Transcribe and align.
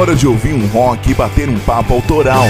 hora 0.00 0.16
de 0.16 0.26
ouvir 0.26 0.54
um 0.54 0.66
rock 0.68 1.10
e 1.10 1.14
bater 1.14 1.46
um 1.46 1.58
papo 1.58 1.92
autoral. 1.92 2.44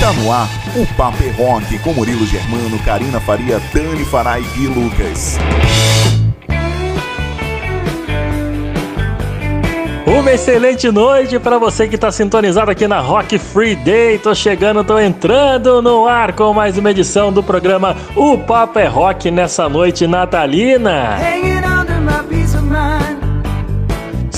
Tá 0.00 0.10
no 0.14 0.32
ar 0.32 0.48
o 0.74 0.86
Papo 0.94 1.22
é 1.22 1.30
Rock 1.30 1.78
com 1.80 1.92
Murilo 1.92 2.24
Germano, 2.24 2.78
Karina 2.78 3.20
Faria, 3.20 3.60
Dani 3.74 4.04
Farai 4.06 4.42
e 4.56 4.66
Lucas. 4.66 5.36
Uma 10.06 10.32
excelente 10.32 10.90
noite 10.90 11.38
para 11.38 11.58
você 11.58 11.86
que 11.86 11.96
está 11.96 12.10
sintonizado 12.10 12.70
aqui 12.70 12.88
na 12.88 13.00
Rock 13.00 13.38
Free 13.38 13.76
Day. 13.76 14.18
Tô 14.18 14.34
chegando, 14.34 14.82
tô 14.82 14.98
entrando 14.98 15.82
no 15.82 16.06
ar 16.06 16.32
com 16.32 16.54
mais 16.54 16.78
uma 16.78 16.90
edição 16.90 17.30
do 17.30 17.42
programa 17.42 17.96
O 18.16 18.38
Papo 18.38 18.78
é 18.78 18.86
Rock 18.86 19.30
nessa 19.30 19.68
noite 19.68 20.06
natalina. 20.06 21.18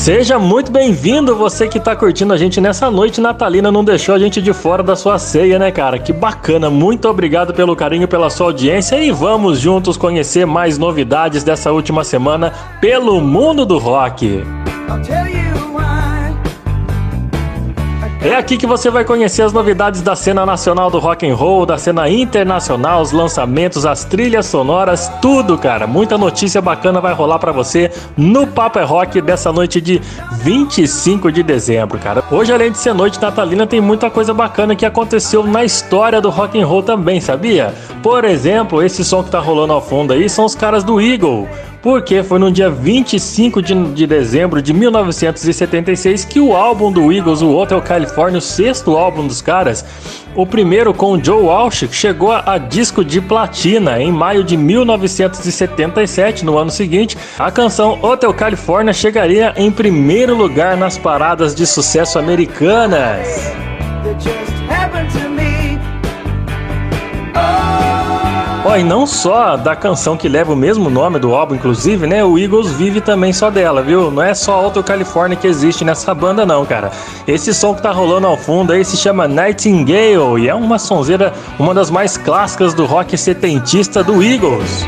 Seja 0.02 0.36
muito 0.36 0.72
bem-vindo, 0.72 1.36
você 1.36 1.68
que 1.68 1.78
está 1.78 1.94
curtindo 1.94 2.32
a 2.32 2.36
gente 2.36 2.60
nessa 2.60 2.90
noite 2.90 3.20
natalina, 3.20 3.70
não 3.70 3.84
deixou 3.84 4.16
a 4.16 4.18
gente 4.18 4.42
de 4.42 4.52
fora 4.52 4.82
da 4.82 4.96
sua 4.96 5.16
ceia, 5.16 5.60
né, 5.60 5.70
cara? 5.70 5.96
Que 5.96 6.12
bacana, 6.12 6.68
muito 6.68 7.08
obrigado 7.08 7.54
pelo 7.54 7.76
carinho, 7.76 8.08
pela 8.08 8.28
sua 8.28 8.46
audiência 8.46 8.96
e 8.96 9.12
vamos 9.12 9.60
juntos 9.60 9.96
conhecer 9.96 10.44
mais 10.44 10.76
novidades 10.76 11.44
dessa 11.44 11.70
última 11.70 12.02
semana 12.02 12.52
pelo 12.80 13.20
mundo 13.20 13.64
do 13.64 13.78
rock. 13.78 14.42
I'll 14.88 16.01
é 18.28 18.36
aqui 18.36 18.56
que 18.56 18.66
você 18.66 18.88
vai 18.88 19.04
conhecer 19.04 19.42
as 19.42 19.52
novidades 19.52 20.00
da 20.00 20.14
cena 20.14 20.46
nacional 20.46 20.90
do 20.90 21.00
rock 21.00 21.28
and 21.28 21.34
roll, 21.34 21.66
da 21.66 21.76
cena 21.76 22.08
internacional, 22.08 23.02
os 23.02 23.10
lançamentos, 23.10 23.84
as 23.84 24.04
trilhas 24.04 24.46
sonoras, 24.46 25.10
tudo, 25.20 25.58
cara. 25.58 25.88
Muita 25.88 26.16
notícia 26.16 26.62
bacana 26.62 27.00
vai 27.00 27.12
rolar 27.12 27.40
para 27.40 27.50
você 27.50 27.90
no 28.16 28.46
Papo 28.46 28.78
é 28.78 28.84
Rock 28.84 29.20
dessa 29.20 29.50
noite 29.50 29.80
de 29.80 30.00
25 30.34 31.32
de 31.32 31.42
dezembro, 31.42 31.98
cara. 31.98 32.22
Hoje, 32.30 32.52
além 32.52 32.70
de 32.70 32.78
ser 32.78 32.94
noite 32.94 33.20
natalina, 33.20 33.66
tem 33.66 33.80
muita 33.80 34.08
coisa 34.08 34.32
bacana 34.32 34.76
que 34.76 34.86
aconteceu 34.86 35.44
na 35.44 35.64
história 35.64 36.20
do 36.20 36.30
rock 36.30 36.60
and 36.60 36.66
roll 36.66 36.82
também, 36.82 37.20
sabia? 37.20 37.74
Por 38.02 38.24
exemplo, 38.24 38.82
esse 38.82 39.04
som 39.04 39.24
que 39.24 39.30
tá 39.30 39.40
rolando 39.40 39.72
ao 39.72 39.82
fundo 39.82 40.12
aí 40.12 40.28
são 40.28 40.44
os 40.44 40.54
caras 40.54 40.84
do 40.84 41.00
Eagle 41.00 41.48
porque 41.82 42.22
foi 42.22 42.38
no 42.38 42.50
dia 42.50 42.70
25 42.70 43.60
de, 43.60 43.74
de 43.92 44.06
dezembro 44.06 44.62
de 44.62 44.72
1976 44.72 46.24
que 46.24 46.38
o 46.38 46.54
álbum 46.54 46.92
do 46.92 47.12
Eagles, 47.12 47.42
o 47.42 47.50
Hotel 47.50 47.82
California, 47.82 48.38
o 48.38 48.40
sexto 48.40 48.96
álbum 48.96 49.26
dos 49.26 49.42
caras, 49.42 49.84
o 50.36 50.46
primeiro 50.46 50.94
com 50.94 51.12
o 51.12 51.22
Joe 51.22 51.42
Walsh, 51.42 51.88
chegou 51.90 52.30
a 52.30 52.56
disco 52.56 53.04
de 53.04 53.20
platina 53.20 54.00
em 54.00 54.12
maio 54.12 54.44
de 54.44 54.56
1977. 54.56 56.44
No 56.44 56.56
ano 56.56 56.70
seguinte, 56.70 57.18
a 57.38 57.50
canção 57.50 57.98
Hotel 58.00 58.32
California 58.32 58.92
chegaria 58.92 59.52
em 59.56 59.70
primeiro 59.70 60.36
lugar 60.36 60.76
nas 60.76 60.96
paradas 60.96 61.54
de 61.54 61.66
sucesso 61.66 62.18
americanas. 62.18 63.52
Oh, 67.34 67.81
e 68.78 68.84
não 68.84 69.06
só 69.06 69.56
da 69.56 69.76
canção 69.76 70.16
que 70.16 70.28
leva 70.28 70.52
o 70.52 70.56
mesmo 70.56 70.88
nome 70.88 71.18
do 71.18 71.34
álbum, 71.34 71.54
inclusive, 71.54 72.06
né? 72.06 72.24
O 72.24 72.38
Eagles 72.38 72.70
vive 72.70 73.00
também 73.00 73.32
só 73.32 73.50
dela, 73.50 73.82
viu? 73.82 74.10
Não 74.10 74.22
é 74.22 74.34
só 74.34 74.52
Auto 74.54 74.82
California 74.82 75.36
que 75.36 75.46
existe 75.46 75.84
nessa 75.84 76.14
banda, 76.14 76.46
não, 76.46 76.64
cara. 76.64 76.90
Esse 77.26 77.52
som 77.52 77.74
que 77.74 77.82
tá 77.82 77.92
rolando 77.92 78.26
ao 78.26 78.36
fundo 78.36 78.72
aí 78.72 78.84
se 78.84 78.96
chama 78.96 79.28
Nightingale 79.28 80.42
e 80.42 80.48
é 80.48 80.54
uma 80.54 80.78
sonzeira, 80.78 81.32
uma 81.58 81.74
das 81.74 81.90
mais 81.90 82.16
clássicas 82.16 82.72
do 82.72 82.86
rock 82.86 83.16
setentista 83.18 84.02
do 84.02 84.22
Eagles. 84.22 84.86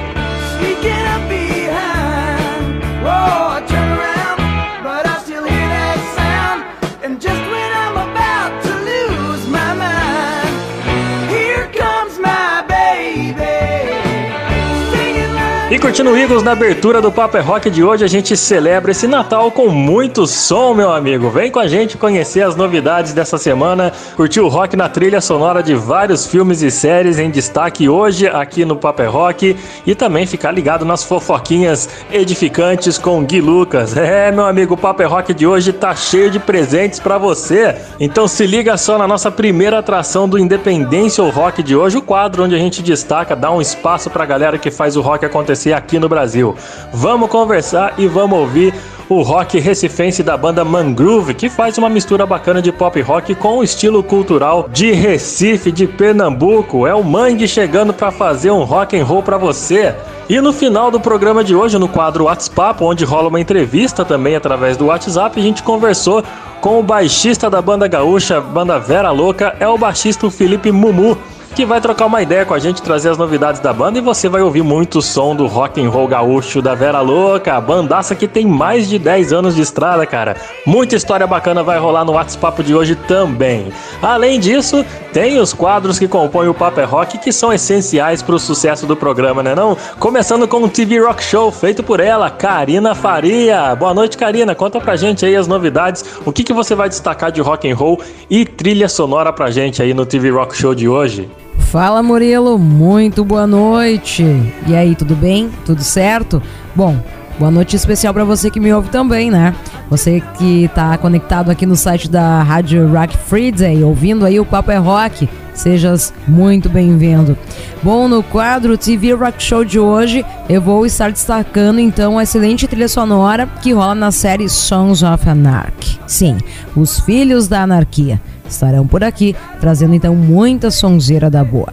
E 15.74 15.78
curtindo 15.80 16.16
Eagles 16.16 16.44
na 16.44 16.52
abertura 16.52 17.02
do 17.02 17.10
Papo 17.10 17.36
é 17.36 17.40
Rock 17.40 17.68
de 17.68 17.82
hoje, 17.82 18.04
a 18.04 18.06
gente 18.06 18.36
celebra 18.36 18.92
esse 18.92 19.08
Natal 19.08 19.50
com 19.50 19.70
muito 19.70 20.24
som, 20.24 20.72
meu 20.72 20.92
amigo. 20.92 21.30
Vem 21.30 21.50
com 21.50 21.58
a 21.58 21.66
gente 21.66 21.98
conhecer 21.98 22.42
as 22.42 22.54
novidades 22.54 23.12
dessa 23.12 23.36
semana, 23.36 23.92
curtir 24.14 24.38
o 24.38 24.46
rock 24.46 24.76
na 24.76 24.88
trilha 24.88 25.20
sonora 25.20 25.64
de 25.64 25.74
vários 25.74 26.26
filmes 26.26 26.62
e 26.62 26.70
séries 26.70 27.18
em 27.18 27.28
destaque 27.28 27.88
hoje 27.88 28.28
aqui 28.28 28.64
no 28.64 28.76
Papo 28.76 29.02
é 29.02 29.06
Rock 29.06 29.56
e 29.84 29.96
também 29.96 30.28
ficar 30.28 30.52
ligado 30.52 30.84
nas 30.84 31.02
fofoquinhas 31.02 31.88
edificantes 32.08 32.96
com 32.96 33.24
Gui 33.24 33.40
Lucas. 33.40 33.96
É, 34.04 34.30
meu 34.30 34.44
amigo, 34.44 34.74
o 34.74 34.76
Papo 34.76 35.02
é 35.02 35.06
Rock 35.06 35.34
de 35.34 35.44
hoje 35.44 35.72
tá 35.72 35.96
cheio 35.96 36.30
de 36.30 36.38
presentes 36.38 37.00
para 37.00 37.18
você. 37.18 37.74
Então 37.98 38.28
se 38.28 38.46
liga 38.46 38.76
só 38.76 38.96
na 38.96 39.08
nossa 39.08 39.28
primeira 39.28 39.78
atração 39.80 40.28
do 40.28 40.38
Independência 40.38 41.24
ou 41.24 41.30
Rock 41.30 41.64
de 41.64 41.74
hoje, 41.74 41.96
o 41.96 42.02
quadro 42.02 42.44
onde 42.44 42.54
a 42.54 42.58
gente 42.58 42.80
destaca, 42.80 43.34
dá 43.34 43.50
um 43.50 43.60
espaço 43.60 44.08
pra 44.08 44.24
galera 44.24 44.56
que 44.56 44.70
faz 44.70 44.94
o 44.94 45.00
rock 45.00 45.24
acontecer 45.24 45.63
acontecer 45.64 45.72
aqui 45.72 45.98
no 45.98 46.08
Brasil. 46.08 46.54
Vamos 46.92 47.30
conversar 47.30 47.94
e 47.96 48.06
vamos 48.06 48.38
ouvir 48.38 48.74
o 49.08 49.22
rock 49.22 49.58
recifense 49.58 50.22
da 50.22 50.36
banda 50.36 50.64
Mangrove, 50.64 51.34
que 51.34 51.50
faz 51.50 51.76
uma 51.76 51.90
mistura 51.90 52.24
bacana 52.24 52.62
de 52.62 52.72
pop 52.72 53.00
rock 53.02 53.34
com 53.34 53.58
o 53.58 53.64
estilo 53.64 54.02
cultural 54.02 54.68
de 54.72 54.92
Recife, 54.92 55.70
de 55.70 55.86
Pernambuco. 55.86 56.86
É 56.86 56.94
o 56.94 57.04
Mangue 57.04 57.46
chegando 57.46 57.92
para 57.92 58.10
fazer 58.10 58.50
um 58.50 58.64
rock 58.64 58.98
and 58.98 59.04
roll 59.04 59.22
para 59.22 59.36
você. 59.36 59.94
E 60.26 60.40
no 60.40 60.54
final 60.54 60.90
do 60.90 60.98
programa 60.98 61.44
de 61.44 61.54
hoje, 61.54 61.78
no 61.78 61.86
quadro 61.86 62.24
WhatsApp, 62.24 62.82
onde 62.82 63.04
rola 63.04 63.28
uma 63.28 63.40
entrevista 63.40 64.06
também 64.06 64.34
através 64.34 64.74
do 64.74 64.86
WhatsApp, 64.86 65.38
a 65.38 65.42
gente 65.42 65.62
conversou 65.62 66.24
com 66.62 66.80
o 66.80 66.82
baixista 66.82 67.50
da 67.50 67.60
banda 67.60 67.86
gaúcha, 67.86 68.40
banda 68.40 68.78
Vera 68.78 69.10
Louca, 69.10 69.54
é 69.60 69.68
o 69.68 69.76
baixista 69.76 70.30
Felipe 70.30 70.72
Mumu 70.72 71.18
que 71.54 71.64
vai 71.64 71.80
trocar 71.80 72.06
uma 72.06 72.20
ideia 72.20 72.44
com 72.44 72.52
a 72.52 72.58
gente, 72.58 72.82
trazer 72.82 73.10
as 73.10 73.16
novidades 73.16 73.60
da 73.60 73.72
banda 73.72 73.96
e 73.96 74.02
você 74.02 74.28
vai 74.28 74.42
ouvir 74.42 74.62
muito 74.62 75.00
som 75.00 75.36
do 75.36 75.46
rock 75.46 75.80
and 75.80 75.88
roll 75.88 76.08
gaúcho 76.08 76.60
da 76.60 76.74
Vera 76.74 77.00
Louca, 77.00 77.60
bandaça 77.60 78.16
que 78.16 78.26
tem 78.26 78.44
mais 78.44 78.88
de 78.88 78.98
10 78.98 79.32
anos 79.32 79.54
de 79.54 79.62
estrada, 79.62 80.04
cara. 80.04 80.36
Muita 80.66 80.96
história 80.96 81.26
bacana 81.28 81.62
vai 81.62 81.78
rolar 81.78 82.04
no 82.04 82.12
WhatsApp 82.12 82.60
de 82.64 82.74
hoje 82.74 82.96
também. 82.96 83.72
Além 84.02 84.40
disso, 84.40 84.84
tem 85.12 85.38
os 85.38 85.52
quadros 85.52 85.96
que 85.96 86.08
compõem 86.08 86.48
o 86.48 86.54
Paper 86.54 86.82
é 86.82 86.86
Rock 86.86 87.18
que 87.18 87.30
são 87.30 87.52
essenciais 87.52 88.20
para 88.20 88.34
o 88.34 88.38
sucesso 88.40 88.84
do 88.84 88.96
programa, 88.96 89.40
né 89.40 89.54
não? 89.54 89.76
Começando 90.00 90.48
com 90.48 90.64
o 90.64 90.68
TV 90.68 90.98
Rock 90.98 91.22
Show, 91.22 91.52
feito 91.52 91.84
por 91.84 92.00
ela, 92.00 92.30
Karina 92.30 92.96
Faria. 92.96 93.76
Boa 93.76 93.94
noite, 93.94 94.18
Karina. 94.18 94.56
Conta 94.56 94.80
pra 94.80 94.96
gente 94.96 95.24
aí 95.24 95.36
as 95.36 95.46
novidades, 95.46 96.04
o 96.26 96.32
que, 96.32 96.42
que 96.42 96.52
você 96.52 96.74
vai 96.74 96.88
destacar 96.88 97.30
de 97.30 97.40
rock 97.40 97.70
and 97.70 97.76
roll 97.76 98.00
e 98.28 98.44
trilha 98.44 98.88
sonora 98.88 99.32
pra 99.32 99.52
gente 99.52 99.80
aí 99.80 99.94
no 99.94 100.04
TV 100.04 100.30
Rock 100.30 100.56
Show 100.56 100.74
de 100.74 100.88
hoje. 100.88 101.30
Fala 101.74 102.04
Murilo, 102.04 102.56
muito 102.56 103.24
boa 103.24 103.48
noite. 103.48 104.24
E 104.64 104.76
aí, 104.76 104.94
tudo 104.94 105.16
bem? 105.16 105.50
Tudo 105.66 105.82
certo? 105.82 106.40
Bom, 106.72 106.96
boa 107.36 107.50
noite 107.50 107.74
especial 107.74 108.14
para 108.14 108.22
você 108.22 108.48
que 108.48 108.60
me 108.60 108.72
ouve 108.72 108.90
também, 108.90 109.28
né? 109.28 109.52
Você 109.90 110.22
que 110.38 110.66
está 110.66 110.96
conectado 110.96 111.50
aqui 111.50 111.66
no 111.66 111.74
site 111.74 112.08
da 112.08 112.44
Rádio 112.44 112.86
Rock 112.86 113.18
Friday, 113.18 113.82
ouvindo 113.82 114.24
aí 114.24 114.38
o 114.38 114.46
Papo 114.46 114.70
é 114.70 114.76
Rock, 114.76 115.28
sejas 115.52 116.14
muito 116.28 116.68
bem-vindo. 116.68 117.36
Bom, 117.82 118.06
no 118.06 118.22
quadro 118.22 118.78
TV 118.78 119.12
Rock 119.12 119.42
Show 119.42 119.64
de 119.64 119.80
hoje, 119.80 120.24
eu 120.48 120.60
vou 120.60 120.86
estar 120.86 121.10
destacando 121.10 121.80
então 121.80 122.20
a 122.20 122.22
excelente 122.22 122.68
trilha 122.68 122.86
sonora 122.86 123.48
que 123.60 123.72
rola 123.72 123.96
na 123.96 124.12
série 124.12 124.48
Songs 124.48 125.02
of 125.02 125.28
Anarchy. 125.28 125.98
Sim, 126.06 126.38
os 126.76 127.00
Filhos 127.00 127.48
da 127.48 127.62
Anarquia 127.62 128.20
estarão 128.48 128.86
por 128.86 129.02
aqui, 129.02 129.34
trazendo 129.60 129.94
então 129.94 130.14
muita 130.14 130.70
sonzeira 130.70 131.30
da 131.30 131.42
boa. 131.44 131.72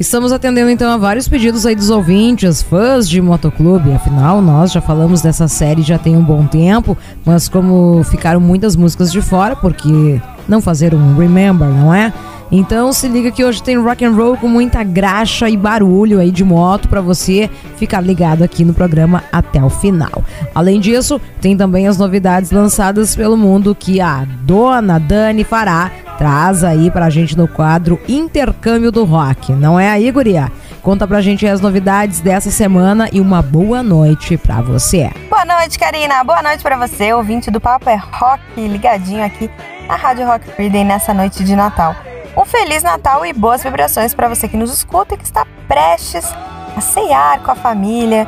Estamos 0.00 0.32
atendendo 0.32 0.70
então 0.70 0.90
a 0.90 0.96
vários 0.96 1.28
pedidos 1.28 1.66
aí 1.66 1.74
dos 1.74 1.90
ouvintes, 1.90 2.62
fãs 2.62 3.06
de 3.06 3.20
Motoclube, 3.20 3.92
afinal 3.92 4.40
nós 4.40 4.72
já 4.72 4.80
falamos 4.80 5.20
dessa 5.20 5.46
série 5.46 5.82
já 5.82 5.98
tem 5.98 6.16
um 6.16 6.24
bom 6.24 6.46
tempo, 6.46 6.96
mas 7.22 7.50
como 7.50 8.02
ficaram 8.04 8.40
muitas 8.40 8.74
músicas 8.74 9.12
de 9.12 9.20
fora, 9.20 9.54
porque 9.54 10.18
não 10.48 10.62
fazer 10.62 10.94
um 10.94 11.18
remember, 11.18 11.68
não 11.68 11.92
é? 11.92 12.14
Então 12.50 12.92
se 12.92 13.06
liga 13.06 13.30
que 13.30 13.44
hoje 13.44 13.62
tem 13.62 13.76
rock 13.76 14.04
and 14.04 14.12
roll 14.12 14.36
com 14.36 14.48
muita 14.48 14.82
graxa 14.82 15.48
e 15.48 15.56
barulho 15.56 16.18
aí 16.18 16.30
de 16.30 16.42
moto 16.42 16.88
para 16.88 17.00
você 17.00 17.48
ficar 17.76 18.00
ligado 18.00 18.42
aqui 18.42 18.64
no 18.64 18.74
programa 18.74 19.22
até 19.30 19.62
o 19.62 19.70
final. 19.70 20.24
Além 20.54 20.80
disso, 20.80 21.20
tem 21.40 21.56
também 21.56 21.86
as 21.86 21.96
novidades 21.96 22.50
lançadas 22.50 23.14
pelo 23.14 23.36
mundo 23.36 23.74
que 23.74 24.00
a 24.00 24.26
dona 24.42 24.98
Dani 24.98 25.44
fará 25.44 25.90
traz 26.18 26.62
aí 26.64 26.90
pra 26.90 27.08
gente 27.08 27.36
no 27.38 27.48
quadro 27.48 27.98
Intercâmbio 28.06 28.92
do 28.92 29.04
Rock. 29.04 29.52
Não 29.52 29.80
é 29.80 29.88
aí, 29.88 30.10
guria? 30.10 30.52
Conta 30.82 31.06
pra 31.06 31.20
gente 31.20 31.46
as 31.46 31.60
novidades 31.60 32.20
dessa 32.20 32.50
semana 32.50 33.08
e 33.12 33.20
uma 33.20 33.40
boa 33.40 33.82
noite 33.82 34.36
pra 34.36 34.60
você. 34.60 35.10
Boa 35.30 35.44
noite, 35.44 35.78
Karina. 35.78 36.22
Boa 36.24 36.42
noite 36.42 36.62
para 36.62 36.76
você, 36.76 37.12
ouvinte 37.12 37.50
do 37.50 37.60
Papo 37.60 37.88
é 37.88 37.96
Rock, 37.96 38.42
ligadinho 38.56 39.24
aqui 39.24 39.50
na 39.88 39.96
Rádio 39.96 40.26
Rock 40.26 40.46
Friday 40.52 40.84
nessa 40.84 41.14
noite 41.14 41.42
de 41.42 41.56
Natal. 41.56 41.94
Um 42.36 42.44
feliz 42.44 42.82
Natal 42.82 43.26
e 43.26 43.32
boas 43.32 43.62
vibrações 43.62 44.14
para 44.14 44.28
você 44.28 44.46
que 44.46 44.56
nos 44.56 44.72
escuta 44.72 45.14
e 45.14 45.18
que 45.18 45.24
está 45.24 45.46
prestes 45.66 46.32
a 46.76 46.80
ceiar 46.80 47.40
com 47.40 47.50
a 47.50 47.54
família 47.56 48.26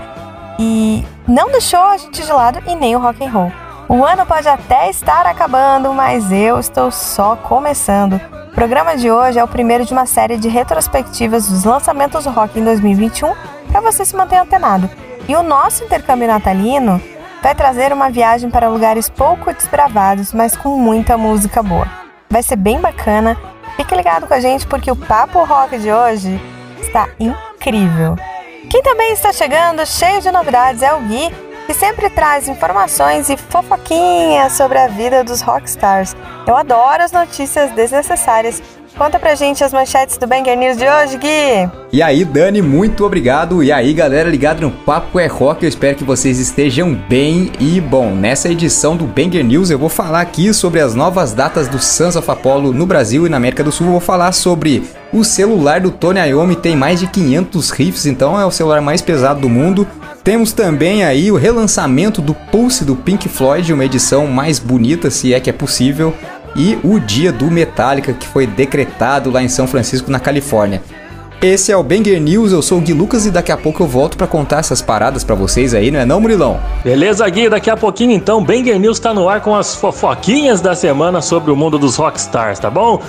e 0.58 1.04
não 1.26 1.50
deixou 1.50 1.80
a 1.80 1.96
gente 1.96 2.22
de 2.22 2.32
lado 2.32 2.60
e 2.66 2.74
nem 2.74 2.96
o 2.96 2.98
rock 2.98 3.24
and 3.24 3.30
roll. 3.30 3.52
O 3.88 4.04
ano 4.04 4.26
pode 4.26 4.48
até 4.48 4.90
estar 4.90 5.26
acabando, 5.26 5.92
mas 5.92 6.32
eu 6.32 6.58
estou 6.58 6.90
só 6.90 7.36
começando. 7.36 8.20
O 8.50 8.54
programa 8.54 8.96
de 8.96 9.10
hoje 9.10 9.38
é 9.38 9.44
o 9.44 9.48
primeiro 9.48 9.84
de 9.84 9.92
uma 9.92 10.06
série 10.06 10.36
de 10.36 10.48
retrospectivas 10.48 11.48
dos 11.48 11.64
lançamentos 11.64 12.26
rock 12.26 12.58
em 12.58 12.64
2021 12.64 13.34
para 13.70 13.80
você 13.80 14.04
se 14.04 14.16
manter 14.16 14.36
antenado. 14.36 14.90
E 15.28 15.36
o 15.36 15.42
nosso 15.42 15.84
intercâmbio 15.84 16.26
natalino 16.26 17.00
vai 17.42 17.54
trazer 17.54 17.92
uma 17.92 18.10
viagem 18.10 18.50
para 18.50 18.68
lugares 18.68 19.08
pouco 19.08 19.52
desbravados, 19.52 20.32
mas 20.32 20.56
com 20.56 20.76
muita 20.76 21.16
música 21.16 21.62
boa. 21.62 21.86
Vai 22.28 22.42
ser 22.42 22.56
bem 22.56 22.80
bacana. 22.80 23.36
Fique 23.76 23.94
ligado 23.94 24.26
com 24.26 24.34
a 24.34 24.40
gente 24.40 24.66
porque 24.66 24.90
o 24.90 24.96
Papo 24.96 25.44
Rock 25.44 25.78
de 25.78 25.90
hoje 25.90 26.40
está 26.80 27.08
incrível. 27.18 28.16
Quem 28.70 28.82
também 28.82 29.12
está 29.12 29.32
chegando 29.32 29.84
cheio 29.86 30.20
de 30.20 30.30
novidades 30.30 30.82
é 30.82 30.92
o 30.92 31.00
Gui, 31.00 31.30
que 31.66 31.74
sempre 31.74 32.10
traz 32.10 32.48
informações 32.48 33.28
e 33.28 33.36
fofoquinhas 33.36 34.52
sobre 34.52 34.78
a 34.78 34.88
vida 34.88 35.24
dos 35.24 35.40
rockstars. 35.40 36.14
Eu 36.46 36.56
adoro 36.56 37.02
as 37.02 37.12
notícias 37.12 37.70
desnecessárias 37.72 38.62
Conta 38.96 39.18
pra 39.18 39.34
gente 39.34 39.64
as 39.64 39.72
manchetes 39.72 40.18
do 40.18 40.26
Banger 40.26 40.56
News 40.56 40.76
de 40.76 40.84
hoje, 40.84 41.16
Gui. 41.16 41.70
E 41.90 42.02
aí, 42.02 42.24
Dani, 42.24 42.60
muito 42.60 43.04
obrigado. 43.06 43.62
E 43.62 43.72
aí, 43.72 43.92
galera 43.94 44.28
ligado 44.28 44.60
no 44.60 44.70
Papo 44.70 45.18
é 45.18 45.26
Rock, 45.26 45.62
eu 45.62 45.68
espero 45.68 45.96
que 45.96 46.04
vocês 46.04 46.38
estejam 46.38 46.94
bem. 47.08 47.50
E 47.58 47.80
bom, 47.80 48.14
nessa 48.14 48.50
edição 48.50 48.94
do 48.94 49.06
Banger 49.06 49.42
News 49.44 49.70
eu 49.70 49.78
vou 49.78 49.88
falar 49.88 50.20
aqui 50.20 50.52
sobre 50.52 50.80
as 50.80 50.94
novas 50.94 51.32
datas 51.32 51.68
do 51.68 51.78
Sons 51.78 52.16
of 52.16 52.30
Apollo 52.30 52.72
no 52.72 52.84
Brasil 52.84 53.26
e 53.26 53.30
na 53.30 53.38
América 53.38 53.64
do 53.64 53.72
Sul. 53.72 53.86
Eu 53.86 53.92
vou 53.92 54.00
falar 54.00 54.32
sobre 54.32 54.82
o 55.10 55.24
celular 55.24 55.80
do 55.80 55.90
Tony 55.90 56.20
Iommi, 56.20 56.56
tem 56.56 56.76
mais 56.76 57.00
de 57.00 57.06
500 57.06 57.70
riffs, 57.70 58.06
então 58.06 58.38
é 58.38 58.44
o 58.44 58.50
celular 58.50 58.82
mais 58.82 59.00
pesado 59.00 59.40
do 59.40 59.48
mundo. 59.48 59.86
Temos 60.22 60.52
também 60.52 61.02
aí 61.02 61.32
o 61.32 61.36
relançamento 61.36 62.22
do 62.22 62.32
Pulse 62.32 62.84
do 62.84 62.94
Pink 62.94 63.28
Floyd, 63.28 63.72
uma 63.72 63.84
edição 63.84 64.26
mais 64.26 64.58
bonita, 64.58 65.10
se 65.10 65.34
é 65.34 65.40
que 65.40 65.50
é 65.50 65.52
possível 65.52 66.14
e 66.54 66.78
o 66.82 66.98
Dia 66.98 67.32
do 67.32 67.50
Metallica, 67.50 68.12
que 68.12 68.26
foi 68.26 68.46
decretado 68.46 69.30
lá 69.30 69.42
em 69.42 69.48
São 69.48 69.66
Francisco, 69.66 70.10
na 70.10 70.20
Califórnia. 70.20 70.82
Esse 71.42 71.72
é 71.72 71.76
o 71.76 71.82
Banger 71.82 72.20
News, 72.20 72.52
eu 72.52 72.62
sou 72.62 72.78
o 72.78 72.80
Gui 72.80 72.92
Lucas 72.92 73.26
e 73.26 73.30
daqui 73.30 73.50
a 73.50 73.56
pouco 73.56 73.82
eu 73.82 73.86
volto 73.88 74.16
para 74.16 74.28
contar 74.28 74.58
essas 74.58 74.80
paradas 74.80 75.24
para 75.24 75.34
vocês 75.34 75.74
aí, 75.74 75.90
não 75.90 75.98
é 75.98 76.04
não, 76.04 76.20
Murilão? 76.20 76.60
Beleza, 76.84 77.28
Gui, 77.28 77.48
daqui 77.48 77.68
a 77.68 77.76
pouquinho 77.76 78.12
então, 78.12 78.44
Banger 78.44 78.78
News 78.78 79.00
tá 79.00 79.12
no 79.12 79.28
ar 79.28 79.40
com 79.40 79.56
as 79.56 79.74
fofoquinhas 79.74 80.60
da 80.60 80.76
semana 80.76 81.20
sobre 81.20 81.50
o 81.50 81.56
mundo 81.56 81.80
dos 81.80 81.96
rockstars, 81.96 82.60
tá 82.60 82.70
bom? 82.70 83.02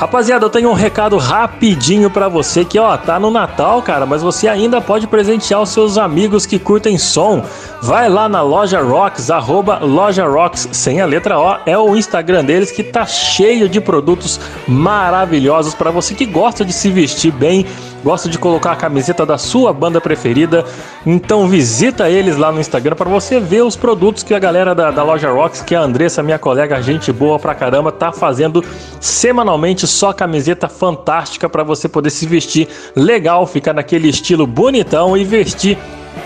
Rapaziada, 0.00 0.46
eu 0.46 0.50
tenho 0.50 0.70
um 0.70 0.72
recado 0.72 1.18
rapidinho 1.18 2.08
para 2.08 2.26
você 2.26 2.64
que, 2.64 2.78
ó, 2.78 2.96
tá 2.96 3.20
no 3.20 3.30
Natal, 3.30 3.82
cara, 3.82 4.06
mas 4.06 4.22
você 4.22 4.48
ainda 4.48 4.80
pode 4.80 5.06
presentear 5.06 5.60
os 5.60 5.68
seus 5.68 5.98
amigos 5.98 6.46
que 6.46 6.58
curtem 6.58 6.96
som. 6.96 7.44
Vai 7.82 8.08
lá 8.08 8.26
na 8.26 8.40
Loja 8.40 8.80
Rocks, 8.80 9.30
arroba 9.30 9.78
Loja 9.80 10.26
Rocks, 10.26 10.70
sem 10.72 11.02
a 11.02 11.04
letra 11.04 11.38
O, 11.38 11.58
é 11.66 11.76
o 11.76 11.94
Instagram 11.94 12.42
deles 12.46 12.70
que 12.70 12.82
tá 12.82 13.04
cheio 13.04 13.68
de 13.68 13.78
produtos 13.78 14.40
maravilhosos 14.66 15.74
para 15.74 15.90
você 15.90 16.14
que 16.14 16.24
gosta 16.24 16.64
de 16.64 16.72
se 16.72 16.88
vestir 16.90 17.30
bem, 17.30 17.66
gosta 18.04 18.28
de 18.28 18.38
colocar 18.38 18.72
a 18.72 18.76
camiseta 18.76 19.24
da 19.24 19.38
sua 19.38 19.72
banda 19.72 20.00
preferida. 20.00 20.64
Então 21.04 21.48
visita 21.48 22.08
eles 22.08 22.36
lá 22.36 22.50
no 22.52 22.60
Instagram 22.60 22.96
para 22.96 23.08
você 23.08 23.40
ver 23.40 23.62
os 23.62 23.76
produtos 23.76 24.22
que 24.22 24.34
a 24.34 24.38
galera 24.38 24.74
da, 24.74 24.90
da 24.90 25.02
Loja 25.02 25.30
Rocks, 25.30 25.62
que 25.62 25.74
a 25.74 25.80
Andressa, 25.80 26.22
minha 26.22 26.38
colega, 26.38 26.80
gente 26.82 27.12
boa 27.12 27.38
pra 27.38 27.54
caramba, 27.54 27.92
tá 27.92 28.12
fazendo 28.12 28.64
semanalmente 29.00 29.86
só 29.86 30.12
camiseta 30.12 30.68
fantástica 30.68 31.48
para 31.48 31.62
você 31.62 31.88
poder 31.88 32.10
se 32.10 32.26
vestir 32.26 32.68
legal, 32.94 33.46
ficar 33.46 33.72
naquele 33.72 34.08
estilo 34.08 34.46
bonitão 34.46 35.16
e 35.16 35.24
vestir 35.24 35.78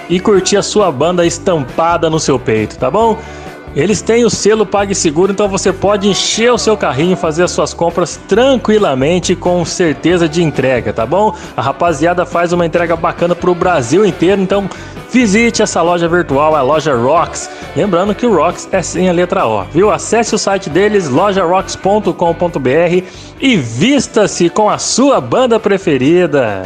e 0.08 0.20
curtir 0.20 0.56
a 0.56 0.62
sua 0.62 0.90
banda 0.90 1.24
estampada 1.26 2.10
no 2.10 2.20
seu 2.20 2.38
peito, 2.38 2.76
tá 2.76 2.90
bom? 2.90 3.18
Eles 3.76 4.00
têm 4.00 4.24
o 4.24 4.30
selo 4.30 4.64
PagSeguro, 4.64 5.32
então 5.32 5.48
você 5.48 5.72
pode 5.72 6.08
encher 6.08 6.52
o 6.52 6.58
seu 6.58 6.76
carrinho, 6.76 7.16
fazer 7.16 7.42
as 7.42 7.50
suas 7.50 7.74
compras 7.74 8.20
tranquilamente 8.28 9.34
com 9.34 9.64
certeza 9.64 10.28
de 10.28 10.42
entrega, 10.42 10.92
tá 10.92 11.04
bom? 11.04 11.34
A 11.56 11.62
rapaziada 11.62 12.24
faz 12.24 12.52
uma 12.52 12.64
entrega 12.64 12.94
bacana 12.94 13.34
para 13.34 13.50
o 13.50 13.54
Brasil 13.54 14.06
inteiro, 14.06 14.40
então 14.40 14.68
visite 15.10 15.60
essa 15.60 15.82
loja 15.82 16.08
virtual, 16.08 16.54
a 16.54 16.62
loja 16.62 16.94
Rocks. 16.94 17.50
Lembrando 17.74 18.14
que 18.14 18.24
o 18.24 18.34
Rocks 18.34 18.68
é 18.70 18.80
sem 18.80 19.08
a 19.08 19.12
letra 19.12 19.44
O, 19.46 19.64
viu? 19.64 19.90
Acesse 19.90 20.36
o 20.36 20.38
site 20.38 20.70
deles, 20.70 21.08
lojarocks.com.br 21.08 23.04
e 23.40 23.56
vista-se 23.56 24.48
com 24.50 24.70
a 24.70 24.78
sua 24.78 25.20
banda 25.20 25.58
preferida. 25.58 26.62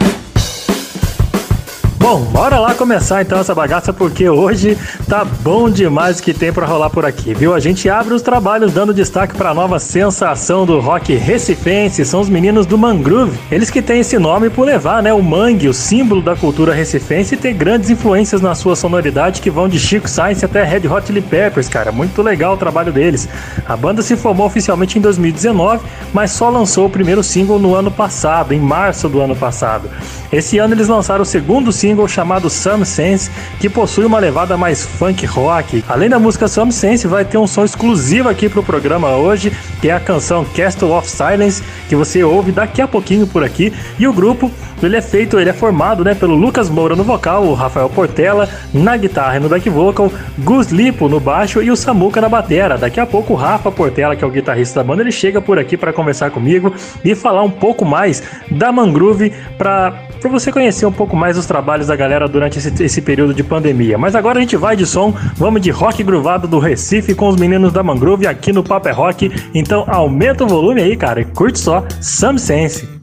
Bom, 2.11 2.21
bora 2.21 2.59
lá 2.59 2.75
começar 2.75 3.21
então 3.21 3.39
essa 3.39 3.55
bagaça 3.55 3.93
porque 3.93 4.31
hoje 4.31 4.79
tá 5.07 5.27
bom 5.27 5.69
demais 5.69 6.19
o 6.19 6.23
que 6.23 6.33
tem 6.33 6.51
para 6.51 6.65
rolar 6.65 6.89
por 6.89 7.05
aqui, 7.05 7.35
viu? 7.35 7.53
A 7.53 7.61
gente 7.61 7.87
abre 7.91 8.15
os 8.15 8.23
trabalhos 8.23 8.73
dando 8.73 8.95
destaque 8.95 9.37
para 9.37 9.51
a 9.51 9.55
nova 9.55 9.79
sensação 9.79 10.65
do 10.65 10.81
rock 10.81 11.15
recifense, 11.15 12.07
são 12.07 12.21
os 12.21 12.31
meninos 12.31 12.65
do 12.65 12.79
Mangrove. 12.79 13.39
Eles 13.53 13.69
que 13.69 13.83
têm 13.83 14.01
esse 14.01 14.19
nome 14.19 14.49
por 14.49 14.65
levar, 14.65 15.03
né, 15.03 15.13
o 15.13 15.23
mangue, 15.23 15.69
o 15.69 15.75
símbolo 15.75 16.23
da 16.23 16.35
cultura 16.35 16.73
recifense 16.73 17.35
e 17.35 17.37
ter 17.37 17.53
grandes 17.53 17.91
influências 17.91 18.41
na 18.41 18.55
sua 18.55 18.75
sonoridade 18.75 19.43
que 19.43 19.51
vão 19.51 19.69
de 19.69 19.79
Chico 19.79 20.09
Science 20.09 20.43
até 20.43 20.65
Red 20.65 20.89
Hot 20.89 21.07
Chili 21.07 21.21
Peppers, 21.21 21.69
cara. 21.69 21.93
Muito 21.93 22.23
legal 22.23 22.55
o 22.55 22.57
trabalho 22.57 22.91
deles. 22.91 23.29
A 23.67 23.77
banda 23.77 24.01
se 24.01 24.17
formou 24.17 24.47
oficialmente 24.47 24.99
em 24.99 25.03
2019, 25.03 25.85
mas 26.15 26.31
só 26.31 26.49
lançou 26.49 26.87
o 26.87 26.91
primeiro 26.91 27.23
single 27.23 27.59
no 27.59 27.75
ano 27.75 27.91
passado, 27.91 28.55
em 28.55 28.61
março 28.61 29.11
do 29.11 29.21
ano 29.21 29.37
passado. 29.37 29.91
Esse 30.33 30.57
ano 30.57 30.73
eles 30.73 30.89
lançaram 30.89 31.23
o 31.23 31.27
segundo 31.27 31.71
single 31.71 31.98
chamado 32.07 32.51
Some 32.51 32.85
Sense, 32.85 33.31
que 33.59 33.69
possui 33.69 34.05
uma 34.05 34.19
levada 34.19 34.57
mais 34.57 34.85
funk 34.85 35.25
rock. 35.27 35.83
Além 35.89 36.09
da 36.09 36.19
música 36.19 36.47
Some 36.47 36.71
Sense, 36.71 37.07
vai 37.07 37.25
ter 37.25 37.39
um 37.39 37.47
som 37.47 37.65
exclusivo 37.65 38.29
aqui 38.29 38.49
pro 38.49 38.63
programa 38.63 39.17
hoje, 39.17 39.51
que 39.81 39.89
é 39.89 39.93
a 39.93 40.01
canção 40.01 40.45
Castle 40.45 40.93
of 40.93 41.09
Silence, 41.09 41.63
que 41.89 41.97
você 41.97 42.23
ouve 42.23 42.53
daqui 42.53 42.83
a 42.83 42.87
pouquinho 42.87 43.27
por 43.27 43.43
aqui. 43.43 43.73
E 43.99 44.07
o 44.07 44.13
grupo 44.13 44.51
ele 44.83 44.97
é 44.97 45.03
feito, 45.03 45.39
ele 45.39 45.51
é 45.51 45.53
formado 45.53 46.05
né, 46.05 46.15
pelo 46.15 46.35
Lucas 46.35 46.71
Moura 46.71 46.95
no 46.95 47.03
vocal, 47.03 47.45
o 47.45 47.55
Rafael 47.55 47.89
Portela 47.89 48.49
na 48.73 48.97
guitarra 48.97 49.37
e 49.37 49.41
no 49.41 49.49
back 49.49 49.69
vocal, 49.69 50.13
Gus 50.39 50.69
Lipo 50.69 51.09
no 51.09 51.19
baixo 51.19 51.63
e 51.63 51.71
o 51.71 51.77
Samuca 51.77 52.21
na 52.21 52.29
batera. 52.29 52.79
Daqui 52.79 53.01
a 53.01 53.07
pouco 53.07 53.33
o 53.33 53.37
Rafa 53.37 53.73
Portela, 53.73 54.15
que 54.15 54.23
é 54.23 54.27
o 54.27 54.31
guitarrista 54.31 54.81
da 54.81 54.85
banda, 54.85 55.03
ele 55.03 55.11
chega 55.11 55.41
por 55.41 55.59
aqui 55.59 55.77
para 55.77 55.93
conversar 55.93 56.31
comigo 56.31 56.73
e 57.05 57.15
falar 57.15 57.43
um 57.43 57.51
pouco 57.51 57.85
mais 57.85 58.23
da 58.51 58.71
Mangrove 58.71 59.33
para 59.57 60.09
para 60.19 60.31
você 60.31 60.51
conhecer 60.51 60.85
um 60.85 60.93
pouco 60.93 61.17
mais 61.17 61.39
os 61.39 61.47
trabalhos 61.47 61.78
da 61.87 61.97
galera 61.97 62.29
durante 62.29 62.59
esse, 62.59 62.83
esse, 62.83 63.01
período 63.01 63.33
de 63.33 63.43
pandemia. 63.43 63.97
Mas 63.97 64.15
agora 64.15 64.39
a 64.39 64.41
gente 64.41 64.57
vai 64.57 64.77
de 64.77 64.87
som, 64.87 65.15
vamos 65.37 65.61
de 65.61 65.71
rock 65.71 66.03
gruvado 66.03 66.49
do 66.49 66.59
Recife 66.59 67.15
com 67.15 67.29
os 67.29 67.37
meninos 67.37 67.73
da 67.73 67.83
Mangrove 67.83 68.27
aqui 68.27 68.53
no 68.53 68.63
Paper 68.63 68.93
é 68.93 68.95
Rock. 68.95 69.31
Então 69.55 69.85
aumenta 69.87 70.45
o 70.45 70.49
volume 70.49 70.83
aí, 70.83 70.97
cara, 70.97 71.21
e 71.21 71.25
curte 71.25 71.59
só 71.59 71.85
Some 72.01 72.39
Sense. 72.39 72.98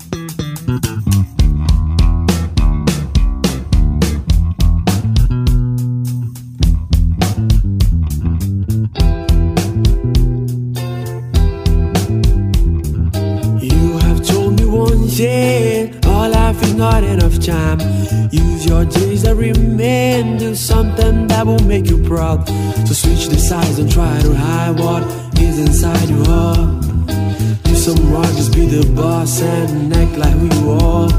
Not 16.78 17.04
enough 17.04 17.40
time. 17.40 17.80
Use 18.32 18.66
your 18.66 18.86
days 18.86 19.24
that 19.24 19.36
remain, 19.36 20.38
do 20.38 20.56
something 20.56 21.28
that 21.28 21.46
will 21.46 21.64
make 21.64 21.88
you 21.88 22.02
proud. 22.04 22.48
So 22.88 22.94
switch 22.94 23.28
the 23.28 23.38
sides 23.38 23.80
and 23.80 23.92
try 23.92 24.20
to 24.22 24.34
hide 24.34 24.80
what 24.80 25.04
is 25.40 25.60
inside 25.60 26.10
your 26.10 26.26
heart. 26.26 26.82
Do 27.64 27.76
some 27.76 28.10
more, 28.10 28.24
just 28.24 28.54
be 28.54 28.66
the 28.66 28.86
boss 28.94 29.42
and 29.42 29.94
act 29.96 30.18
like 30.18 30.36
we 30.36 30.50
all. 30.68 31.10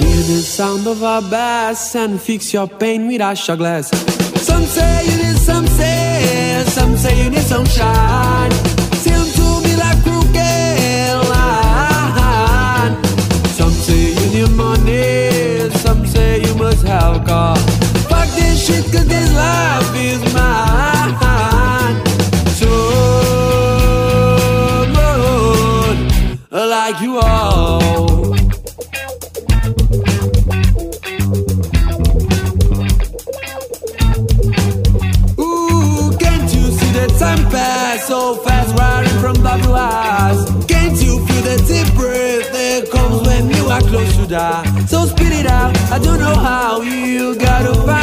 Hear 0.00 0.22
the 0.30 0.42
sound 0.42 0.86
of 0.86 1.02
our 1.02 1.22
bass 1.22 1.94
and 1.96 2.20
fix 2.20 2.52
your 2.52 2.68
pain 2.68 3.06
with 3.08 3.20
a 3.20 3.34
shot 3.34 3.58
glass. 3.58 3.88
Some 4.42 4.64
say 4.64 5.04
you 5.06 5.16
need 5.22 5.38
some 5.38 5.66
say, 5.66 6.64
some 6.66 6.96
say 6.96 7.24
you 7.24 7.30
need 7.30 7.42
some 7.42 7.64
like 26.72 27.00
you. 27.00 27.16
Ooh, 35.38 36.16
can't 36.18 36.54
you 36.54 36.64
see 36.70 36.92
the 36.92 37.14
time 37.18 37.48
pass 37.50 38.06
so 38.06 38.34
fast, 38.36 38.76
riding 38.78 39.18
from 39.20 39.34
blue 39.34 39.74
eyes? 39.74 40.44
Can't 40.66 41.00
you 41.02 41.24
feel 41.26 41.42
the 41.42 41.56
deep 41.68 41.94
breath 41.94 42.52
that 42.52 42.90
comes 42.90 43.26
when 43.26 43.50
you 43.50 43.66
are 43.66 43.80
close 43.80 44.16
to 44.16 44.26
die? 44.26 44.64
So 44.86 45.06
spit 45.06 45.32
it 45.32 45.46
out, 45.46 45.76
I 45.90 45.98
don't 45.98 46.18
know 46.18 46.34
how, 46.34 46.80
you 46.82 47.36
gotta 47.36 47.74
find. 47.74 48.01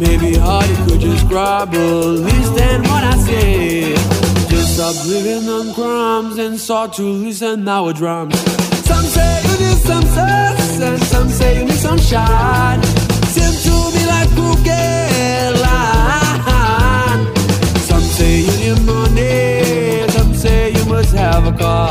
Maybe 0.00 0.34
hard, 0.38 0.64
it 0.64 0.78
could 0.88 1.00
just 1.00 1.26
scrabble, 1.26 2.12
listen 2.24 2.82
what 2.84 3.04
I 3.04 3.16
say. 3.18 3.92
Just 4.48 4.76
stop 4.76 4.96
living 5.06 5.46
on 5.46 5.74
crumbs 5.74 6.38
and 6.38 6.58
start 6.58 6.94
to 6.94 7.02
listen 7.02 7.68
our 7.68 7.92
drums. 7.92 8.34
Some 8.88 9.04
say 9.04 9.42
you 9.44 9.66
need 9.66 9.76
some 9.76 10.02
sauce, 10.04 10.80
and 10.80 11.02
some 11.02 11.28
say 11.28 11.58
you 11.58 11.64
need 11.66 11.82
some 11.88 11.98
shine. 11.98 12.82
Seem 13.34 13.52
to 13.66 13.74
be 13.94 14.06
like 14.06 14.30
crooked 14.30 15.60
line. 15.66 17.22
Some 17.88 18.06
say 18.16 18.40
you 18.40 18.74
need 18.74 18.80
money, 18.86 20.08
some 20.12 20.32
say 20.32 20.72
you 20.72 20.84
must 20.86 21.14
have 21.14 21.46
a 21.46 21.52
car. 21.52 21.90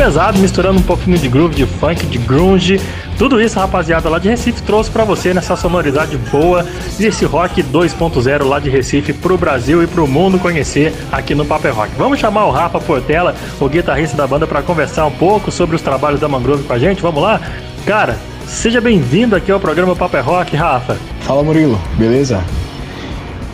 Pesado, 0.00 0.38
misturando 0.38 0.80
um 0.80 0.82
pouquinho 0.82 1.18
de 1.18 1.28
groove, 1.28 1.54
de 1.54 1.66
funk, 1.66 2.06
de 2.06 2.16
grunge. 2.16 2.80
Tudo 3.18 3.38
isso, 3.38 3.60
rapaziada, 3.60 4.08
lá 4.08 4.18
de 4.18 4.30
Recife 4.30 4.62
trouxe 4.62 4.90
para 4.90 5.04
você 5.04 5.34
nessa 5.34 5.54
sonoridade 5.56 6.16
boa 6.16 6.64
e 6.98 7.04
esse 7.04 7.26
rock 7.26 7.62
2.0 7.62 8.44
lá 8.46 8.58
de 8.58 8.70
Recife 8.70 9.12
pro 9.12 9.36
Brasil 9.36 9.82
e 9.82 9.86
pro 9.86 10.06
mundo 10.06 10.38
conhecer 10.38 10.94
aqui 11.12 11.34
no 11.34 11.44
Paper 11.44 11.74
Rock. 11.74 11.90
Vamos 11.98 12.18
chamar 12.18 12.46
o 12.46 12.50
Rafa 12.50 12.80
Portela, 12.80 13.34
o 13.60 13.68
guitarrista 13.68 14.16
da 14.16 14.26
banda, 14.26 14.46
para 14.46 14.62
conversar 14.62 15.04
um 15.04 15.10
pouco 15.10 15.50
sobre 15.50 15.76
os 15.76 15.82
trabalhos 15.82 16.18
da 16.18 16.26
Mangrove 16.26 16.64
com 16.64 16.72
a 16.72 16.78
gente. 16.78 17.02
Vamos 17.02 17.22
lá? 17.22 17.38
Cara, 17.84 18.16
seja 18.46 18.80
bem-vindo 18.80 19.36
aqui 19.36 19.52
ao 19.52 19.60
programa 19.60 19.94
Paper 19.94 20.24
Rock, 20.24 20.56
Rafa. 20.56 20.96
Fala 21.20 21.42
Murilo, 21.42 21.78
beleza? 21.98 22.42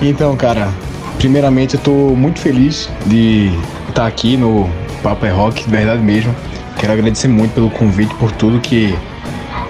Então, 0.00 0.36
cara, 0.36 0.68
primeiramente 1.18 1.74
eu 1.74 1.80
tô 1.80 1.90
muito 1.90 2.38
feliz 2.38 2.88
de 3.04 3.50
estar 3.88 4.06
aqui 4.06 4.36
no 4.36 4.70
Paper 5.06 5.34
Rock, 5.34 5.64
de 5.64 5.70
verdade 5.70 6.02
mesmo. 6.02 6.34
Quero 6.78 6.92
agradecer 6.92 7.28
muito 7.28 7.54
pelo 7.54 7.70
convite, 7.70 8.14
por 8.16 8.32
tudo 8.32 8.60
que 8.60 8.96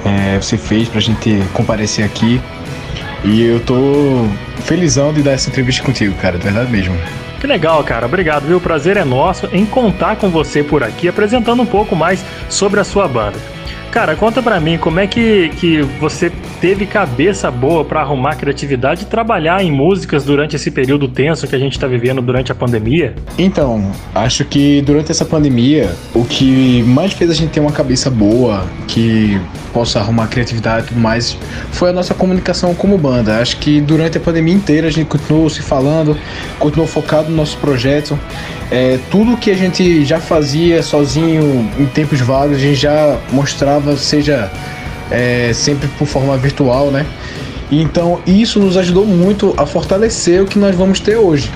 é, 0.05 0.41
você 0.41 0.57
fez 0.57 0.89
pra 0.89 1.01
gente 1.01 1.43
comparecer 1.53 2.05
aqui. 2.05 2.41
E 3.25 3.43
eu 3.43 3.61
tô 3.61 4.25
felizão 4.65 5.13
de 5.13 5.23
dar 5.23 5.33
essa 5.33 5.51
entrevista 5.51 5.83
contigo, 5.83 6.15
cara, 6.15 6.39
de 6.39 6.45
verdade 6.45 6.71
mesmo. 6.71 6.97
Que 7.41 7.47
legal, 7.47 7.83
cara. 7.85 8.07
Obrigado, 8.07 8.47
viu? 8.47 8.57
O 8.57 8.61
prazer 8.61 8.97
é 8.97 9.05
nosso 9.05 9.49
em 9.53 9.67
contar 9.67 10.17
com 10.17 10.31
você 10.31 10.63
por 10.63 10.83
aqui, 10.83 11.09
apresentando 11.09 11.63
um 11.63 11.67
pouco 11.67 11.95
mais 11.95 12.25
sobre 12.49 12.81
a 12.81 12.85
sua 12.85 13.07
banda. 13.07 13.39
Cara, 13.97 14.15
conta 14.15 14.43
pra 14.43 14.61
mim 14.61 14.77
como 14.77 15.01
é 15.01 15.07
que, 15.07 15.49
que 15.59 15.81
você 15.99 16.31
teve 16.61 16.85
cabeça 16.85 17.51
boa 17.51 17.83
para 17.83 18.03
arrumar 18.03 18.35
criatividade 18.35 19.05
e 19.05 19.07
trabalhar 19.07 19.65
em 19.65 19.73
músicas 19.73 20.23
durante 20.23 20.55
esse 20.55 20.71
período 20.71 21.09
tenso 21.09 21.47
que 21.47 21.57
a 21.57 21.59
gente 21.59 21.79
tá 21.79 21.87
vivendo 21.87 22.21
durante 22.21 22.53
a 22.53 22.55
pandemia? 22.55 23.15
Então, 23.39 23.91
acho 24.15 24.45
que 24.45 24.83
durante 24.83 25.11
essa 25.11 25.25
pandemia, 25.25 25.91
o 26.15 26.27
que 26.27 26.83
mais 26.83 27.15
fez 27.15 27.31
a 27.31 27.33
gente 27.33 27.53
ter 27.53 27.61
uma 27.61 27.73
cabeça 27.73 28.11
boa, 28.11 28.67
que 28.87 29.41
possa 29.73 29.99
arrumar 29.99 30.27
criatividade 30.29 30.87
e 30.87 30.89
tudo 30.89 31.01
mais, 31.01 31.37
foi 31.71 31.91
a 31.91 31.93
nossa 31.93 32.15
comunicação 32.15 32.75
como 32.75 32.97
banda. 32.97 33.41
Acho 33.41 33.59
que 33.59 33.79
durante 33.79 34.17
a 34.17 34.21
pandemia 34.21 34.55
inteira 34.55 34.89
a 34.89 34.91
gente 34.91 35.07
continuou 35.07 35.51
se 35.51 35.61
falando, 35.61 36.17
continuou 36.59 36.89
focado 36.89 37.29
no 37.31 37.37
nosso 37.37 37.59
projeto. 37.59 38.19
É, 38.71 38.99
tudo 39.11 39.37
que 39.37 39.51
a 39.51 39.55
gente 39.55 40.05
já 40.05 40.19
fazia 40.19 40.83
sozinho 40.83 41.71
em 41.79 41.87
tempos 41.87 42.21
vagos, 42.21 42.57
a 42.57 42.61
gente 42.61 42.77
já 42.77 43.19
mostrava, 43.31 43.86
seja 43.95 44.51
é, 45.11 45.53
sempre 45.53 45.87
por 45.99 46.07
forma 46.07 46.37
virtual, 46.37 46.91
né? 46.91 47.07
Então 47.71 48.21
isso 48.27 48.59
nos 48.59 48.77
ajudou 48.77 49.05
muito 49.05 49.55
a 49.57 49.67
fortalecer 49.67 50.43
o 50.43 50.47
que 50.47 50.59
nós 50.59 50.75
vamos 50.75 51.01
ter 51.01 51.17
hoje. 51.17 51.51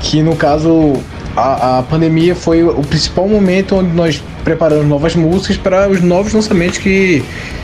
Que 0.00 0.22
no 0.22 0.34
caso 0.34 0.94
a, 1.36 1.78
a 1.78 1.82
pandemia 1.82 2.34
foi 2.34 2.62
o 2.64 2.82
principal 2.82 3.28
momento 3.28 3.76
onde 3.76 3.90
nós 3.94 4.22
preparamos 4.44 4.86
novas 4.86 5.14
músicas 5.14 5.56
para 5.56 5.88
os 5.88 6.00
novos 6.00 6.32
lançamentos 6.32 6.78
que 6.78 7.22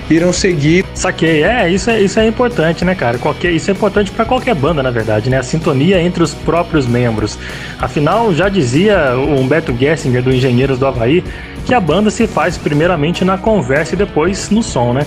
irão 0.08 0.32
seguir. 0.32 0.84
Saquei, 0.94 1.42
é, 1.42 1.68
isso 1.68 1.90
é, 1.90 2.00
isso 2.00 2.18
é 2.18 2.26
importante, 2.26 2.84
né, 2.84 2.94
cara? 2.94 3.18
Qualquer, 3.18 3.50
isso 3.52 3.70
é 3.70 3.74
importante 3.74 4.10
para 4.10 4.24
qualquer 4.24 4.54
banda, 4.54 4.82
na 4.82 4.90
verdade, 4.90 5.28
né? 5.28 5.38
A 5.38 5.42
sintonia 5.42 6.00
entre 6.00 6.22
os 6.22 6.32
próprios 6.32 6.86
membros. 6.86 7.38
Afinal, 7.78 8.32
já 8.32 8.48
dizia 8.48 9.14
o 9.16 9.38
Humberto 9.38 9.74
Gessinger, 9.76 10.22
do 10.22 10.32
Engenheiros 10.32 10.78
do 10.78 10.86
Havaí, 10.86 11.22
que 11.64 11.74
a 11.74 11.80
banda 11.80 12.10
se 12.10 12.26
faz 12.26 12.56
primeiramente 12.56 13.24
na 13.24 13.36
conversa 13.36 13.94
e 13.94 13.98
depois 13.98 14.50
no 14.50 14.62
som, 14.62 14.92
né? 14.92 15.04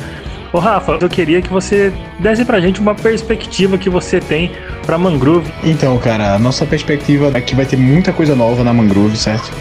Ô 0.51 0.57
Rafa, 0.57 0.97
eu 0.99 1.07
queria 1.07 1.41
que 1.41 1.49
você 1.49 1.93
desse 2.17 2.43
pra 2.43 2.59
gente 2.59 2.81
uma 2.81 2.95
perspectiva 2.95 3.77
que 3.77 3.89
você 3.89 4.19
tem 4.19 4.51
pra 4.83 4.97
Mangrove. 4.97 5.51
Então, 5.63 5.95
cara, 5.99 6.33
a 6.33 6.39
nossa 6.39 6.65
perspectiva 6.65 7.31
é 7.35 7.39
que 7.39 7.55
vai 7.55 7.65
ter 7.65 7.77
muita 7.77 8.11
coisa 8.11 8.35
nova 8.35 8.63
na 8.63 8.73
Mangrove, 8.73 9.15
certo? 9.15 9.51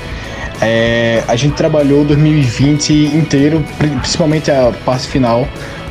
É, 0.60 1.22
a 1.28 1.36
gente 1.36 1.54
trabalhou 1.54 2.04
2020 2.04 2.92
inteiro, 3.14 3.64
principalmente 3.76 4.50
a 4.50 4.72
parte 4.84 5.06
final, 5.06 5.46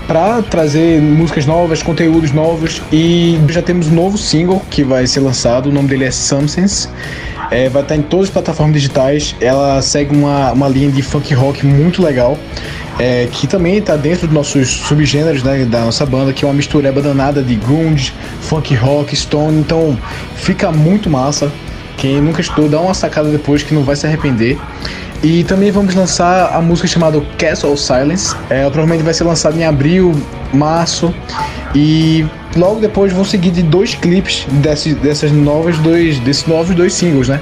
para 0.08 0.42
trazer 0.42 1.02
músicas 1.02 1.46
novas, 1.46 1.84
conteúdos 1.84 2.32
novos 2.32 2.82
e 2.92 3.38
já 3.50 3.62
temos 3.62 3.88
um 3.88 3.94
novo 3.94 4.18
single 4.18 4.62
que 4.70 4.84
vai 4.84 5.06
ser 5.06 5.20
lançado. 5.20 5.70
O 5.70 5.72
nome 5.72 5.90
dele 5.90 6.06
é 6.06 6.12
Somethings. 6.12 6.90
É, 7.52 7.70
vai 7.70 7.82
estar 7.82 7.96
em 7.96 8.02
todas 8.02 8.28
as 8.28 8.32
plataformas 8.32 8.74
digitais. 8.76 9.36
Ela 9.40 9.82
segue 9.82 10.16
uma, 10.16 10.52
uma 10.54 10.68
linha 10.68 10.92
de 10.92 11.02
funk 11.02 11.34
rock 11.34 11.66
muito 11.66 12.02
legal. 12.02 12.38
É, 13.00 13.28
que 13.32 13.46
também 13.46 13.78
está 13.78 13.96
dentro 13.96 14.26
dos 14.26 14.36
nossos 14.36 14.70
subgêneros 14.70 15.44
né, 15.44 15.66
da 15.66 15.82
nossa 15.82 16.04
banda, 16.04 16.34
que 16.34 16.44
é 16.44 16.48
uma 16.48 16.54
mistura 16.56 16.92
danada 16.92 17.44
de 17.44 17.54
grunge, 17.54 18.12
funk 18.42 18.74
rock, 18.74 19.16
stone, 19.16 19.60
então 19.60 19.96
fica 20.36 20.72
muito 20.72 21.08
massa. 21.08 21.52
Quem 21.98 22.22
nunca 22.22 22.42
estudou, 22.42 22.70
dá 22.70 22.80
uma 22.80 22.94
sacada 22.94 23.30
depois 23.30 23.64
que 23.64 23.74
não 23.74 23.84
vai 23.84 23.96
se 23.96 24.06
arrepender. 24.06 24.58
E 25.24 25.44
também 25.44 25.72
vamos 25.72 25.96
lançar 25.96 26.56
a 26.56 26.62
música 26.62 26.88
chamada 26.88 27.20
Castle 27.38 27.76
Silence. 27.76 28.36
É, 28.50 28.62
provavelmente 28.70 29.04
vai 29.04 29.14
ser 29.14 29.24
lançado 29.24 29.58
em 29.58 29.66
abril, 29.66 30.14
março. 30.54 31.14
E 31.74 32.26
logo 32.56 32.80
depois 32.80 33.12
vão 33.12 33.26
seguir 33.26 33.52
de 33.52 33.64
dois 33.64 33.96
clipes 33.96 34.46
desses, 34.62 34.96
dessas 34.96 35.32
novas 35.32 35.78
dois, 35.80 36.20
desses 36.20 36.46
novos 36.46 36.76
dois 36.76 36.94
singles, 36.94 37.30
né? 37.30 37.42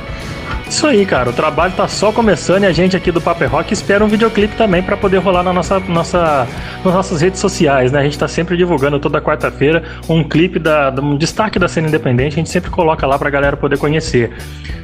Isso 0.67 0.87
aí, 0.87 1.05
cara. 1.05 1.29
O 1.29 1.33
trabalho 1.33 1.73
tá 1.73 1.87
só 1.87 2.11
começando 2.11 2.63
e 2.63 2.65
a 2.65 2.71
gente 2.71 2.97
aqui 2.97 3.11
do 3.11 3.21
Paper 3.21 3.51
Rock 3.51 3.71
espera 3.71 4.03
um 4.03 4.07
videoclipe 4.07 4.55
também 4.55 4.81
para 4.81 4.97
poder 4.97 5.19
rolar 5.19 5.43
na 5.43 5.53
nossa, 5.53 5.79
nossa, 5.79 6.47
nas 6.83 6.93
nossas 6.93 7.21
redes 7.21 7.39
sociais, 7.39 7.91
né? 7.91 7.99
A 7.99 8.03
gente 8.03 8.17
tá 8.17 8.27
sempre 8.27 8.57
divulgando 8.57 8.99
toda 8.99 9.21
quarta-feira 9.21 9.83
um 10.09 10.23
clipe 10.23 10.57
da, 10.57 10.93
um 11.01 11.15
destaque 11.15 11.59
da 11.59 11.67
cena 11.67 11.87
independente. 11.87 12.33
A 12.33 12.37
gente 12.37 12.49
sempre 12.49 12.71
coloca 12.71 13.05
lá 13.05 13.17
pra 13.19 13.29
galera 13.29 13.55
poder 13.55 13.77
conhecer. 13.77 14.31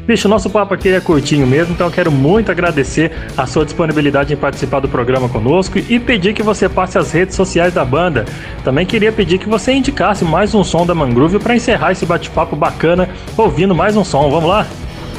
Bicho, 0.05 0.27
nosso 0.27 0.49
papo 0.49 0.73
aqui 0.73 0.89
é 0.89 0.99
curtinho 0.99 1.45
mesmo, 1.45 1.73
então 1.73 1.87
eu 1.87 1.91
quero 1.91 2.11
muito 2.11 2.51
agradecer 2.51 3.11
a 3.37 3.45
sua 3.45 3.63
disponibilidade 3.63 4.33
em 4.33 4.37
participar 4.37 4.79
do 4.79 4.87
programa 4.87 5.29
conosco 5.29 5.77
e 5.77 5.99
pedir 5.99 6.33
que 6.33 6.41
você 6.41 6.67
passe 6.67 6.97
as 6.97 7.11
redes 7.11 7.35
sociais 7.35 7.73
da 7.73 7.85
banda. 7.85 8.25
Também 8.63 8.85
queria 8.85 9.11
pedir 9.11 9.37
que 9.37 9.47
você 9.47 9.71
indicasse 9.73 10.25
mais 10.25 10.53
um 10.55 10.63
som 10.63 10.85
da 10.85 10.95
Mangrove 10.95 11.39
para 11.39 11.55
encerrar 11.55 11.91
esse 11.91 12.05
bate-papo 12.05 12.55
bacana 12.55 13.09
ouvindo 13.37 13.75
mais 13.75 13.95
um 13.95 14.03
som. 14.03 14.29
Vamos 14.29 14.49
lá? 14.49 14.65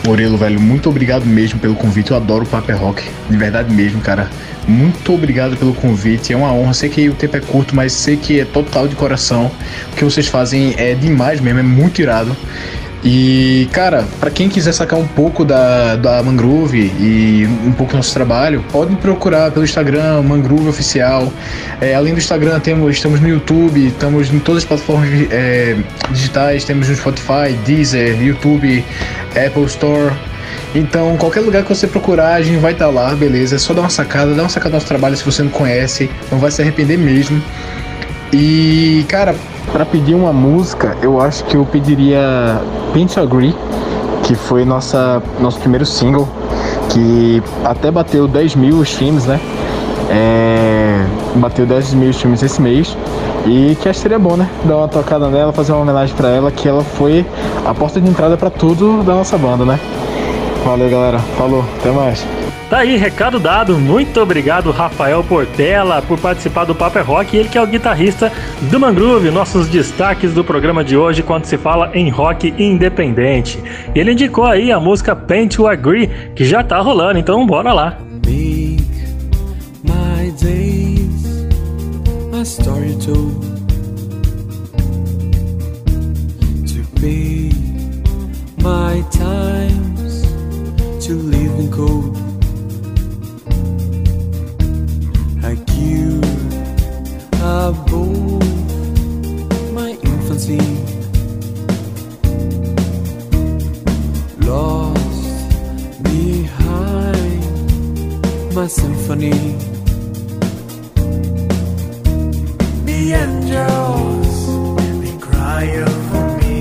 Murilo, 0.04 0.36
velho, 0.36 0.60
muito 0.60 0.88
obrigado 0.88 1.24
mesmo 1.24 1.60
pelo 1.60 1.76
convite. 1.76 2.10
Eu 2.10 2.16
adoro 2.16 2.44
o 2.44 2.46
Paper 2.46 2.76
Rock, 2.76 3.04
de 3.30 3.36
verdade 3.36 3.72
mesmo, 3.72 4.00
cara. 4.00 4.28
Muito 4.66 5.12
obrigado 5.12 5.56
pelo 5.56 5.72
convite. 5.72 6.32
É 6.32 6.36
uma 6.36 6.52
honra. 6.52 6.74
Sei 6.74 6.88
que 6.88 7.08
o 7.08 7.14
tempo 7.14 7.36
é 7.36 7.40
curto, 7.40 7.74
mas 7.74 7.92
sei 7.92 8.16
que 8.16 8.40
é 8.40 8.44
total 8.44 8.88
de 8.88 8.96
coração. 8.96 9.50
O 9.92 9.96
que 9.96 10.04
vocês 10.04 10.26
fazem 10.26 10.74
é 10.76 10.94
demais 10.94 11.40
mesmo, 11.40 11.60
é 11.60 11.62
muito 11.62 12.02
irado. 12.02 12.36
E, 13.04 13.68
cara, 13.72 14.04
para 14.20 14.30
quem 14.30 14.48
quiser 14.48 14.72
sacar 14.72 14.96
um 14.96 15.06
pouco 15.06 15.44
da, 15.44 15.96
da 15.96 16.22
Mangrove 16.22 16.78
e 16.78 17.48
um 17.66 17.72
pouco 17.72 17.92
do 17.92 17.96
nosso 17.96 18.14
trabalho, 18.14 18.64
pode 18.70 18.94
procurar 18.96 19.50
pelo 19.50 19.64
Instagram, 19.64 20.22
Mangrove 20.22 20.68
Oficial. 20.68 21.32
É, 21.80 21.94
além 21.94 22.12
do 22.12 22.18
Instagram, 22.20 22.60
temos, 22.60 22.94
estamos 22.94 23.20
no 23.20 23.28
YouTube, 23.28 23.88
estamos 23.88 24.32
em 24.32 24.38
todas 24.38 24.62
as 24.62 24.68
plataformas 24.68 25.08
é, 25.32 25.76
digitais, 26.12 26.64
temos 26.64 26.88
no 26.88 26.94
Spotify, 26.94 27.52
Deezer, 27.66 28.22
YouTube, 28.22 28.84
Apple 29.30 29.64
Store. 29.64 30.12
Então, 30.72 31.16
qualquer 31.16 31.40
lugar 31.40 31.64
que 31.64 31.68
você 31.68 31.88
procurar, 31.88 32.34
a 32.34 32.42
gente 32.42 32.58
vai 32.58 32.72
estar 32.72 32.86
tá 32.86 32.90
lá, 32.90 33.14
beleza? 33.16 33.56
É 33.56 33.58
só 33.58 33.74
dar 33.74 33.80
uma 33.80 33.90
sacada, 33.90 34.32
dá 34.32 34.42
uma 34.42 34.48
sacada 34.48 34.70
no 34.70 34.76
nosso 34.76 34.86
trabalho 34.86 35.16
se 35.16 35.24
você 35.24 35.42
não 35.42 35.50
conhece, 35.50 36.08
não 36.30 36.38
vai 36.38 36.52
se 36.52 36.62
arrepender 36.62 36.98
mesmo. 36.98 37.42
E, 38.32 39.04
cara, 39.08 39.34
para 39.72 39.84
pedir 39.84 40.14
uma 40.14 40.32
música, 40.32 40.96
eu 41.02 41.20
acho 41.20 41.44
que 41.44 41.56
eu 41.56 41.66
pediria 41.66 42.60
Paint 42.94 43.18
Agree, 43.18 43.54
que 44.22 44.34
foi 44.34 44.64
nossa, 44.64 45.22
nosso 45.38 45.58
primeiro 45.60 45.84
single, 45.84 46.26
que 46.88 47.42
até 47.62 47.90
bateu 47.90 48.26
10 48.26 48.54
mil 48.56 48.82
streams, 48.82 49.26
né? 49.26 49.38
É, 50.08 51.04
bateu 51.36 51.66
10 51.66 51.92
mil 51.94 52.10
streams 52.10 52.42
esse 52.42 52.60
mês. 52.60 52.96
E 53.44 53.76
que 53.82 53.88
acho 53.88 53.98
que 53.98 54.02
seria 54.02 54.18
bom, 54.18 54.36
né? 54.36 54.48
Dar 54.64 54.78
uma 54.78 54.88
tocada 54.88 55.28
nela, 55.28 55.52
fazer 55.52 55.72
uma 55.72 55.82
homenagem 55.82 56.14
para 56.14 56.28
ela, 56.28 56.50
que 56.50 56.66
ela 56.66 56.82
foi 56.82 57.26
a 57.66 57.74
porta 57.74 58.00
de 58.00 58.08
entrada 58.08 58.36
para 58.36 58.48
tudo 58.48 59.02
da 59.02 59.14
nossa 59.14 59.36
banda, 59.36 59.64
né? 59.64 59.78
Valeu, 60.64 60.88
galera. 60.88 61.18
Falou, 61.36 61.64
até 61.80 61.90
mais. 61.90 62.24
Tá 62.72 62.78
aí, 62.78 62.96
recado 62.96 63.38
dado. 63.38 63.78
Muito 63.78 64.18
obrigado, 64.18 64.70
Rafael 64.70 65.22
Portela, 65.22 66.00
por 66.00 66.18
participar 66.18 66.64
do 66.64 66.74
Paper 66.74 67.04
Rock. 67.04 67.36
Ele 67.36 67.46
que 67.46 67.58
é 67.58 67.62
o 67.62 67.66
guitarrista 67.66 68.32
do 68.70 68.80
Mangrove, 68.80 69.30
nossos 69.30 69.68
destaques 69.68 70.32
do 70.32 70.42
programa 70.42 70.82
de 70.82 70.96
hoje 70.96 71.22
quando 71.22 71.44
se 71.44 71.58
fala 71.58 71.90
em 71.92 72.08
rock 72.08 72.54
independente. 72.58 73.62
Ele 73.94 74.12
indicou 74.12 74.46
aí 74.46 74.72
a 74.72 74.80
música 74.80 75.14
Paint 75.14 75.56
to 75.56 75.66
Agree, 75.68 76.08
que 76.34 76.46
já 76.46 76.64
tá 76.64 76.80
rolando, 76.80 77.18
então 77.18 77.46
bora 77.46 77.74
lá. 77.74 77.98
Make 78.24 78.82
my 79.84 80.30
days, 80.40 81.46
my 82.32 82.42
story. 82.42 82.96
To 83.04 83.12
be 87.02 87.50
my 88.62 89.04
times, 89.10 90.22
to 91.06 91.12
live 91.12 91.60
in 91.60 91.68
like 95.54 95.68
you 95.76 96.20
have 97.44 97.76
both 97.86 98.42
my 99.72 99.90
infancy. 100.10 100.62
Lost 104.48 105.52
behind 106.02 107.44
my 108.54 108.66
symphony. 108.66 109.40
The 112.88 113.00
angels, 113.24 114.32
they 115.02 115.16
cry 115.18 115.64
out 115.82 116.00
for 116.08 116.24
me. 116.40 116.56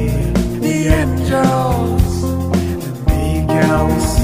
The 0.66 0.76
angels, 1.02 2.22
they 2.58 3.46
big 3.46 3.50
house. 3.50 4.21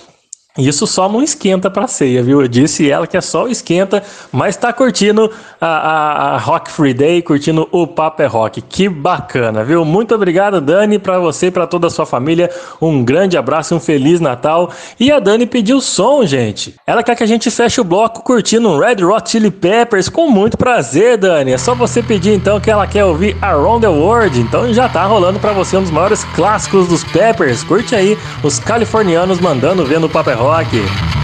Isso 0.59 0.87
só 0.87 1.09
não 1.09 1.23
esquenta 1.23 1.71
pra 1.71 1.87
ceia, 1.87 2.23
viu? 2.23 2.43
Eu 2.43 2.47
disse 2.47 2.91
ela 2.91 3.07
que 3.07 3.17
é 3.17 3.23
só 3.23 3.45
o 3.45 3.49
esquenta, 3.49 4.03
mas 4.31 4.55
tá 4.55 4.71
curtindo 4.71 5.31
a, 5.59 5.67
a, 5.67 6.35
a 6.35 6.38
Rock 6.38 6.71
Free 6.71 6.93
Day, 6.93 7.23
curtindo 7.23 7.67
o 7.73 7.87
Papo 7.87 8.21
é 8.21 8.27
Rock. 8.27 8.61
Que 8.61 8.87
bacana, 8.87 9.65
viu? 9.65 9.83
Muito 9.83 10.15
obrigado, 10.15 10.61
Dani, 10.61 10.99
pra 10.99 11.19
você 11.19 11.47
e 11.47 11.51
pra 11.51 11.67
toda 11.67 11.87
a 11.87 11.91
sua 11.91 12.05
família. 12.05 12.51
Um 12.83 13.03
grande 13.03 13.38
abraço 13.38 13.75
um 13.75 13.81
Feliz 13.81 14.21
Natal. 14.21 14.71
E 15.01 15.11
a 15.11 15.19
Dani 15.19 15.47
pediu 15.47 15.81
som, 15.81 16.27
gente. 16.27 16.75
Ela 16.87 17.03
quer 17.03 17.17
que 17.17 17.23
a 17.23 17.27
gente 17.27 17.51
feche 17.51 17.81
o 17.81 17.85
bloco 17.85 18.23
curtindo 18.23 18.69
um 18.69 18.79
Red 18.79 19.03
Hot 19.03 19.31
Chili 19.31 19.51
Peppers 19.51 20.11
com 20.11 20.29
muito 20.29 20.59
prazer, 20.59 21.17
Dani. 21.17 21.53
É 21.53 21.59
só 21.59 21.75
você 21.75 22.03
pedir 22.03 22.35
então 22.35 22.61
que 22.61 22.71
ela 22.71 22.87
quer 22.87 23.07
ouvir 23.07 23.38
Around 23.41 23.81
the 23.81 23.88
World. 23.88 24.38
Então 24.38 24.71
já 24.75 24.87
tá 24.87 25.07
rolando 25.07 25.41
pra 25.41 25.55
você 25.55 25.79
um 25.79 25.83
dos 25.83 25.91
maiores 25.91 26.25
clássicos 26.37 26.87
dos 26.88 27.03
Peppers. 27.05 27.65
Curte 27.65 27.95
aí 27.97 28.19
os 28.45 28.59
californianos 28.59 29.41
mandando 29.41 29.87
ver 29.87 29.99
no 29.99 30.11
Papo 30.11 30.29
é 30.29 30.35
Rock. 30.35 30.42
All 30.43 31.22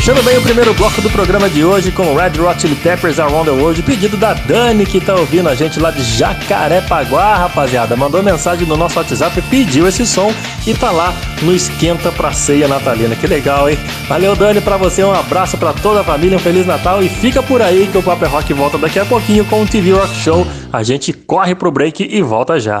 Fechando 0.00 0.22
bem 0.22 0.38
o 0.38 0.40
primeiro 0.40 0.72
bloco 0.72 1.02
do 1.02 1.10
programa 1.10 1.46
de 1.50 1.62
hoje 1.62 1.92
com 1.92 2.14
Red 2.14 2.40
Hot 2.40 2.58
Chili 2.58 2.74
Peppers 2.74 3.20
Around 3.20 3.44
the 3.44 3.50
World, 3.50 3.82
pedido 3.82 4.16
da 4.16 4.32
Dani 4.32 4.86
que 4.86 4.98
tá 4.98 5.14
ouvindo 5.14 5.46
a 5.46 5.54
gente 5.54 5.78
lá 5.78 5.90
de 5.90 6.02
Jacarepaguá, 6.02 7.36
rapaziada. 7.36 7.94
Mandou 7.96 8.22
mensagem 8.22 8.66
no 8.66 8.78
nosso 8.78 8.98
WhatsApp, 8.98 9.42
pediu 9.50 9.86
esse 9.86 10.06
som 10.06 10.32
e 10.66 10.72
tá 10.72 10.90
lá 10.90 11.14
no 11.42 11.54
Esquenta 11.54 12.10
pra 12.12 12.32
Ceia 12.32 12.66
Natalina. 12.66 13.14
Que 13.14 13.26
legal, 13.26 13.68
hein? 13.68 13.78
Valeu, 14.08 14.34
Dani, 14.34 14.62
pra 14.62 14.78
você, 14.78 15.04
um 15.04 15.12
abraço 15.12 15.58
pra 15.58 15.74
toda 15.74 16.00
a 16.00 16.04
família, 16.04 16.38
um 16.38 16.40
Feliz 16.40 16.66
Natal 16.66 17.02
e 17.02 17.08
fica 17.10 17.42
por 17.42 17.60
aí 17.60 17.86
que 17.86 17.98
o 17.98 18.02
Paper 18.02 18.30
Rock 18.30 18.54
volta 18.54 18.78
daqui 18.78 18.98
a 18.98 19.04
pouquinho 19.04 19.44
com 19.44 19.62
o 19.62 19.66
TV 19.66 19.92
Rock 19.92 20.14
Show. 20.14 20.46
A 20.72 20.82
gente 20.82 21.12
corre 21.12 21.54
pro 21.54 21.70
break 21.70 22.08
e 22.10 22.22
volta 22.22 22.58
já. 22.58 22.80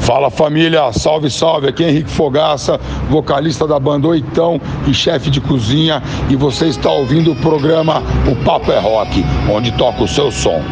Fala 0.00 0.30
família, 0.30 0.92
salve 0.92 1.30
salve, 1.30 1.68
aqui 1.68 1.84
é 1.84 1.90
Henrique 1.90 2.10
Fogaça, 2.10 2.80
vocalista 3.08 3.66
da 3.66 3.78
banda 3.78 4.08
Oitão 4.08 4.60
e 4.86 4.94
chefe 4.94 5.30
de 5.30 5.40
cozinha, 5.40 6.02
e 6.28 6.36
você 6.36 6.66
está 6.66 6.90
ouvindo 6.90 7.32
o 7.32 7.36
programa 7.36 8.02
O 8.26 8.36
Papo 8.44 8.70
é 8.72 8.78
Rock, 8.78 9.24
onde 9.50 9.72
toca 9.72 10.02
o 10.02 10.08
seu 10.08 10.30
som. 10.30 10.62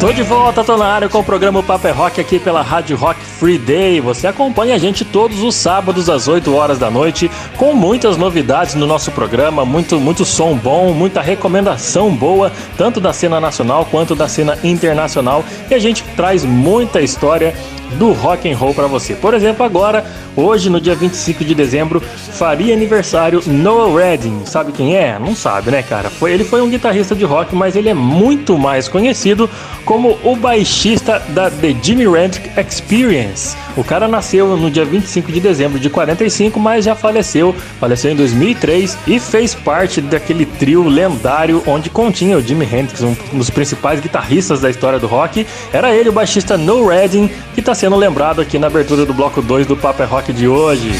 Tô 0.00 0.10
de 0.14 0.22
volta, 0.22 0.64
tô 0.64 0.78
na 0.78 0.86
área 0.86 1.10
com 1.10 1.18
o 1.18 1.22
programa 1.22 1.62
Papo 1.62 1.86
é 1.86 1.90
Rock 1.90 2.22
aqui 2.22 2.38
pela 2.38 2.62
Rádio 2.62 2.96
Rock 2.96 3.20
Free 3.20 3.58
Day. 3.58 4.00
Você 4.00 4.26
acompanha 4.26 4.74
a 4.74 4.78
gente 4.78 5.04
todos 5.04 5.42
os 5.42 5.54
sábados 5.54 6.08
às 6.08 6.26
8 6.26 6.54
horas 6.54 6.78
da 6.78 6.90
noite 6.90 7.30
com 7.58 7.74
muitas 7.74 8.16
novidades 8.16 8.74
no 8.74 8.86
nosso 8.86 9.12
programa, 9.12 9.62
muito, 9.62 10.00
muito 10.00 10.24
som 10.24 10.56
bom, 10.56 10.94
muita 10.94 11.20
recomendação 11.20 12.16
boa, 12.16 12.50
tanto 12.78 12.98
da 12.98 13.12
cena 13.12 13.38
nacional 13.38 13.86
quanto 13.90 14.14
da 14.14 14.26
cena 14.26 14.58
internacional. 14.64 15.44
E 15.70 15.74
a 15.74 15.78
gente 15.78 16.02
traz 16.16 16.46
muita 16.46 17.02
história 17.02 17.54
do 17.98 18.12
rock 18.12 18.50
and 18.50 18.56
roll 18.56 18.74
para 18.74 18.86
você. 18.86 19.14
Por 19.14 19.34
exemplo, 19.34 19.64
agora, 19.64 20.04
hoje 20.36 20.70
no 20.70 20.80
dia 20.80 20.94
25 20.94 21.44
de 21.44 21.54
dezembro, 21.54 22.00
faria 22.00 22.74
aniversário 22.74 23.42
Noah 23.46 23.94
Redding. 23.94 24.42
Sabe 24.44 24.72
quem 24.72 24.96
é? 24.96 25.18
Não 25.18 25.34
sabe, 25.34 25.70
né, 25.70 25.82
cara? 25.82 26.10
Foi, 26.10 26.32
ele 26.32 26.44
foi 26.44 26.60
um 26.60 26.70
guitarrista 26.70 27.14
de 27.14 27.24
rock, 27.24 27.54
mas 27.54 27.76
ele 27.76 27.88
é 27.88 27.94
muito 27.94 28.58
mais 28.58 28.88
conhecido 28.88 29.48
como 29.84 30.18
o 30.22 30.36
baixista 30.36 31.20
da 31.28 31.50
The 31.50 31.74
Jimi 31.82 32.04
Hendrix 32.04 32.50
Experience. 32.56 33.56
O 33.76 33.84
cara 33.84 34.08
nasceu 34.08 34.56
no 34.56 34.70
dia 34.70 34.84
25 34.84 35.30
de 35.30 35.40
dezembro 35.40 35.78
de 35.78 35.88
45, 35.88 36.58
mas 36.58 36.84
já 36.84 36.94
faleceu, 36.94 37.54
faleceu 37.78 38.10
em 38.10 38.16
2003 38.16 38.98
e 39.06 39.20
fez 39.20 39.54
parte 39.54 40.00
daquele 40.00 40.44
trio 40.44 40.88
lendário 40.88 41.62
onde 41.66 41.88
continha 41.88 42.36
o 42.36 42.42
Jimi 42.42 42.64
Hendrix, 42.64 43.02
um 43.02 43.14
dos 43.32 43.48
principais 43.48 44.00
guitarristas 44.00 44.60
da 44.60 44.68
história 44.68 44.98
do 44.98 45.06
rock. 45.06 45.46
Era 45.72 45.94
ele, 45.94 46.08
o 46.08 46.12
baixista 46.12 46.58
Noah 46.58 46.94
Redding, 46.94 47.30
que 47.54 47.60
está 47.60 47.74
sendo 47.74 47.96
lembrado 47.96 48.40
aqui 48.40 48.58
na 48.58 48.66
abertura 48.66 49.06
do 49.06 49.14
bloco 49.14 49.40
2 49.40 49.66
do 49.66 49.76
Paper 49.76 50.08
Rock 50.08 50.32
de 50.32 50.48
hoje. 50.48 50.90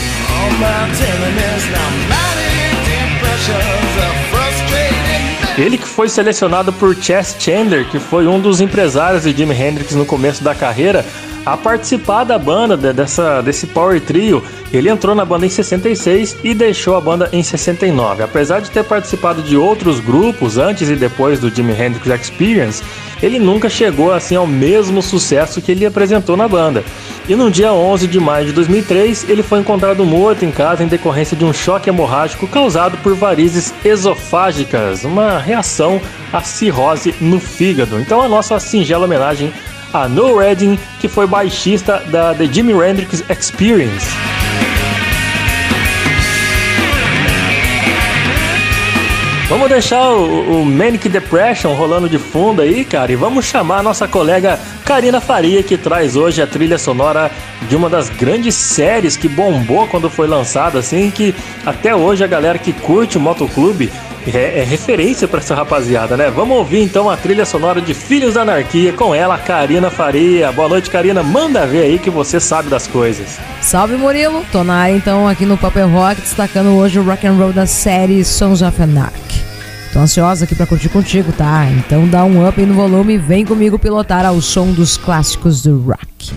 Ele 5.58 5.76
que 5.76 5.86
foi 5.86 6.08
selecionado 6.08 6.72
por 6.72 6.96
Chess 6.96 7.36
Chandler, 7.38 7.86
que 7.86 7.98
foi 7.98 8.26
um 8.26 8.40
dos 8.40 8.60
empresários 8.60 9.24
de 9.24 9.36
Jimi 9.36 9.54
Hendrix 9.54 9.94
no 9.94 10.06
começo 10.06 10.42
da 10.42 10.54
carreira, 10.54 11.04
a 11.44 11.56
participar 11.56 12.24
da 12.24 12.38
banda, 12.38 12.76
dessa, 12.92 13.40
desse 13.40 13.66
power 13.66 14.00
trio. 14.00 14.42
Ele 14.72 14.88
entrou 14.88 15.14
na 15.14 15.24
banda 15.24 15.46
em 15.46 15.48
66 15.48 16.38
e 16.44 16.54
deixou 16.54 16.96
a 16.96 17.00
banda 17.00 17.28
em 17.32 17.42
69. 17.42 18.22
Apesar 18.22 18.60
de 18.60 18.70
ter 18.70 18.84
participado 18.84 19.42
de 19.42 19.56
outros 19.56 19.98
grupos 19.98 20.58
antes 20.58 20.88
e 20.88 20.94
depois 20.94 21.40
do 21.40 21.50
Jimi 21.50 21.72
Hendrix 21.72 22.06
Experience, 22.06 22.82
ele 23.22 23.38
nunca 23.38 23.68
chegou 23.68 24.12
assim 24.12 24.36
ao 24.36 24.46
mesmo 24.46 25.02
sucesso 25.02 25.60
que 25.60 25.72
ele 25.72 25.84
apresentou 25.84 26.36
na 26.36 26.48
banda. 26.48 26.84
E 27.28 27.34
no 27.34 27.50
dia 27.50 27.72
11 27.72 28.06
de 28.06 28.18
maio 28.18 28.46
de 28.46 28.52
2003, 28.52 29.28
ele 29.28 29.42
foi 29.42 29.60
encontrado 29.60 30.04
morto 30.04 30.44
em 30.44 30.50
casa 30.50 30.82
em 30.82 30.88
decorrência 30.88 31.36
de 31.36 31.44
um 31.44 31.52
choque 31.52 31.88
hemorrágico 31.88 32.46
causado 32.46 32.96
por 32.98 33.14
varizes 33.14 33.74
esofágicas, 33.84 35.04
uma 35.04 35.38
reação 35.38 36.00
à 36.32 36.40
cirrose 36.40 37.14
no 37.20 37.38
fígado. 37.38 38.00
Então 38.00 38.22
a 38.22 38.28
nossa 38.28 38.58
singela 38.58 39.04
homenagem 39.04 39.52
a 39.92 40.08
No 40.08 40.38
Redding, 40.38 40.78
que 41.00 41.08
foi 41.08 41.26
baixista 41.26 42.02
da 42.06 42.34
The 42.34 42.46
Jimi 42.46 42.72
Hendrix 42.72 43.24
Experience. 43.28 44.06
Vamos 49.50 49.68
deixar 49.68 50.12
o, 50.12 50.62
o 50.62 50.64
Manic 50.64 51.08
Depression 51.08 51.74
rolando 51.74 52.08
de 52.08 52.18
fundo 52.18 52.62
aí, 52.62 52.84
cara, 52.84 53.10
e 53.10 53.16
vamos 53.16 53.46
chamar 53.46 53.78
a 53.78 53.82
nossa 53.82 54.06
colega 54.06 54.60
Karina 54.84 55.20
Faria, 55.20 55.60
que 55.60 55.76
traz 55.76 56.14
hoje 56.14 56.40
a 56.40 56.46
trilha 56.46 56.78
sonora 56.78 57.32
de 57.68 57.74
uma 57.74 57.90
das 57.90 58.08
grandes 58.08 58.54
séries 58.54 59.16
que 59.16 59.28
bombou 59.28 59.88
quando 59.88 60.08
foi 60.08 60.28
lançada, 60.28 60.78
assim, 60.78 61.10
que 61.10 61.34
até 61.66 61.94
hoje 61.96 62.22
a 62.22 62.28
galera 62.28 62.60
que 62.60 62.72
curte 62.72 63.18
o 63.18 63.20
motoclube 63.20 63.90
é, 64.26 64.60
é 64.60 64.64
referência 64.64 65.26
para 65.26 65.40
essa 65.40 65.54
rapaziada, 65.54 66.16
né? 66.16 66.30
Vamos 66.30 66.56
ouvir 66.56 66.82
então 66.82 67.08
a 67.08 67.16
trilha 67.16 67.44
sonora 67.44 67.80
de 67.80 67.94
Filhos 67.94 68.34
da 68.34 68.42
Anarquia 68.42 68.92
com 68.92 69.14
ela, 69.14 69.38
Karina 69.38 69.90
Faria. 69.90 70.52
Boa 70.52 70.68
noite, 70.68 70.90
Karina. 70.90 71.22
Manda 71.22 71.66
ver 71.66 71.82
aí 71.82 71.98
que 71.98 72.10
você 72.10 72.38
sabe 72.38 72.68
das 72.68 72.86
coisas. 72.86 73.38
Salve 73.60 73.96
Murilo, 73.96 74.44
tô 74.52 74.62
na 74.64 74.74
área 74.74 74.94
então 74.94 75.28
aqui 75.28 75.46
no 75.46 75.56
Papel 75.56 75.88
Rock, 75.88 76.20
destacando 76.20 76.70
hoje 76.76 76.98
o 76.98 77.02
rock 77.02 77.26
and 77.26 77.34
roll 77.34 77.52
da 77.52 77.66
série 77.66 78.24
Sons 78.24 78.62
of 78.62 78.82
Anarchy. 78.82 79.44
Tô 79.92 79.98
ansiosa 79.98 80.44
aqui 80.44 80.54
pra 80.54 80.66
curtir 80.66 80.88
contigo, 80.88 81.32
tá? 81.32 81.66
Então 81.70 82.06
dá 82.06 82.24
um 82.24 82.46
up 82.46 82.60
no 82.64 82.74
volume 82.74 83.14
e 83.14 83.18
vem 83.18 83.44
comigo 83.44 83.78
pilotar 83.78 84.24
ao 84.24 84.40
som 84.40 84.70
dos 84.70 84.96
clássicos 84.96 85.62
do 85.62 85.80
rock. 85.80 86.32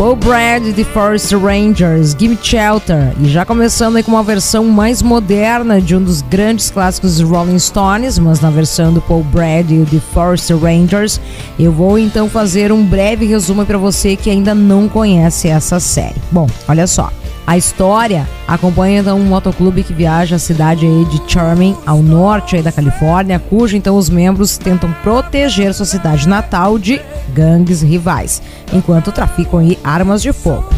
Paul 0.00 0.16
Brad 0.16 0.62
The 0.74 0.82
Forest 0.82 1.34
Rangers, 1.34 2.16
Give 2.18 2.34
Shelter. 2.42 3.12
E 3.20 3.28
já 3.28 3.44
começando 3.44 3.96
aí 3.96 4.02
com 4.02 4.12
uma 4.12 4.22
versão 4.22 4.64
mais 4.64 5.02
moderna 5.02 5.78
de 5.78 5.94
um 5.94 6.02
dos 6.02 6.22
grandes 6.22 6.70
clássicos 6.70 7.18
dos 7.18 7.28
Rolling 7.28 7.58
Stones, 7.58 8.18
mas 8.18 8.40
na 8.40 8.48
versão 8.48 8.94
do 8.94 9.02
Paul 9.02 9.22
Brad 9.24 9.70
e 9.70 9.84
The 9.84 10.00
Forest 10.14 10.54
Rangers. 10.54 11.20
Eu 11.58 11.70
vou 11.70 11.98
então 11.98 12.30
fazer 12.30 12.72
um 12.72 12.82
breve 12.82 13.26
resumo 13.26 13.66
para 13.66 13.76
você 13.76 14.16
que 14.16 14.30
ainda 14.30 14.54
não 14.54 14.88
conhece 14.88 15.48
essa 15.48 15.78
série. 15.78 16.16
Bom, 16.32 16.46
olha 16.66 16.86
só. 16.86 17.12
A 17.50 17.56
história 17.56 18.28
acompanha 18.46 19.00
então 19.00 19.18
um 19.18 19.24
motoclube 19.24 19.82
que 19.82 19.92
viaja 19.92 20.36
à 20.36 20.38
cidade 20.38 20.86
de 21.06 21.20
Charming, 21.26 21.76
ao 21.84 22.00
norte 22.00 22.62
da 22.62 22.70
Califórnia, 22.70 23.40
cujo 23.40 23.76
então 23.76 23.96
os 23.96 24.08
membros 24.08 24.56
tentam 24.56 24.94
proteger 25.02 25.74
sua 25.74 25.84
cidade 25.84 26.28
natal 26.28 26.78
de 26.78 27.02
gangues 27.34 27.82
rivais, 27.82 28.40
enquanto 28.72 29.10
traficam 29.10 29.58
armas 29.82 30.22
de 30.22 30.32
fogo. 30.32 30.72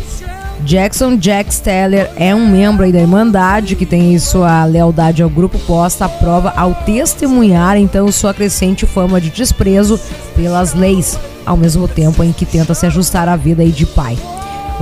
Jackson 0.61 1.17
Jack 1.17 1.53
Steller 1.53 2.11
é 2.17 2.35
um 2.35 2.49
membro 2.49 2.91
da 2.91 3.01
Irmandade 3.01 3.77
que 3.77 3.85
tem 3.85 4.19
sua 4.19 4.65
lealdade 4.65 5.23
ao 5.23 5.29
grupo 5.29 5.59
posta 5.67 6.07
à 6.07 6.09
prova 6.09 6.55
ao 6.57 6.75
testemunhar 6.75 7.77
então 7.77 8.11
sua 8.11 8.33
crescente 8.33 8.87
fama 8.87 9.21
de 9.21 9.29
desprezo 9.29 10.01
pelas 10.35 10.73
leis, 10.73 11.21
ao 11.45 11.55
mesmo 11.59 11.87
tempo 11.87 12.25
em 12.25 12.33
que 12.33 12.47
tenta 12.47 12.73
se 12.73 12.87
ajustar 12.87 13.29
à 13.29 13.37
vida 13.37 13.63
de 13.63 13.85
pai 13.85 14.17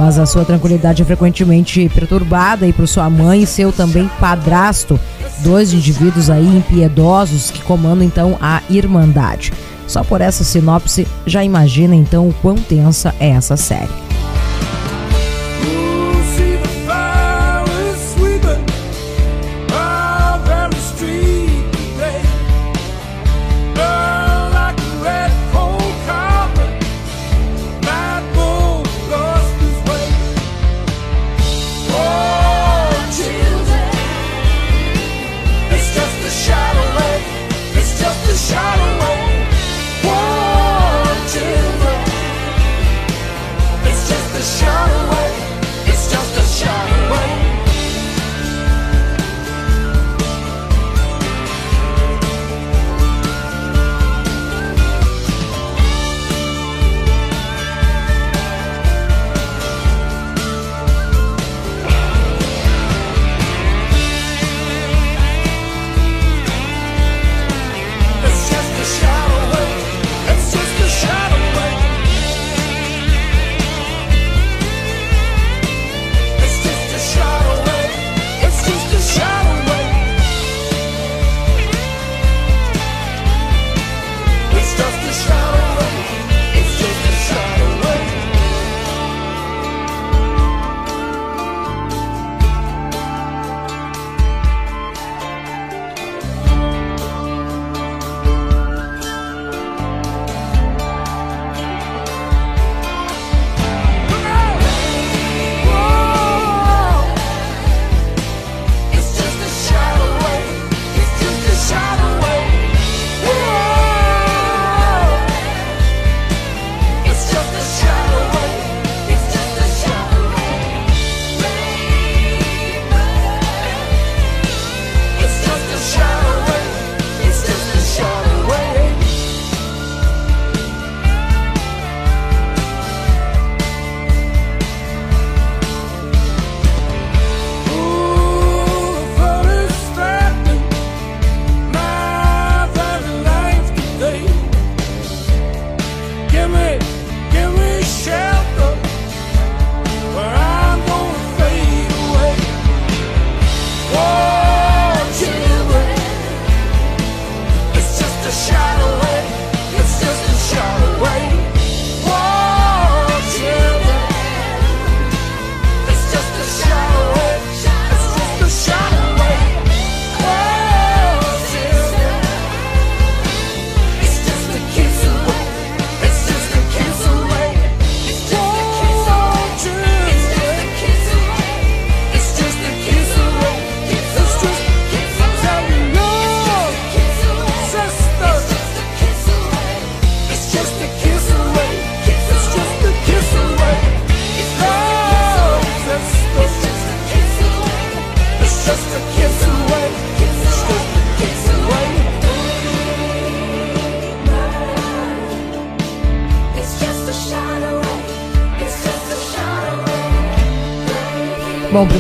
mas 0.01 0.19
a 0.19 0.25
sua 0.25 0.47
tranquilidade 0.47 1.03
é 1.03 1.05
frequentemente 1.05 1.87
perturbada 1.91 2.67
e 2.67 2.73
por 2.73 2.89
sua 2.89 3.11
mãe 3.11 3.43
e 3.43 3.47
seu 3.47 3.71
também 3.71 4.11
padrasto, 4.19 4.99
dois 5.41 5.75
indivíduos 5.75 6.31
aí 6.31 6.57
impiedosos 6.57 7.51
que 7.51 7.63
comandam 7.63 8.07
então 8.07 8.39
a 8.41 8.63
Irmandade. 8.71 9.53
Só 9.87 10.03
por 10.03 10.23
essa 10.23 10.43
sinopse 10.43 11.07
já 11.27 11.45
imagina 11.45 11.95
então 11.95 12.27
o 12.27 12.33
quão 12.33 12.55
tensa 12.55 13.15
é 13.21 13.29
essa 13.29 13.59
série. 13.59 14.10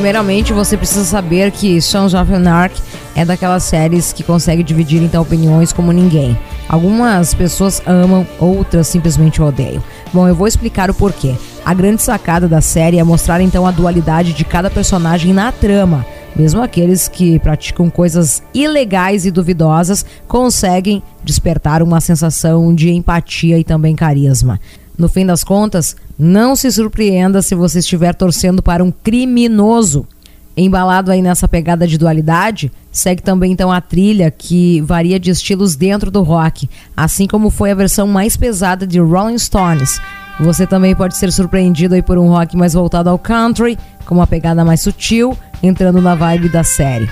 Primeiramente 0.00 0.54
você 0.54 0.78
precisa 0.78 1.04
saber 1.04 1.50
que 1.50 1.78
Sons 1.78 2.14
of 2.14 2.32
Anarchy 2.32 2.80
é 3.14 3.22
daquelas 3.22 3.64
séries 3.64 4.14
que 4.14 4.22
consegue 4.22 4.62
dividir 4.62 5.02
então 5.02 5.20
opiniões 5.20 5.74
como 5.74 5.92
ninguém. 5.92 6.38
Algumas 6.66 7.34
pessoas 7.34 7.82
amam, 7.86 8.26
outras 8.38 8.86
simplesmente 8.86 9.42
odeiam. 9.42 9.82
Bom, 10.10 10.26
eu 10.26 10.34
vou 10.34 10.46
explicar 10.46 10.88
o 10.88 10.94
porquê. 10.94 11.34
A 11.66 11.74
grande 11.74 12.00
sacada 12.00 12.48
da 12.48 12.62
série 12.62 12.98
é 12.98 13.04
mostrar 13.04 13.42
então 13.42 13.66
a 13.66 13.70
dualidade 13.70 14.32
de 14.32 14.42
cada 14.42 14.70
personagem 14.70 15.34
na 15.34 15.52
trama. 15.52 16.06
Mesmo 16.34 16.62
aqueles 16.62 17.06
que 17.06 17.38
praticam 17.38 17.90
coisas 17.90 18.42
ilegais 18.54 19.26
e 19.26 19.30
duvidosas 19.30 20.06
conseguem 20.26 21.02
despertar 21.22 21.82
uma 21.82 22.00
sensação 22.00 22.74
de 22.74 22.90
empatia 22.90 23.58
e 23.58 23.64
também 23.64 23.94
carisma. 23.94 24.58
No 24.96 25.10
fim 25.10 25.26
das 25.26 25.44
contas, 25.44 25.94
não 26.20 26.54
se 26.54 26.70
surpreenda 26.70 27.40
se 27.40 27.54
você 27.54 27.78
estiver 27.78 28.14
torcendo 28.14 28.62
para 28.62 28.84
um 28.84 28.92
criminoso. 28.92 30.06
Embalado 30.54 31.10
aí 31.10 31.22
nessa 31.22 31.48
pegada 31.48 31.86
de 31.86 31.96
dualidade, 31.96 32.70
segue 32.92 33.22
também 33.22 33.52
então 33.52 33.72
a 33.72 33.80
trilha 33.80 34.30
que 34.30 34.82
varia 34.82 35.18
de 35.18 35.30
estilos 35.30 35.74
dentro 35.74 36.10
do 36.10 36.22
rock, 36.22 36.68
assim 36.94 37.26
como 37.26 37.48
foi 37.48 37.70
a 37.70 37.74
versão 37.74 38.06
mais 38.06 38.36
pesada 38.36 38.86
de 38.86 39.00
Rolling 39.00 39.38
Stones. 39.38 39.98
Você 40.38 40.66
também 40.66 40.94
pode 40.94 41.16
ser 41.16 41.32
surpreendido 41.32 41.94
aí 41.94 42.02
por 42.02 42.18
um 42.18 42.28
rock 42.28 42.54
mais 42.54 42.74
voltado 42.74 43.08
ao 43.08 43.18
country, 43.18 43.78
com 44.04 44.14
uma 44.14 44.26
pegada 44.26 44.62
mais 44.62 44.82
sutil, 44.82 45.34
entrando 45.62 46.02
na 46.02 46.14
vibe 46.14 46.50
da 46.50 46.62
série. 46.62 47.08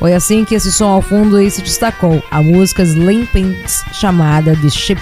Foi 0.00 0.14
assim 0.14 0.44
que 0.44 0.56
esse 0.56 0.72
som 0.72 0.88
ao 0.88 1.02
fundo 1.02 1.36
aí 1.36 1.50
se 1.50 1.62
destacou, 1.62 2.20
a 2.30 2.42
música 2.42 2.82
Slim 2.82 3.26
Pinks 3.26 3.84
chamada 3.92 4.56
de 4.56 4.70
Ship 4.70 4.98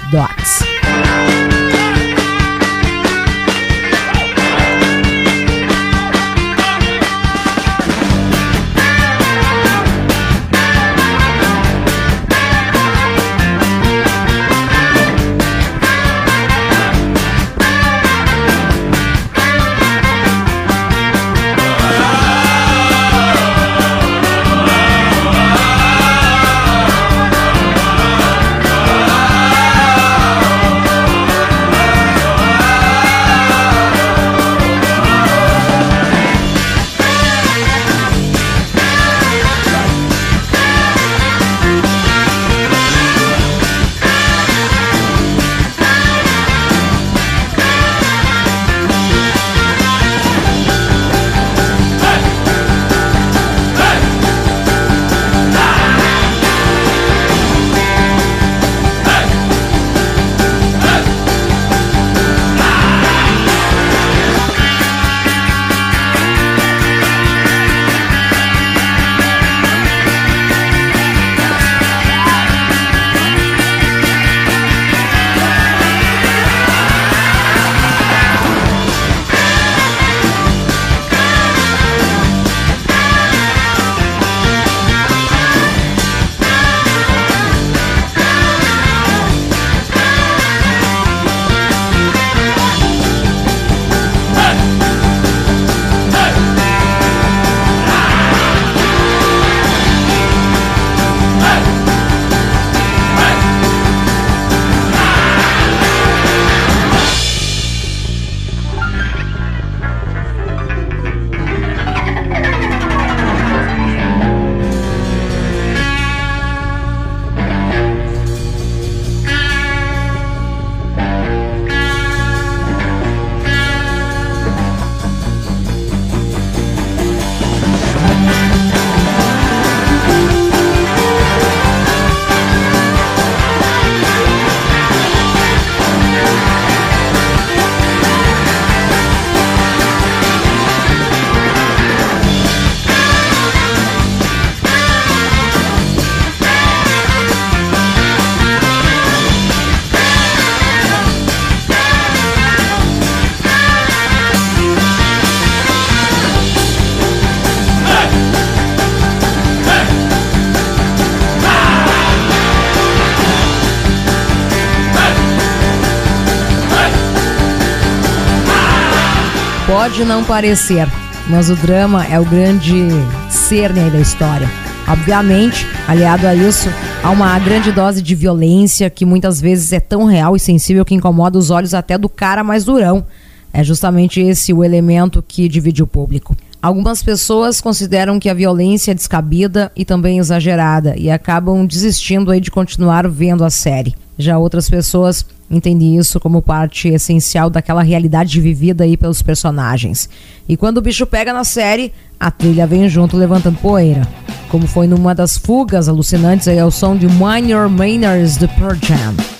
Pode 169.97 170.09
não 170.11 170.22
parecer, 170.22 170.86
mas 171.26 171.49
o 171.49 171.57
drama 171.57 172.05
é 172.05 172.20
o 172.20 172.24
grande 172.26 172.86
cerne 173.30 173.88
da 173.88 173.99
história. 173.99 174.47
Obviamente, 174.86 175.66
aliado 175.88 176.26
a 176.26 176.34
isso, 176.34 176.68
há 177.03 177.11
uma 177.11 177.38
grande 177.38 177.72
dose 177.72 178.03
de 178.03 178.14
violência 178.14 178.90
que 178.90 179.07
muitas 179.07 179.40
vezes 179.40 179.72
é 179.72 179.80
tão 179.80 180.05
real 180.05 180.36
e 180.36 180.38
sensível 180.38 180.84
que 180.84 180.94
incomoda 180.94 181.38
os 181.38 181.49
olhos 181.49 181.72
até 181.72 181.97
do 181.97 182.11
cara 182.11 182.44
mais 182.44 182.62
durão. 182.62 183.07
É 183.51 183.64
justamente 183.64 184.20
esse 184.20 184.53
o 184.53 184.62
elemento 184.62 185.24
que 185.26 185.49
divide 185.49 185.82
o 185.82 185.86
público. 185.86 186.36
Algumas 186.61 187.03
pessoas 187.03 187.62
consideram 187.62 188.18
que 188.18 188.28
a 188.28 188.34
violência 188.34 188.90
é 188.90 188.94
descabida 188.94 189.72
e 189.74 189.82
também 189.82 190.18
exagerada 190.18 190.94
e 190.94 191.11
acabam 191.11 191.64
desistindo 191.64 192.30
aí 192.30 192.40
de 192.40 192.51
continuar 192.51 193.09
vendo 193.09 193.42
a 193.42 193.49
série. 193.49 193.94
Já 194.18 194.36
outras 194.36 194.68
pessoas 194.68 195.24
entendem 195.51 195.97
isso 195.97 196.18
como 196.18 196.42
parte 196.42 196.88
essencial 196.88 197.49
daquela 197.49 197.82
realidade 197.82 198.40
vivida 198.40 198.84
aí 198.84 198.97
pelos 198.97 199.22
personagens. 199.22 200.09
E 200.49 200.57
quando 200.57 200.78
o 200.78 200.82
bicho 200.82 201.07
pega 201.07 201.32
na 201.32 201.44
série, 201.44 201.92
a 202.18 202.30
trilha 202.30 202.66
vem 202.66 202.88
junto 202.88 203.16
levantando 203.16 203.59
poeira. 203.59 204.07
Como 204.49 204.66
foi 204.66 204.86
numa 204.86 205.14
das 205.14 205.36
fugas 205.36 205.88
alucinantes 205.88 206.49
aí 206.49 206.59
ao 206.59 206.70
som 206.70 206.97
de 206.97 207.07
Minor 207.07 207.68
Manners 207.68 208.36
do 208.36 208.49
Pearl 208.49 208.76
Jam. 208.80 209.36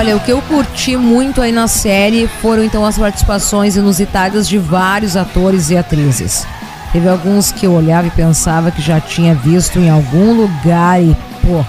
Olha, 0.00 0.16
o 0.16 0.20
que 0.20 0.32
eu 0.32 0.40
curti 0.40 0.96
muito 0.96 1.42
aí 1.42 1.52
na 1.52 1.68
série 1.68 2.26
foram 2.40 2.64
então 2.64 2.86
as 2.86 2.96
participações 2.96 3.76
inusitadas 3.76 4.48
de 4.48 4.56
vários 4.56 5.14
atores 5.14 5.68
e 5.68 5.76
atrizes. 5.76 6.46
Teve 6.90 7.06
alguns 7.06 7.52
que 7.52 7.66
eu 7.66 7.74
olhava 7.74 8.06
e 8.06 8.10
pensava 8.10 8.70
que 8.70 8.80
já 8.80 8.98
tinha 8.98 9.34
visto 9.34 9.78
em 9.78 9.90
algum 9.90 10.32
lugar 10.32 11.02
e, 11.02 11.14
pô, 11.42 11.62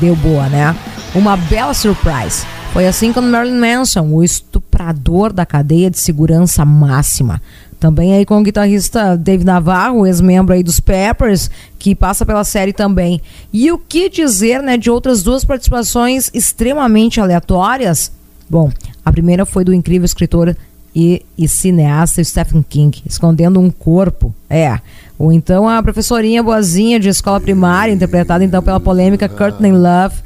deu 0.00 0.16
boa, 0.16 0.48
né? 0.48 0.74
Uma 1.14 1.36
bela 1.36 1.74
surprise. 1.74 2.46
Foi 2.72 2.86
assim 2.86 3.12
com 3.12 3.20
Marilyn 3.20 3.60
Manson, 3.60 4.14
o 4.14 4.24
estuprador 4.24 5.30
da 5.30 5.44
cadeia 5.44 5.90
de 5.90 5.98
segurança 5.98 6.64
máxima. 6.64 7.38
Também 7.78 8.14
aí 8.14 8.26
com 8.26 8.38
o 8.38 8.42
guitarrista 8.42 9.16
Dave 9.16 9.44
Navarro, 9.44 10.04
ex-membro 10.06 10.54
aí 10.54 10.62
dos 10.62 10.80
Peppers, 10.80 11.48
que 11.78 11.94
passa 11.94 12.26
pela 12.26 12.42
série 12.42 12.72
também. 12.72 13.20
E 13.52 13.70
o 13.70 13.78
que 13.78 14.08
dizer, 14.08 14.62
né, 14.62 14.76
de 14.76 14.90
outras 14.90 15.22
duas 15.22 15.44
participações 15.44 16.28
extremamente 16.34 17.20
aleatórias? 17.20 18.10
Bom, 18.50 18.70
a 19.04 19.12
primeira 19.12 19.46
foi 19.46 19.64
do 19.64 19.72
incrível 19.72 20.04
escritor 20.04 20.56
e, 20.94 21.24
e 21.36 21.46
cineasta 21.46 22.24
Stephen 22.24 22.64
King, 22.68 23.00
escondendo 23.06 23.60
um 23.60 23.70
corpo. 23.70 24.34
É. 24.50 24.80
Ou 25.16 25.32
então 25.32 25.68
a 25.68 25.80
professorinha 25.80 26.42
boazinha 26.42 26.98
de 26.98 27.08
escola 27.08 27.40
primária, 27.40 27.92
interpretada 27.92 28.42
então 28.42 28.62
pela 28.62 28.80
polêmica 28.80 29.28
Courtney 29.28 29.72
Love. 29.72 30.16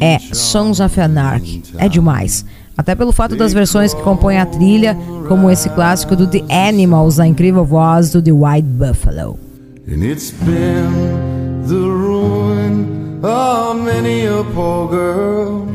É, 0.00 0.18
Sons 0.32 0.80
of 0.80 1.00
Anarchy. 1.00 1.62
É 1.76 1.88
demais. 1.88 2.44
Até 2.78 2.94
pelo 2.94 3.10
fato 3.10 3.34
das 3.34 3.52
versões 3.52 3.92
que 3.92 4.00
compõem 4.02 4.38
a 4.38 4.46
trilha, 4.46 4.96
como 5.26 5.50
esse 5.50 5.68
clássico 5.70 6.14
do 6.14 6.28
The 6.28 6.44
Animals, 6.48 7.16
na 7.16 7.26
incrível 7.26 7.64
voz 7.64 8.12
do 8.12 8.22
The 8.22 8.30
White 8.30 8.68
Buffalo. 8.68 9.36
And 9.88 10.04
it's 10.04 10.30
been 10.30 11.64
the 11.66 11.74
ruin 11.74 13.18
of 13.24 13.82
many 13.82 14.26
a 14.26 14.44
poor 14.54 14.88
girl. 14.88 15.66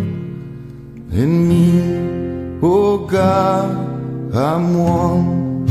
And 1.11 1.49
me, 1.49 2.59
oh 2.61 2.99
God, 2.99 3.75
I'm 4.33 4.77
one. 4.77 5.65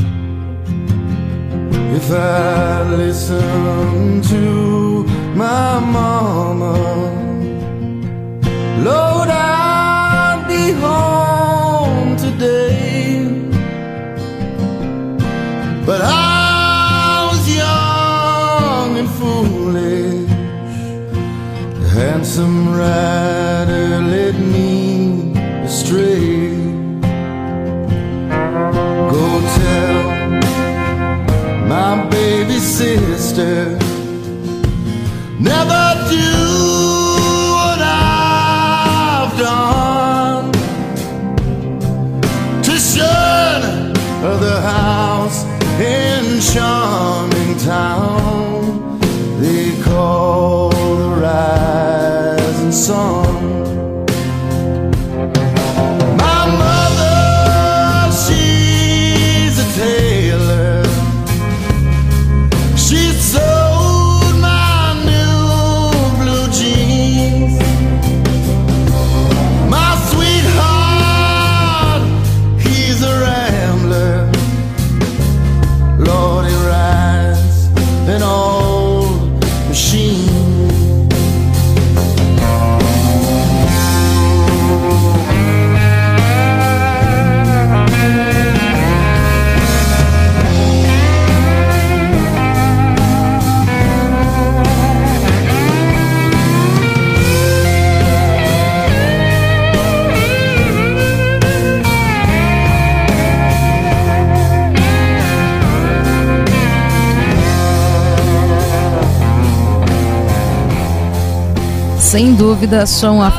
If 1.97 2.11
I 2.12 2.83
listen 2.95 4.20
to 4.28 5.07
my 5.35 5.80
mama, 5.80 6.74
Lord, 8.85 9.30
I'd 9.30 10.45
be 10.47 10.72
home 10.72 11.12
But 15.85 16.01
I 16.05 17.28
was 17.30 17.57
young 17.57 18.99
and 18.99 19.11
foolish. 19.18 20.30
The 21.80 21.89
handsome 21.89 22.68
rider 22.72 24.01
led 24.01 24.39
me 24.39 25.37
astray. 25.64 26.55
Go 29.11 29.26
tell 29.59 30.03
my 31.66 32.09
baby 32.11 32.59
sister 32.61 33.76
never 35.41 35.85
do 36.09 36.51
charming 46.53 47.57
town 47.57 49.00
they 49.40 49.80
call 49.82 50.68
the 50.68 51.09
rising 51.18 52.70
sun. 52.70 53.22
Dúvida, 112.53 112.84
Son 112.84 113.26
of 113.26 113.38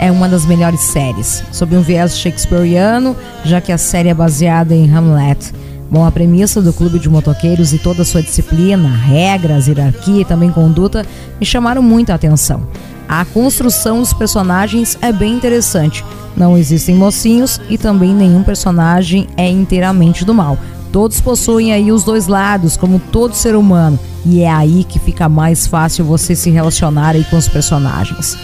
é 0.00 0.10
uma 0.10 0.28
das 0.28 0.44
melhores 0.44 0.80
séries, 0.80 1.44
sob 1.52 1.76
um 1.76 1.82
viés 1.82 2.18
shakespeariano, 2.18 3.16
já 3.44 3.60
que 3.60 3.70
a 3.70 3.78
série 3.78 4.08
é 4.08 4.14
baseada 4.14 4.74
em 4.74 4.92
Hamlet. 4.92 5.54
Bom, 5.88 6.04
a 6.04 6.10
premissa 6.10 6.60
do 6.60 6.72
clube 6.72 6.98
de 6.98 7.08
motoqueiros 7.08 7.72
e 7.72 7.78
toda 7.78 8.02
a 8.02 8.04
sua 8.04 8.20
disciplina, 8.20 8.88
regras, 8.88 9.68
hierarquia 9.68 10.22
e 10.22 10.24
também 10.24 10.50
conduta 10.50 11.06
me 11.38 11.46
chamaram 11.46 11.80
muita 11.80 12.12
atenção. 12.12 12.66
A 13.08 13.24
construção 13.24 14.00
dos 14.00 14.12
personagens 14.12 14.98
é 15.00 15.12
bem 15.12 15.34
interessante. 15.34 16.04
Não 16.36 16.58
existem 16.58 16.96
mocinhos 16.96 17.60
e 17.70 17.78
também 17.78 18.12
nenhum 18.12 18.42
personagem 18.42 19.28
é 19.36 19.48
inteiramente 19.48 20.24
do 20.24 20.34
mal. 20.34 20.58
Todos 20.92 21.20
possuem 21.20 21.72
aí 21.72 21.92
os 21.92 22.02
dois 22.02 22.26
lados, 22.26 22.76
como 22.76 22.98
todo 22.98 23.34
ser 23.34 23.54
humano, 23.54 23.98
e 24.26 24.42
é 24.42 24.50
aí 24.50 24.84
que 24.84 24.98
fica 24.98 25.28
mais 25.28 25.66
fácil 25.66 26.04
você 26.04 26.34
se 26.34 26.50
relacionar 26.50 27.14
aí 27.14 27.24
com 27.24 27.36
os 27.36 27.48
personagens. 27.48 28.36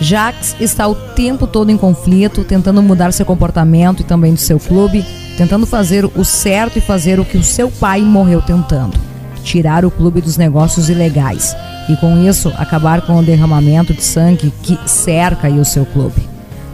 Jax 0.00 0.56
está 0.60 0.86
o 0.86 0.94
tempo 0.94 1.46
todo 1.46 1.70
em 1.70 1.76
conflito, 1.76 2.44
tentando 2.44 2.82
mudar 2.82 3.12
seu 3.12 3.24
comportamento 3.24 4.00
e 4.00 4.04
também 4.04 4.34
do 4.34 4.40
seu 4.40 4.58
clube, 4.58 5.04
tentando 5.38 5.64
fazer 5.64 6.04
o 6.04 6.24
certo 6.24 6.78
e 6.78 6.82
fazer 6.82 7.20
o 7.20 7.24
que 7.24 7.38
o 7.38 7.44
seu 7.44 7.70
pai 7.70 8.02
morreu 8.02 8.42
tentando: 8.42 8.98
tirar 9.42 9.84
o 9.84 9.90
clube 9.90 10.20
dos 10.20 10.36
negócios 10.36 10.90
ilegais 10.90 11.56
e 11.88 11.96
com 11.96 12.18
isso 12.28 12.52
acabar 12.56 13.02
com 13.02 13.18
o 13.18 13.22
derramamento 13.22 13.94
de 13.94 14.02
sangue 14.02 14.52
que 14.62 14.78
cerca 14.86 15.48
o 15.48 15.64
seu 15.64 15.86
clube. 15.86 16.31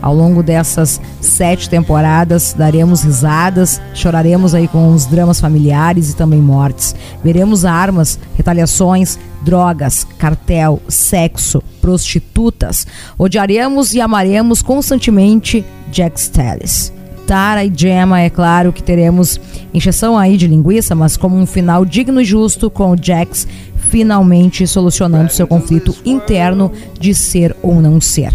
Ao 0.09 0.15
longo 0.15 0.43
dessas 0.43 0.99
sete 1.21 1.69
temporadas, 1.69 2.55
daremos 2.57 3.03
risadas, 3.03 3.79
choraremos 3.93 4.55
aí 4.55 4.67
com 4.67 4.95
os 4.95 5.05
dramas 5.05 5.39
familiares 5.39 6.11
e 6.11 6.17
também 6.17 6.41
mortes. 6.41 6.97
Veremos 7.23 7.67
armas, 7.67 8.19
retaliações, 8.35 9.19
drogas, 9.43 10.07
cartel, 10.17 10.81
sexo, 10.89 11.63
prostitutas. 11.83 12.87
Odiaremos 13.19 13.93
e 13.93 14.01
amaremos 14.01 14.63
constantemente 14.63 15.63
Jack 15.93 16.19
Telles. 16.31 16.91
Tara 17.27 17.63
e 17.63 17.71
Gemma, 17.77 18.23
é 18.23 18.31
claro 18.31 18.73
que 18.73 18.83
teremos 18.83 19.39
encheção 19.75 20.17
aí 20.17 20.39
de 20.39 20.47
linguiça, 20.47 20.95
mas 20.95 21.19
como 21.19 21.37
um 21.37 21.45
final 21.45 21.85
digno 21.85 22.23
e 22.23 22.25
justo 22.25 22.71
com 22.71 22.93
o 22.93 22.97
Jax 22.97 23.47
finalmente 23.91 24.67
solucionando 24.67 25.31
seu 25.31 25.47
conflito 25.47 25.95
interno 26.03 26.73
de 26.99 27.15
ser 27.15 27.55
ou 27.63 27.75
não 27.83 28.01
ser. 28.01 28.35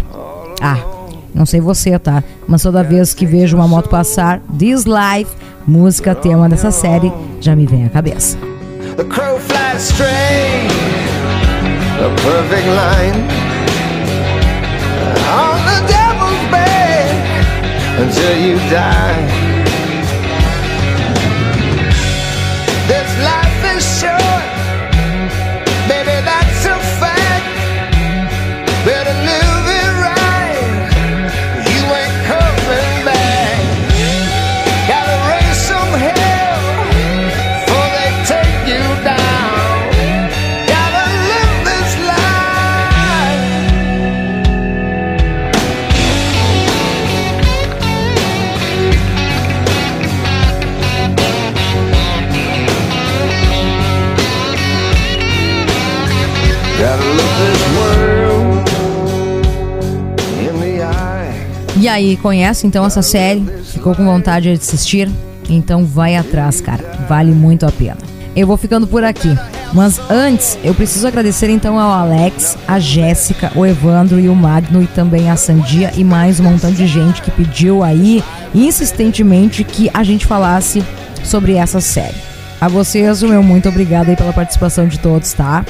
Ah, 0.60 0.93
não 1.34 1.44
sei 1.44 1.60
você, 1.60 1.98
tá? 1.98 2.22
Mas 2.46 2.62
toda 2.62 2.82
vez 2.82 3.12
que 3.12 3.26
vejo 3.26 3.56
uma 3.56 3.66
moto 3.66 3.88
passar, 3.88 4.40
This 4.58 4.84
Life, 4.84 5.30
música 5.66 6.14
tema 6.14 6.48
dessa 6.48 6.70
série, 6.70 7.12
já 7.40 7.56
me 7.56 7.66
vem 7.66 7.84
à 7.84 7.88
cabeça. 7.88 8.38
The 8.96 9.04
crow 9.04 9.38
flies 9.40 9.82
straight, 9.82 10.70
a 11.98 12.08
perfect 12.22 12.68
line 12.68 13.24
on 15.34 15.56
the 15.66 15.80
devil's 15.88 16.50
back 16.50 17.10
until 17.98 18.34
you 18.38 18.56
die. 18.70 19.44
This 22.86 23.10
life 23.18 23.76
is 23.76 23.82
short, 24.00 24.33
aí, 61.94 62.16
conhece 62.16 62.66
então 62.66 62.84
essa 62.84 63.02
série? 63.02 63.44
Ficou 63.72 63.94
com 63.94 64.04
vontade 64.04 64.52
de 64.52 64.60
assistir? 64.60 65.08
Então 65.48 65.84
vai 65.84 66.16
atrás, 66.16 66.60
cara. 66.60 66.84
Vale 67.08 67.32
muito 67.32 67.64
a 67.64 67.72
pena. 67.72 67.98
Eu 68.34 68.46
vou 68.46 68.56
ficando 68.56 68.86
por 68.86 69.04
aqui. 69.04 69.28
Mas 69.72 70.00
antes, 70.10 70.58
eu 70.62 70.74
preciso 70.74 71.06
agradecer 71.06 71.48
então 71.50 71.78
ao 71.78 71.90
Alex, 71.90 72.56
a 72.66 72.78
Jéssica, 72.78 73.52
o 73.54 73.64
Evandro 73.64 74.18
e 74.18 74.28
o 74.28 74.34
Magno 74.34 74.82
e 74.82 74.86
também 74.86 75.30
a 75.30 75.36
Sandia 75.36 75.92
e 75.96 76.04
mais 76.04 76.40
um 76.40 76.44
montão 76.44 76.72
de 76.72 76.86
gente 76.86 77.22
que 77.22 77.30
pediu 77.30 77.82
aí 77.82 78.22
insistentemente 78.54 79.64
que 79.64 79.90
a 79.92 80.02
gente 80.02 80.26
falasse 80.26 80.82
sobre 81.24 81.54
essa 81.54 81.80
série. 81.80 82.16
A 82.60 82.68
vocês, 82.68 83.22
o 83.22 83.28
meu 83.28 83.42
muito 83.42 83.68
obrigado 83.68 84.08
aí 84.08 84.16
pela 84.16 84.32
participação 84.32 84.86
de 84.86 84.98
todos, 84.98 85.32
tá? 85.32 85.64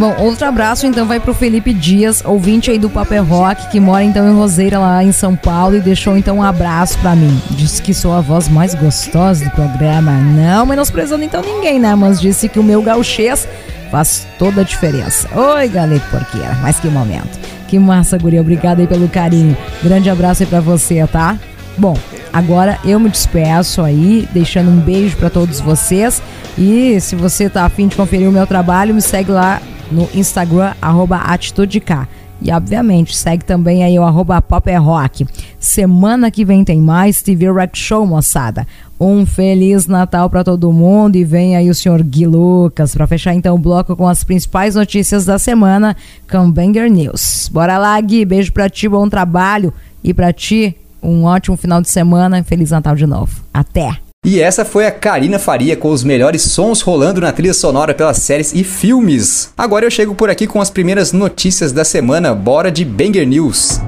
Bom, 0.00 0.16
outro 0.18 0.46
abraço 0.48 0.86
então 0.86 1.04
vai 1.04 1.20
pro 1.20 1.34
Felipe 1.34 1.74
Dias, 1.74 2.22
ouvinte 2.24 2.70
aí 2.70 2.78
do 2.78 2.88
Paper 2.88 3.22
Rock, 3.22 3.68
que 3.68 3.78
mora 3.78 4.02
então 4.02 4.26
em 4.26 4.34
Roseira, 4.34 4.78
lá 4.78 5.04
em 5.04 5.12
São 5.12 5.36
Paulo, 5.36 5.76
e 5.76 5.80
deixou 5.82 6.16
então 6.16 6.38
um 6.38 6.42
abraço 6.42 6.98
para 7.00 7.14
mim. 7.14 7.38
Disse 7.50 7.82
que 7.82 7.92
sou 7.92 8.14
a 8.14 8.22
voz 8.22 8.48
mais 8.48 8.74
gostosa 8.74 9.44
do 9.44 9.50
programa. 9.50 10.12
Não 10.12 10.64
menosprezando 10.64 11.22
então 11.22 11.42
ninguém, 11.42 11.78
né? 11.78 11.94
Mas 11.94 12.18
disse 12.18 12.48
que 12.48 12.58
o 12.58 12.62
meu 12.62 12.80
gauchês 12.80 13.46
faz 13.90 14.26
toda 14.38 14.62
a 14.62 14.64
diferença. 14.64 15.28
Oi, 15.38 15.68
galera 15.68 16.02
porqueira, 16.10 16.56
mas 16.62 16.80
que 16.80 16.88
momento. 16.88 17.38
Que 17.68 17.78
massa, 17.78 18.16
guria. 18.16 18.40
Obrigado 18.40 18.80
aí 18.80 18.86
pelo 18.86 19.06
carinho. 19.06 19.54
Grande 19.82 20.08
abraço 20.08 20.42
aí 20.42 20.48
pra 20.48 20.62
você, 20.62 21.06
tá? 21.08 21.36
Bom, 21.76 21.94
agora 22.32 22.78
eu 22.84 22.98
me 23.00 23.08
despeço 23.08 23.82
aí, 23.82 24.28
deixando 24.32 24.70
um 24.70 24.80
beijo 24.80 25.16
para 25.16 25.30
todos 25.30 25.60
vocês. 25.60 26.22
E 26.58 27.00
se 27.00 27.16
você 27.16 27.48
tá 27.48 27.64
afim 27.64 27.88
de 27.88 27.96
conferir 27.96 28.28
o 28.28 28.32
meu 28.32 28.46
trabalho, 28.46 28.94
me 28.94 29.02
segue 29.02 29.30
lá 29.30 29.60
no 29.90 30.08
Instagram, 30.14 30.74
arroba 30.80 31.16
AtitudeK. 31.16 32.06
E 32.42 32.50
obviamente, 32.50 33.14
segue 33.14 33.44
também 33.44 33.84
aí 33.84 33.98
o 33.98 34.02
arroba 34.02 34.42
Rock. 34.78 35.26
Semana 35.58 36.30
que 36.30 36.44
vem 36.44 36.64
tem 36.64 36.80
mais 36.80 37.22
TV 37.22 37.50
Rock 37.50 37.78
Show, 37.78 38.06
moçada. 38.06 38.66
Um 38.98 39.26
feliz 39.26 39.86
Natal 39.86 40.28
para 40.30 40.44
todo 40.44 40.72
mundo 40.72 41.16
e 41.16 41.24
vem 41.24 41.56
aí 41.56 41.68
o 41.68 41.74
senhor 41.74 42.02
Gui 42.02 42.26
Lucas 42.26 42.94
para 42.94 43.06
fechar 43.06 43.34
então 43.34 43.54
o 43.54 43.58
bloco 43.58 43.96
com 43.96 44.06
as 44.06 44.24
principais 44.24 44.74
notícias 44.74 45.24
da 45.24 45.38
semana 45.38 45.96
com 46.30 46.50
Banger 46.50 46.90
News. 46.90 47.50
Bora 47.52 47.78
lá, 47.78 47.98
Gui, 48.00 48.24
beijo 48.24 48.52
para 48.52 48.68
ti, 48.68 48.88
bom 48.88 49.08
trabalho 49.08 49.72
e 50.04 50.12
para 50.12 50.32
ti 50.32 50.76
um 51.02 51.24
ótimo 51.24 51.56
final 51.56 51.80
de 51.80 51.88
semana, 51.88 52.42
feliz 52.44 52.70
Natal 52.70 52.94
de 52.94 53.06
novo. 53.06 53.42
Até. 53.52 53.98
E 54.24 54.38
essa 54.38 54.66
foi 54.66 54.86
a 54.86 54.90
Karina 54.90 55.38
Faria 55.38 55.74
com 55.74 55.88
os 55.88 56.04
melhores 56.04 56.42
sons 56.42 56.82
rolando 56.82 57.22
na 57.22 57.32
trilha 57.32 57.54
sonora 57.54 57.94
pelas 57.94 58.18
séries 58.18 58.52
e 58.52 58.62
filmes. 58.62 59.50
Agora 59.56 59.86
eu 59.86 59.90
chego 59.90 60.14
por 60.14 60.28
aqui 60.28 60.46
com 60.46 60.60
as 60.60 60.68
primeiras 60.68 61.10
notícias 61.10 61.72
da 61.72 61.84
semana, 61.84 62.34
bora 62.34 62.70
de 62.70 62.84
Banger 62.84 63.26
News. 63.26 63.80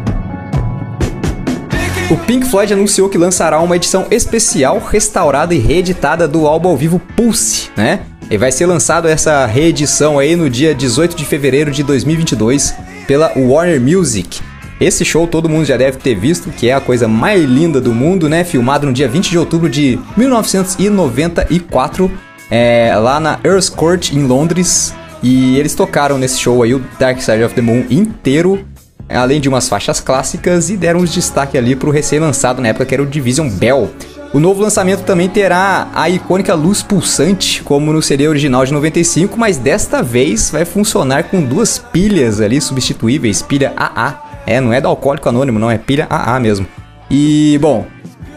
O 2.10 2.16
Pink 2.16 2.46
Floyd 2.46 2.72
anunciou 2.72 3.10
que 3.10 3.18
lançará 3.18 3.60
uma 3.60 3.76
edição 3.76 4.06
especial, 4.10 4.78
restaurada 4.78 5.54
e 5.54 5.58
reeditada 5.58 6.26
do 6.26 6.46
álbum 6.46 6.70
ao 6.70 6.76
vivo 6.78 6.98
Pulse, 7.14 7.70
né? 7.76 8.00
E 8.30 8.38
vai 8.38 8.50
ser 8.50 8.64
lançado 8.64 9.08
essa 9.08 9.44
reedição 9.44 10.18
aí 10.18 10.34
no 10.34 10.48
dia 10.48 10.74
18 10.74 11.14
de 11.14 11.26
fevereiro 11.26 11.70
de 11.70 11.82
2022 11.82 12.74
pela 13.06 13.32
Warner 13.36 13.78
Music. 13.78 14.40
Esse 14.83 15.05
show 15.05 15.28
todo 15.28 15.49
mundo 15.49 15.64
já 15.64 15.76
deve 15.76 15.99
ter 15.99 16.16
visto, 16.16 16.51
que 16.51 16.68
é 16.68 16.74
a 16.74 16.80
coisa 16.80 17.07
mais 17.07 17.45
linda 17.45 17.80
do 17.80 17.95
mundo, 17.95 18.28
né? 18.28 18.43
Filmado 18.43 18.85
no 18.85 18.93
dia 18.93 19.07
20 19.07 19.30
de 19.30 19.39
outubro 19.39 19.70
de 19.70 19.97
1994, 20.16 22.11
é, 22.51 22.93
lá 22.97 23.20
na 23.20 23.39
Earls 23.45 23.70
Court, 23.70 24.12
em 24.12 24.26
Londres. 24.26 24.93
E 25.22 25.57
eles 25.57 25.76
tocaram 25.76 26.18
nesse 26.18 26.41
show 26.41 26.64
aí 26.64 26.74
o 26.74 26.83
Dark 26.99 27.20
Side 27.20 27.45
of 27.45 27.55
the 27.55 27.62
Moon 27.62 27.85
inteiro, 27.89 28.64
além 29.09 29.41
de 29.41 29.49
umas 29.49 29.68
faixas 29.68 30.01
clássicas, 30.01 30.68
e 30.68 30.76
deram 30.76 30.99
uns 30.99 31.12
destaque 31.12 31.57
ali 31.57 31.76
pro 31.76 31.93
recém-lançado 31.93 32.61
na 32.61 32.66
época, 32.66 32.85
que 32.85 32.93
era 32.93 33.05
o 33.05 33.07
Division 33.07 33.49
Bell. 33.49 33.89
O 34.35 34.41
novo 34.41 34.62
lançamento 34.62 35.05
também 35.05 35.28
terá 35.28 35.93
a 35.95 36.11
icônica 36.11 36.53
luz 36.55 36.83
pulsante, 36.83 37.62
como 37.62 37.93
no 37.93 38.03
CD 38.03 38.26
original 38.26 38.64
de 38.64 38.72
95, 38.72 39.39
mas 39.39 39.59
desta 39.59 40.03
vez 40.03 40.51
vai 40.51 40.64
funcionar 40.64 41.24
com 41.24 41.41
duas 41.41 41.78
pilhas 41.78 42.41
ali 42.41 42.61
substituíveis, 42.61 43.43
pilha 43.43 43.72
AA 43.76 44.32
é, 44.47 44.61
não 44.61 44.72
é 44.72 44.80
do 44.80 44.88
Alcoólico 44.88 45.28
Anônimo, 45.28 45.59
não, 45.59 45.70
é 45.70 45.78
pilha 45.78 46.07
AA 46.09 46.38
mesmo. 46.40 46.66
E, 47.11 47.59
bom, 47.61 47.86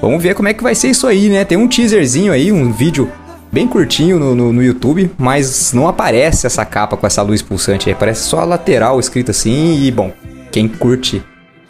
vamos 0.01 0.21
ver 0.21 0.35
como 0.35 0.47
é 0.47 0.53
que 0.53 0.63
vai 0.63 0.75
ser 0.75 0.89
isso 0.89 1.07
aí, 1.07 1.29
né? 1.29 1.45
Tem 1.45 1.57
um 1.57 1.67
teaserzinho 1.67 2.31
aí, 2.31 2.51
um 2.51 2.71
vídeo 2.71 3.09
bem 3.51 3.67
curtinho 3.67 4.19
no, 4.19 4.35
no, 4.35 4.51
no, 4.51 4.63
YouTube, 4.63 5.09
mas 5.17 5.71
não 5.71 5.87
aparece 5.87 6.45
essa 6.45 6.65
capa 6.65 6.97
com 6.97 7.07
essa 7.07 7.21
luz 7.21 7.41
pulsante 7.41 7.87
aí, 7.87 7.93
aparece 7.93 8.23
só 8.23 8.41
a 8.41 8.45
lateral 8.45 8.99
escrita 8.99 9.31
assim. 9.31 9.81
E, 9.81 9.91
bom, 9.91 10.11
quem 10.51 10.67
curte 10.67 11.23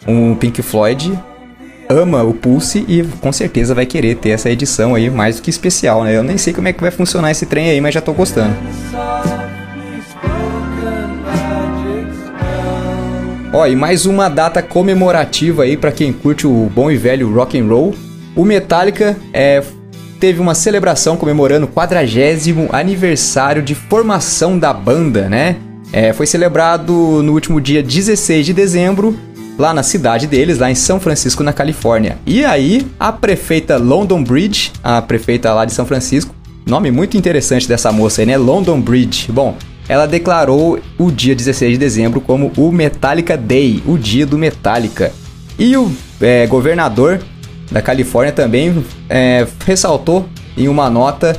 um 0.06 0.34
Pink 0.34 0.62
Floyd 0.62 1.16
ama 1.88 2.22
o 2.24 2.34
Pulse 2.34 2.84
e 2.88 3.04
com 3.20 3.32
certeza 3.32 3.74
vai 3.74 3.86
querer 3.86 4.16
ter 4.16 4.30
essa 4.30 4.50
edição 4.50 4.94
aí 4.94 5.08
mais 5.08 5.36
do 5.36 5.42
que 5.42 5.50
especial, 5.50 6.04
né? 6.04 6.16
Eu 6.16 6.22
nem 6.22 6.36
sei 6.36 6.52
como 6.52 6.68
é 6.68 6.72
que 6.72 6.80
vai 6.80 6.90
funcionar 6.90 7.30
esse 7.30 7.46
trem 7.46 7.70
aí, 7.70 7.80
mas 7.80 7.94
já 7.94 8.00
tô 8.00 8.12
gostando. 8.12 8.54
Ó, 13.58 13.66
e 13.66 13.74
mais 13.74 14.04
uma 14.04 14.28
data 14.28 14.60
comemorativa 14.60 15.62
aí 15.62 15.78
para 15.78 15.90
quem 15.90 16.12
curte 16.12 16.46
o 16.46 16.70
bom 16.74 16.90
e 16.90 16.96
velho 16.98 17.32
rock 17.34 17.58
and 17.58 17.64
roll. 17.64 17.94
O 18.34 18.44
Metallica 18.44 19.16
é, 19.32 19.62
teve 20.20 20.42
uma 20.42 20.54
celebração 20.54 21.16
comemorando 21.16 21.64
o 21.64 21.68
40 21.68 22.04
aniversário 22.70 23.62
de 23.62 23.74
formação 23.74 24.58
da 24.58 24.74
banda, 24.74 25.26
né? 25.30 25.56
É, 25.90 26.12
foi 26.12 26.26
celebrado 26.26 26.92
no 27.22 27.32
último 27.32 27.58
dia 27.58 27.82
16 27.82 28.44
de 28.44 28.52
dezembro, 28.52 29.18
lá 29.58 29.72
na 29.72 29.82
cidade 29.82 30.26
deles, 30.26 30.58
lá 30.58 30.70
em 30.70 30.74
São 30.74 31.00
Francisco, 31.00 31.42
na 31.42 31.54
Califórnia. 31.54 32.18
E 32.26 32.44
aí, 32.44 32.86
a 33.00 33.10
prefeita 33.10 33.78
London 33.78 34.22
Bridge, 34.22 34.70
a 34.84 35.00
prefeita 35.00 35.54
lá 35.54 35.64
de 35.64 35.72
São 35.72 35.86
Francisco, 35.86 36.34
nome 36.66 36.90
muito 36.90 37.16
interessante 37.16 37.66
dessa 37.66 37.90
moça 37.90 38.20
aí, 38.20 38.26
né? 38.26 38.36
London 38.36 38.82
Bridge. 38.82 39.32
Bom, 39.32 39.56
ela 39.88 40.06
declarou 40.06 40.78
o 40.98 41.10
dia 41.10 41.34
16 41.34 41.72
de 41.72 41.78
dezembro 41.78 42.20
como 42.20 42.52
o 42.56 42.72
Metallica 42.72 43.36
Day, 43.36 43.82
o 43.86 43.96
dia 43.96 44.26
do 44.26 44.36
Metallica. 44.38 45.12
E 45.58 45.76
o 45.76 45.90
é, 46.20 46.46
governador 46.46 47.20
da 47.70 47.80
Califórnia 47.80 48.32
também 48.32 48.84
é, 49.08 49.46
ressaltou 49.64 50.28
em 50.56 50.68
uma 50.68 50.88
nota 50.90 51.36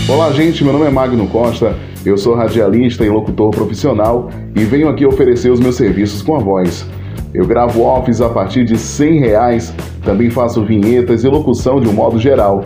Olá, 0.09 0.33
gente. 0.33 0.61
Meu 0.63 0.73
nome 0.73 0.85
é 0.85 0.89
Magno 0.89 1.27
Costa. 1.27 1.77
Eu 2.05 2.17
sou 2.17 2.35
radialista 2.35 3.05
e 3.05 3.09
locutor 3.09 3.51
profissional 3.51 4.29
e 4.55 4.65
venho 4.65 4.89
aqui 4.89 5.05
oferecer 5.05 5.51
os 5.51 5.61
meus 5.61 5.75
serviços 5.75 6.21
com 6.21 6.35
a 6.35 6.39
voz. 6.39 6.85
Eu 7.33 7.47
gravo 7.47 7.81
offs 7.81 8.19
a 8.21 8.29
partir 8.29 8.65
de 8.65 8.77
100 8.77 9.19
reais, 9.19 9.73
também 10.03 10.29
faço 10.29 10.63
vinhetas 10.63 11.23
e 11.23 11.27
locução 11.27 11.81
de 11.81 11.87
um 11.87 11.93
modo 11.93 12.19
geral. 12.19 12.65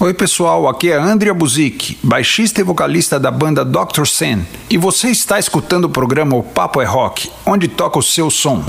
Oi 0.00 0.14
pessoal, 0.14 0.66
aqui 0.66 0.90
é 0.90 0.96
Andrea 0.96 1.34
Buzik, 1.34 1.98
baixista 2.02 2.60
e 2.60 2.64
vocalista 2.64 3.20
da 3.20 3.30
banda 3.30 3.64
Dr. 3.64 4.06
Sen, 4.06 4.44
e 4.70 4.78
você 4.78 5.08
está 5.08 5.38
escutando 5.38 5.84
o 5.84 5.90
programa 5.90 6.36
O 6.36 6.42
Papo 6.42 6.80
é 6.80 6.84
Rock, 6.84 7.30
onde 7.46 7.68
toca 7.68 7.98
o 7.98 8.02
seu 8.02 8.30
som. 8.30 8.64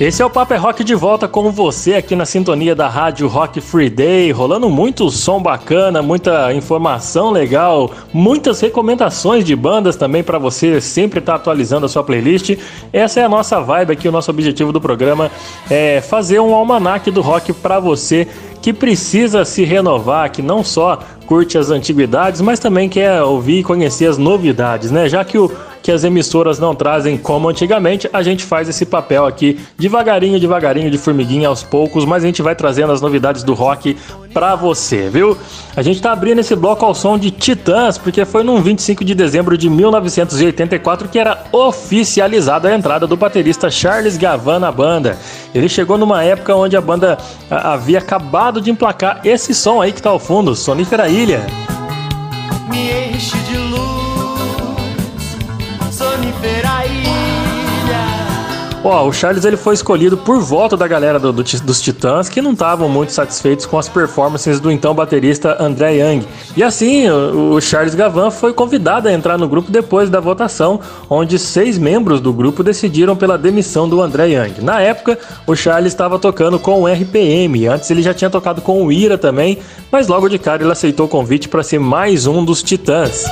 Esse 0.00 0.20
é 0.20 0.26
o 0.26 0.30
Papo 0.30 0.52
é 0.52 0.56
Rock 0.56 0.82
de 0.82 0.92
volta 0.92 1.28
com 1.28 1.52
você 1.52 1.94
aqui 1.94 2.16
na 2.16 2.26
sintonia 2.26 2.74
da 2.74 2.88
Rádio 2.88 3.28
Rock 3.28 3.60
Free 3.60 3.88
Day, 3.88 4.32
rolando 4.32 4.68
muito 4.68 5.08
som 5.08 5.40
bacana, 5.40 6.02
muita 6.02 6.52
informação 6.52 7.30
legal, 7.30 7.88
muitas 8.12 8.60
recomendações 8.60 9.44
de 9.44 9.54
bandas 9.54 9.94
também 9.94 10.24
para 10.24 10.36
você 10.36 10.80
sempre 10.80 11.20
estar 11.20 11.34
tá 11.34 11.36
atualizando 11.36 11.86
a 11.86 11.88
sua 11.88 12.02
playlist. 12.02 12.58
Essa 12.92 13.20
é 13.20 13.24
a 13.24 13.28
nossa 13.28 13.60
vibe 13.60 13.92
aqui, 13.92 14.08
o 14.08 14.12
nosso 14.12 14.32
objetivo 14.32 14.72
do 14.72 14.80
programa 14.80 15.30
é 15.70 16.00
fazer 16.00 16.40
um 16.40 16.52
almanac 16.52 17.08
do 17.12 17.20
rock 17.20 17.52
para 17.52 17.78
você 17.78 18.26
que 18.60 18.72
precisa 18.72 19.44
se 19.44 19.62
renovar, 19.62 20.28
que 20.32 20.42
não 20.42 20.64
só 20.64 20.98
curte 21.24 21.56
as 21.56 21.70
antiguidades, 21.70 22.40
mas 22.40 22.58
também 22.58 22.88
quer 22.88 23.22
ouvir 23.22 23.60
e 23.60 23.62
conhecer 23.62 24.06
as 24.06 24.18
novidades, 24.18 24.90
né? 24.90 25.08
Já 25.08 25.24
que 25.24 25.38
o 25.38 25.52
que 25.84 25.92
as 25.92 26.02
emissoras 26.02 26.58
não 26.58 26.74
trazem 26.74 27.18
como 27.18 27.46
antigamente, 27.46 28.08
a 28.10 28.22
gente 28.22 28.42
faz 28.42 28.70
esse 28.70 28.86
papel 28.86 29.26
aqui 29.26 29.60
devagarinho, 29.78 30.40
devagarinho, 30.40 30.90
de 30.90 30.96
formiguinha 30.96 31.46
aos 31.46 31.62
poucos, 31.62 32.06
mas 32.06 32.24
a 32.24 32.26
gente 32.26 32.40
vai 32.40 32.56
trazendo 32.56 32.90
as 32.90 33.02
novidades 33.02 33.42
do 33.42 33.52
rock 33.52 33.94
pra 34.32 34.56
você, 34.56 35.10
viu? 35.10 35.36
A 35.76 35.82
gente 35.82 36.00
tá 36.00 36.10
abrindo 36.10 36.38
esse 36.38 36.56
bloco 36.56 36.86
ao 36.86 36.94
som 36.94 37.18
de 37.18 37.30
Titãs, 37.30 37.98
porque 37.98 38.24
foi 38.24 38.42
num 38.42 38.62
25 38.62 39.04
de 39.04 39.14
dezembro 39.14 39.58
de 39.58 39.68
1984 39.68 41.06
que 41.06 41.18
era 41.18 41.44
oficializada 41.52 42.70
a 42.70 42.74
entrada 42.74 43.06
do 43.06 43.14
baterista 43.14 43.70
Charles 43.70 44.16
Gavan 44.16 44.60
na 44.60 44.72
banda. 44.72 45.18
Ele 45.54 45.68
chegou 45.68 45.98
numa 45.98 46.24
época 46.24 46.56
onde 46.56 46.78
a 46.78 46.80
banda 46.80 47.18
havia 47.50 47.98
acabado 47.98 48.58
de 48.58 48.70
emplacar 48.70 49.20
esse 49.22 49.52
som 49.52 49.82
aí 49.82 49.92
que 49.92 50.00
tá 50.00 50.08
ao 50.08 50.18
fundo, 50.18 50.54
Sonífera 50.54 51.10
Ilha. 51.10 51.44
Ó, 58.84 59.08
o 59.08 59.12
Charles 59.14 59.46
ele 59.46 59.56
foi 59.56 59.72
escolhido 59.72 60.14
por 60.14 60.38
volta 60.40 60.76
da 60.76 60.86
galera 60.86 61.18
do, 61.18 61.32
do, 61.32 61.42
dos 61.42 61.80
Titãs 61.80 62.28
que 62.28 62.42
não 62.42 62.52
estavam 62.52 62.86
muito 62.86 63.12
satisfeitos 63.12 63.64
com 63.64 63.78
as 63.78 63.88
performances 63.88 64.60
do 64.60 64.70
então 64.70 64.94
baterista 64.94 65.56
André 65.58 65.94
Young. 65.94 66.26
E 66.54 66.62
assim, 66.62 67.08
o, 67.08 67.54
o 67.54 67.60
Charles 67.62 67.94
Gavan 67.94 68.30
foi 68.30 68.52
convidado 68.52 69.08
a 69.08 69.12
entrar 69.12 69.38
no 69.38 69.48
grupo 69.48 69.70
depois 69.70 70.10
da 70.10 70.20
votação, 70.20 70.78
onde 71.08 71.38
seis 71.38 71.78
membros 71.78 72.20
do 72.20 72.30
grupo 72.30 72.62
decidiram 72.62 73.16
pela 73.16 73.38
demissão 73.38 73.88
do 73.88 74.02
André 74.02 74.26
Young. 74.26 74.60
Na 74.60 74.82
época, 74.82 75.18
o 75.46 75.56
Charles 75.56 75.90
estava 75.94 76.18
tocando 76.18 76.58
com 76.58 76.82
o 76.82 76.86
RPM, 76.86 77.66
antes 77.66 77.90
ele 77.90 78.02
já 78.02 78.12
tinha 78.12 78.28
tocado 78.28 78.60
com 78.60 78.84
o 78.84 78.92
Ira 78.92 79.16
também, 79.16 79.58
mas 79.90 80.08
logo 80.08 80.28
de 80.28 80.38
cara 80.38 80.62
ele 80.62 80.72
aceitou 80.72 81.06
o 81.06 81.08
convite 81.08 81.48
para 81.48 81.62
ser 81.62 81.80
mais 81.80 82.26
um 82.26 82.44
dos 82.44 82.62
Titãs. 82.62 83.24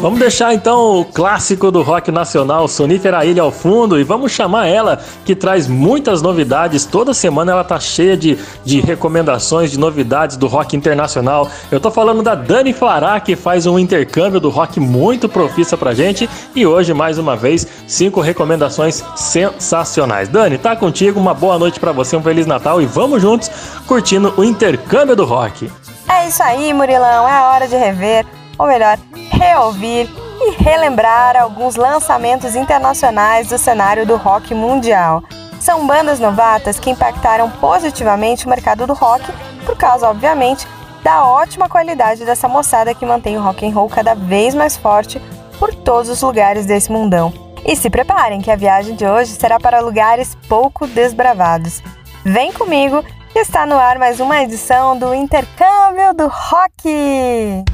Vamos 0.00 0.20
deixar 0.20 0.54
então 0.54 1.00
o 1.00 1.04
clássico 1.04 1.70
do 1.70 1.82
rock 1.82 2.12
nacional, 2.12 2.68
Sonífera 2.68 3.24
Ilha 3.24 3.42
ao 3.42 3.50
fundo, 3.50 3.98
e 3.98 4.04
vamos 4.04 4.30
chamar 4.30 4.66
ela, 4.66 5.00
que 5.24 5.34
traz 5.34 5.66
muitas 5.66 6.22
novidades. 6.22 6.84
Toda 6.84 7.12
semana 7.12 7.50
ela 7.50 7.64
tá 7.64 7.80
cheia 7.80 8.16
de, 8.16 8.38
de 8.64 8.80
recomendações, 8.80 9.70
de 9.70 9.78
novidades 9.78 10.36
do 10.36 10.46
rock 10.46 10.76
internacional. 10.76 11.48
Eu 11.70 11.80
tô 11.80 11.90
falando 11.90 12.22
da 12.22 12.36
Dani 12.36 12.72
Fará, 12.72 13.18
que 13.18 13.34
faz 13.34 13.66
um 13.66 13.78
intercâmbio 13.78 14.38
do 14.38 14.50
rock 14.50 14.78
muito 14.78 15.28
profissa 15.28 15.76
pra 15.76 15.94
gente, 15.94 16.30
e 16.54 16.64
hoje, 16.64 16.94
mais 16.94 17.18
uma 17.18 17.34
vez, 17.34 17.66
cinco 17.88 18.20
recomendações 18.20 19.02
sensacionais. 19.16 20.28
Dani, 20.28 20.58
tá 20.58 20.76
contigo, 20.76 21.18
uma 21.18 21.34
boa 21.34 21.58
noite 21.58 21.80
pra 21.80 21.90
você, 21.90 22.16
um 22.16 22.22
Feliz 22.22 22.46
Natal, 22.46 22.80
e 22.80 22.86
vamos 22.86 23.20
juntos 23.20 23.50
curtindo 23.86 24.32
o 24.36 24.44
intercâmbio 24.44 25.16
do 25.16 25.24
rock. 25.24 25.68
É 26.08 26.28
isso 26.28 26.42
aí, 26.42 26.72
Murilão. 26.72 27.26
É 27.26 27.32
a 27.32 27.48
hora 27.48 27.66
de 27.66 27.74
rever, 27.76 28.24
ou 28.58 28.66
melhor, 28.66 28.98
reouvir 29.30 30.08
e 30.40 30.62
relembrar 30.62 31.36
alguns 31.36 31.76
lançamentos 31.76 32.54
internacionais 32.54 33.48
do 33.48 33.58
cenário 33.58 34.06
do 34.06 34.16
rock 34.16 34.54
mundial. 34.54 35.22
São 35.60 35.86
bandas 35.86 36.20
novatas 36.20 36.78
que 36.78 36.90
impactaram 36.90 37.50
positivamente 37.50 38.46
o 38.46 38.48
mercado 38.48 38.86
do 38.86 38.92
rock, 38.94 39.24
por 39.64 39.76
causa, 39.76 40.08
obviamente, 40.08 40.66
da 41.02 41.24
ótima 41.24 41.68
qualidade 41.68 42.24
dessa 42.24 42.48
moçada 42.48 42.94
que 42.94 43.06
mantém 43.06 43.36
o 43.36 43.42
rock 43.42 43.66
and 43.66 43.72
roll 43.72 43.88
cada 43.88 44.14
vez 44.14 44.54
mais 44.54 44.76
forte 44.76 45.20
por 45.58 45.74
todos 45.74 46.10
os 46.10 46.20
lugares 46.22 46.66
desse 46.66 46.90
mundão. 46.92 47.32
E 47.64 47.74
se 47.74 47.90
preparem 47.90 48.40
que 48.40 48.50
a 48.50 48.56
viagem 48.56 48.94
de 48.94 49.06
hoje 49.06 49.32
será 49.32 49.58
para 49.58 49.80
lugares 49.80 50.36
pouco 50.48 50.86
desbravados. 50.86 51.82
Vem 52.24 52.52
comigo 52.52 53.02
que 53.32 53.38
está 53.38 53.66
no 53.66 53.76
ar 53.76 53.98
mais 53.98 54.20
uma 54.20 54.42
edição 54.42 54.96
do 54.98 55.14
Intercâmbio 55.14 56.14
do 56.14 56.28
Rock. 56.28 57.64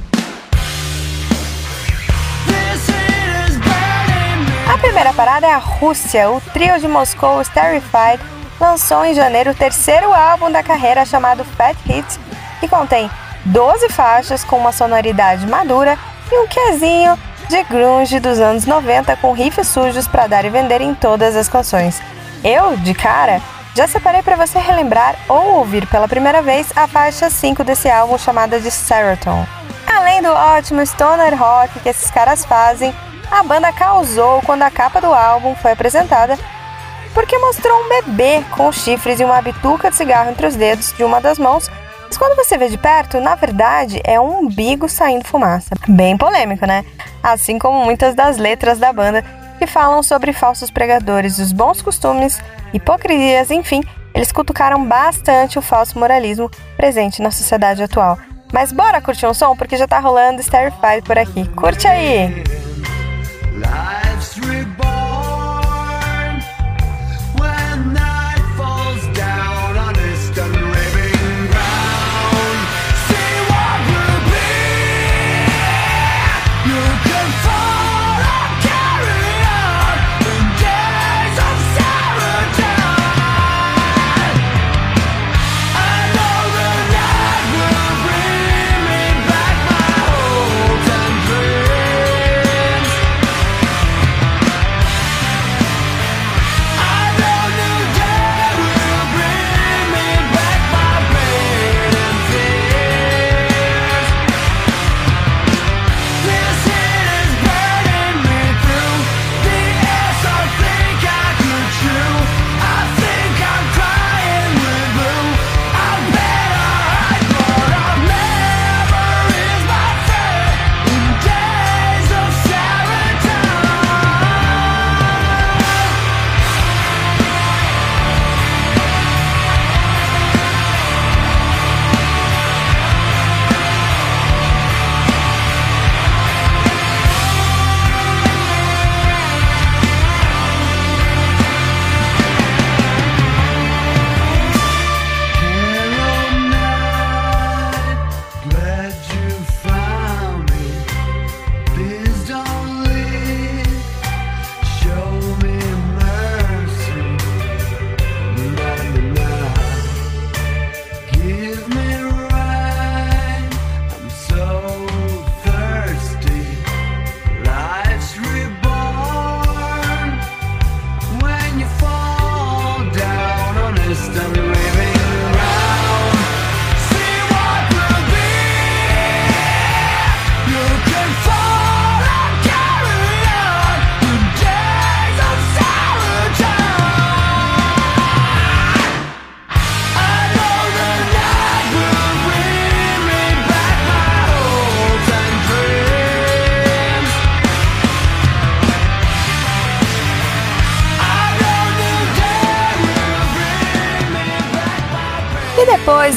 Primeira 4.82 5.12
parada 5.12 5.46
é 5.46 5.52
a 5.52 5.58
Rússia. 5.58 6.28
O 6.28 6.40
trio 6.52 6.78
de 6.80 6.88
Moscou 6.88 7.40
Terrified 7.44 8.20
lançou 8.60 9.04
em 9.04 9.14
janeiro 9.14 9.52
o 9.52 9.54
terceiro 9.54 10.12
álbum 10.12 10.50
da 10.50 10.60
carreira 10.60 11.06
chamado 11.06 11.44
Fat 11.44 11.76
Hits, 11.86 12.18
que 12.58 12.66
contém 12.66 13.08
12 13.44 13.88
faixas 13.90 14.42
com 14.42 14.58
uma 14.58 14.72
sonoridade 14.72 15.46
madura 15.46 15.96
e 16.30 16.36
um 16.36 16.48
quezinho 16.48 17.16
de 17.48 17.62
grunge 17.62 18.18
dos 18.18 18.40
anos 18.40 18.66
90 18.66 19.16
com 19.16 19.32
riffs 19.32 19.68
sujos 19.68 20.08
para 20.08 20.26
dar 20.26 20.44
e 20.44 20.50
vender 20.50 20.80
em 20.80 20.94
todas 20.94 21.36
as 21.36 21.48
canções. 21.48 22.02
Eu, 22.42 22.76
de 22.76 22.92
cara, 22.92 23.40
já 23.76 23.86
separei 23.86 24.22
para 24.22 24.34
você 24.34 24.58
relembrar 24.58 25.14
ou 25.28 25.58
ouvir 25.58 25.86
pela 25.86 26.08
primeira 26.08 26.42
vez 26.42 26.72
a 26.74 26.88
faixa 26.88 27.30
5 27.30 27.62
desse 27.62 27.88
álbum 27.88 28.18
chamada 28.18 28.58
de 28.58 28.70
Seroton. 28.70 29.46
Além 29.86 30.20
do 30.20 30.30
ótimo 30.30 30.84
stoner 30.84 31.38
rock 31.38 31.78
que 31.80 31.88
esses 31.88 32.10
caras 32.10 32.44
fazem, 32.44 32.92
a 33.32 33.42
banda 33.42 33.72
causou 33.72 34.42
quando 34.42 34.62
a 34.62 34.70
capa 34.70 35.00
do 35.00 35.12
álbum 35.12 35.54
foi 35.54 35.72
apresentada 35.72 36.38
porque 37.14 37.38
mostrou 37.38 37.74
um 37.82 37.88
bebê 37.88 38.44
com 38.50 38.70
chifres 38.70 39.20
e 39.20 39.24
uma 39.24 39.40
bituca 39.40 39.90
de 39.90 39.96
cigarro 39.96 40.30
entre 40.30 40.46
os 40.46 40.54
dedos 40.54 40.92
de 40.92 41.02
uma 41.02 41.20
das 41.20 41.38
mãos. 41.38 41.70
Mas 42.06 42.18
quando 42.18 42.36
você 42.36 42.58
vê 42.58 42.68
de 42.68 42.76
perto, 42.76 43.20
na 43.20 43.34
verdade 43.34 44.00
é 44.04 44.20
um 44.20 44.40
umbigo 44.40 44.86
saindo 44.86 45.26
fumaça. 45.26 45.74
Bem 45.88 46.16
polêmico, 46.16 46.66
né? 46.66 46.84
Assim 47.22 47.58
como 47.58 47.82
muitas 47.84 48.14
das 48.14 48.36
letras 48.36 48.78
da 48.78 48.92
banda 48.92 49.24
que 49.58 49.66
falam 49.66 50.02
sobre 50.02 50.32
falsos 50.32 50.70
pregadores 50.70 51.38
dos 51.38 51.52
bons 51.52 51.80
costumes, 51.80 52.38
hipocrisias, 52.72 53.50
enfim, 53.50 53.82
eles 54.14 54.30
cutucaram 54.30 54.84
bastante 54.84 55.58
o 55.58 55.62
falso 55.62 55.98
moralismo 55.98 56.50
presente 56.76 57.22
na 57.22 57.30
sociedade 57.30 57.82
atual. 57.82 58.18
Mas 58.52 58.72
bora 58.72 59.00
curtir 59.00 59.26
um 59.26 59.32
som 59.32 59.56
porque 59.56 59.78
já 59.78 59.86
tá 59.86 59.98
rolando 59.98 60.42
Starfied 60.42 61.02
por 61.06 61.16
aqui. 61.16 61.48
Curte 61.48 61.86
aí! 61.86 62.71
I 63.74 64.11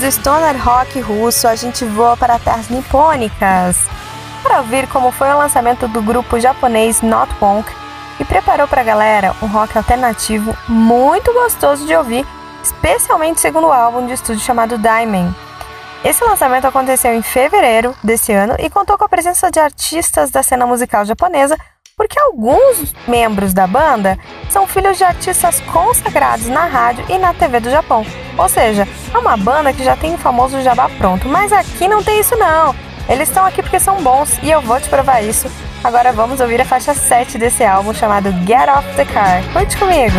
do 0.06 0.12
stoner 0.12 0.56
rock 0.64 1.00
russo, 1.00 1.48
a 1.48 1.56
gente 1.56 1.84
voa 1.84 2.16
para 2.16 2.38
terras 2.38 2.70
nipônicas 2.70 3.76
para 4.44 4.60
ouvir 4.60 4.88
como 4.88 5.12
foi 5.12 5.28
o 5.30 5.38
lançamento 5.38 5.88
do 5.88 6.00
grupo 6.00 6.40
japonês 6.40 7.02
Not 7.02 7.34
Punk 7.40 7.68
e 8.20 8.24
preparou 8.24 8.68
para 8.68 8.82
a 8.82 8.84
galera 8.84 9.36
um 9.42 9.48
rock 9.48 9.76
alternativo 9.76 10.56
muito 10.68 11.34
gostoso 11.34 11.88
de 11.88 11.96
ouvir, 11.96 12.24
especialmente 12.62 13.42
segundo 13.42 13.66
o 13.66 13.74
álbum 13.74 14.06
de 14.06 14.14
estúdio 14.14 14.44
chamado 14.44 14.78
Diamond. 14.78 15.36
Esse 16.04 16.24
lançamento 16.24 16.68
aconteceu 16.68 17.12
em 17.16 17.24
fevereiro 17.24 17.96
desse 18.04 18.32
ano 18.32 18.56
e 18.60 18.70
contou 18.70 19.00
com 19.00 19.06
a 19.06 19.10
presença 19.10 19.50
de 19.50 19.60
artistas 19.60 20.30
da 20.30 20.44
cena 20.44 20.68
musical 20.68 21.04
japonesa, 21.04 21.58
porque 21.96 22.20
alguns 22.20 22.94
membros 23.08 23.54
da 23.54 23.66
banda 23.66 24.20
são 24.50 24.68
filhos 24.68 24.98
de 24.98 25.04
artistas 25.04 25.62
consagrados 25.62 26.48
na 26.48 26.66
rádio 26.66 27.06
e 27.10 27.18
na 27.18 27.34
TV 27.34 27.60
do 27.62 27.70
Japão. 27.70 28.06
Ou 28.38 28.50
seja, 28.50 28.88
é 29.14 29.18
uma 29.18 29.38
banda 29.38 29.72
que 29.72 29.84
já 29.84 29.96
tem 29.96 30.14
o 30.14 30.18
famoso 30.18 30.62
jabá 30.62 30.90
pronto, 30.98 31.28
mas 31.30 31.54
aqui 31.54 31.88
não 31.88 32.04
tem 32.04 32.20
isso 32.20 32.36
não. 32.36 32.76
Eles 33.08 33.30
estão 33.30 33.46
aqui 33.46 33.62
porque 33.62 33.80
são 33.80 34.02
bons 34.02 34.38
e 34.44 34.50
eu 34.52 34.62
vou 34.62 34.80
te 34.80 34.90
provar 34.90 35.22
isso. 35.22 35.50
Agora 35.84 36.12
vamos 36.12 36.42
ouvir 36.42 36.60
a 36.60 36.66
faixa 36.66 36.94
7 36.94 37.38
desse 37.38 37.64
álbum 37.64 37.94
chamado 37.94 38.32
Get 38.46 38.68
Off 38.68 38.96
the 38.96 39.06
Car. 39.06 39.42
Curte 39.54 39.78
comigo! 39.78 40.18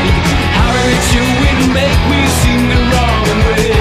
The 0.00 0.19
with 0.90 1.14
you, 1.14 1.22
it 1.22 1.60
make 1.72 2.02
me 2.10 2.20
sing 2.40 2.68
the 2.68 2.80
wrong 2.90 3.26
way. 3.46 3.79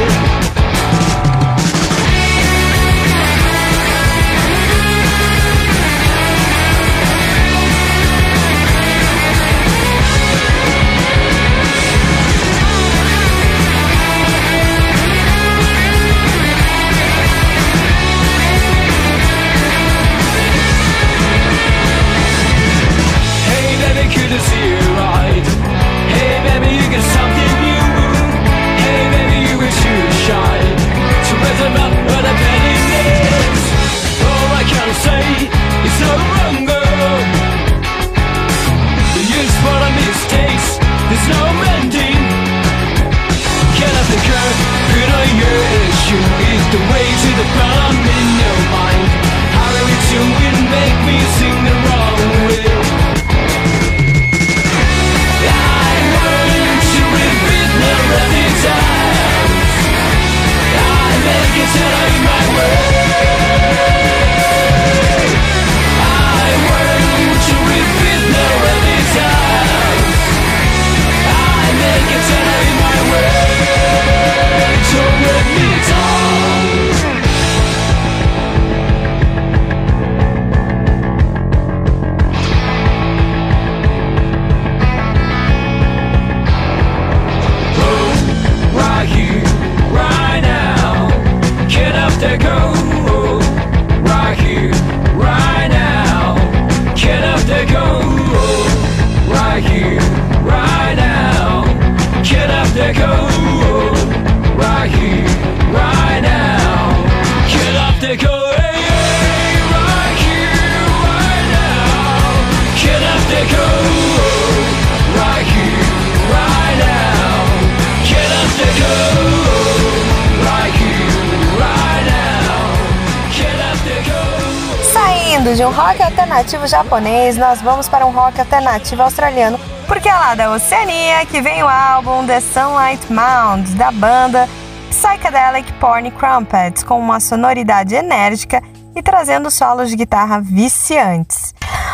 Japonês, 126.99 127.37
nós 127.37 127.61
vamos 127.61 127.87
para 127.87 128.05
um 128.05 128.11
rock 128.11 128.41
alternativo 128.41 129.01
australiano, 129.01 129.57
porque 129.87 130.09
é 130.09 130.13
lá 130.13 130.35
da 130.35 130.51
Oceania 130.51 131.25
que 131.25 131.39
vem 131.41 131.63
o 131.63 131.67
álbum 131.67 132.27
The 132.27 132.41
Sunlight 132.41 133.11
Mound, 133.11 133.73
da 133.75 133.89
banda 133.89 134.49
Psychedelic 134.89 135.71
Porn 135.73 136.11
Crumpets, 136.11 136.83
com 136.83 136.99
uma 136.99 137.21
sonoridade 137.21 137.95
enérgica 137.95 138.61
e 138.93 139.01
trazendo 139.01 139.49
solos 139.49 139.89
de 139.89 139.95
guitarra 139.95 140.41
viciantes. 140.41 141.53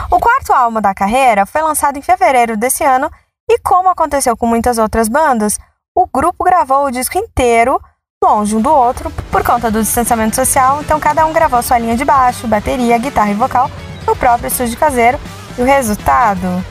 O 0.10 0.20
quarto 0.20 0.52
álbum 0.52 0.82
da 0.82 0.94
carreira 0.96 1.46
foi 1.46 1.62
lançado 1.62 2.00
em 2.00 2.02
fevereiro 2.02 2.58
desse 2.58 2.84
ano 2.84 3.08
e, 3.48 3.60
como 3.60 3.90
aconteceu 3.90 4.36
com 4.36 4.48
muitas 4.48 4.80
outras 4.80 5.08
bandas, 5.08 5.60
o 5.96 6.08
grupo 6.08 6.44
gravou 6.44 6.86
o 6.86 6.92
disco 6.92 7.16
inteiro 7.16 7.80
longe 8.24 8.56
um 8.56 8.62
do 8.62 8.72
outro 8.72 9.12
por 9.32 9.44
conta 9.44 9.70
do 9.70 9.84
distanciamento 9.84 10.36
social, 10.36 10.82
então 10.82 11.00
cada 11.00 11.28
um 11.28 11.34
gravou 11.34 11.62
sua 11.62 11.78
linha 11.78 11.96
de 11.96 12.04
baixo, 12.04 12.48
bateria, 12.48 12.98
guitarra 12.98 13.30
e 13.30 13.36
vocal 13.36 13.70
no 14.06 14.16
próprio 14.16 14.48
estúdio 14.48 14.78
caseiro. 14.78 15.20
E 15.58 15.62
o 15.62 15.66
resultado? 15.66 16.64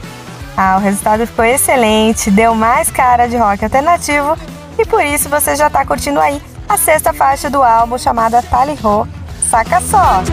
Ah, 0.55 0.77
o 0.77 0.79
resultado 0.79 1.25
ficou 1.27 1.43
excelente, 1.43 2.31
deu 2.31 2.55
mais 2.55 2.89
cara 2.89 3.27
de 3.27 3.35
rock 3.35 3.63
alternativo 3.63 4.37
e 4.77 4.85
por 4.85 5.03
isso 5.03 5.27
você 5.27 5.55
já 5.55 5.67
está 5.67 5.85
curtindo 5.85 6.19
aí 6.19 6.41
a 6.67 6.77
sexta 6.77 7.13
faixa 7.13 7.49
do 7.49 7.61
álbum 7.61 7.97
chamada 7.97 8.41
Tally 8.41 8.77
Ho. 8.83 9.07
Saca 9.49 9.81
só! 9.81 10.23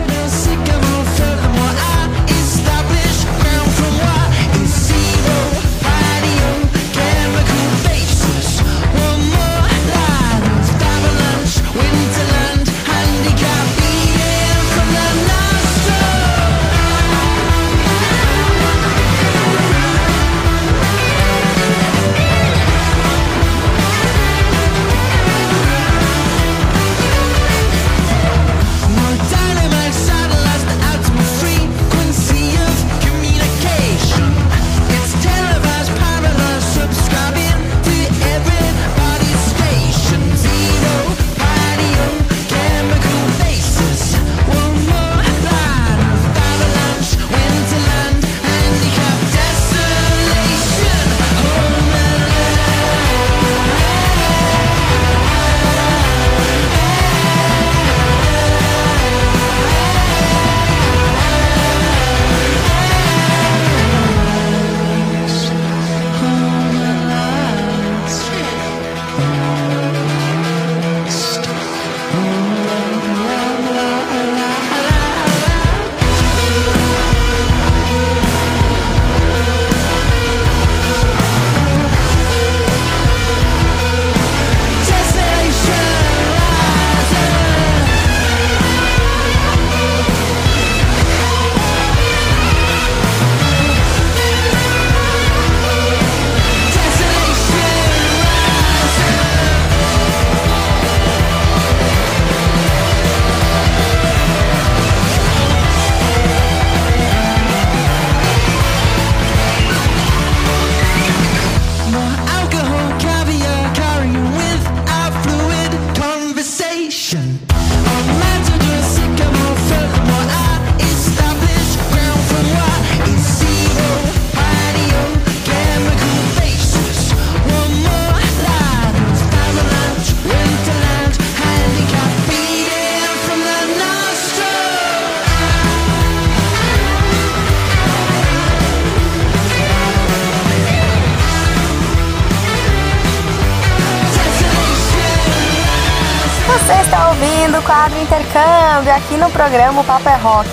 Aqui 149.13 149.17
no 149.17 149.29
programa 149.29 149.81
o 149.81 149.83
Papo 149.83 150.09
é 150.09 150.15
Rock. 150.15 150.49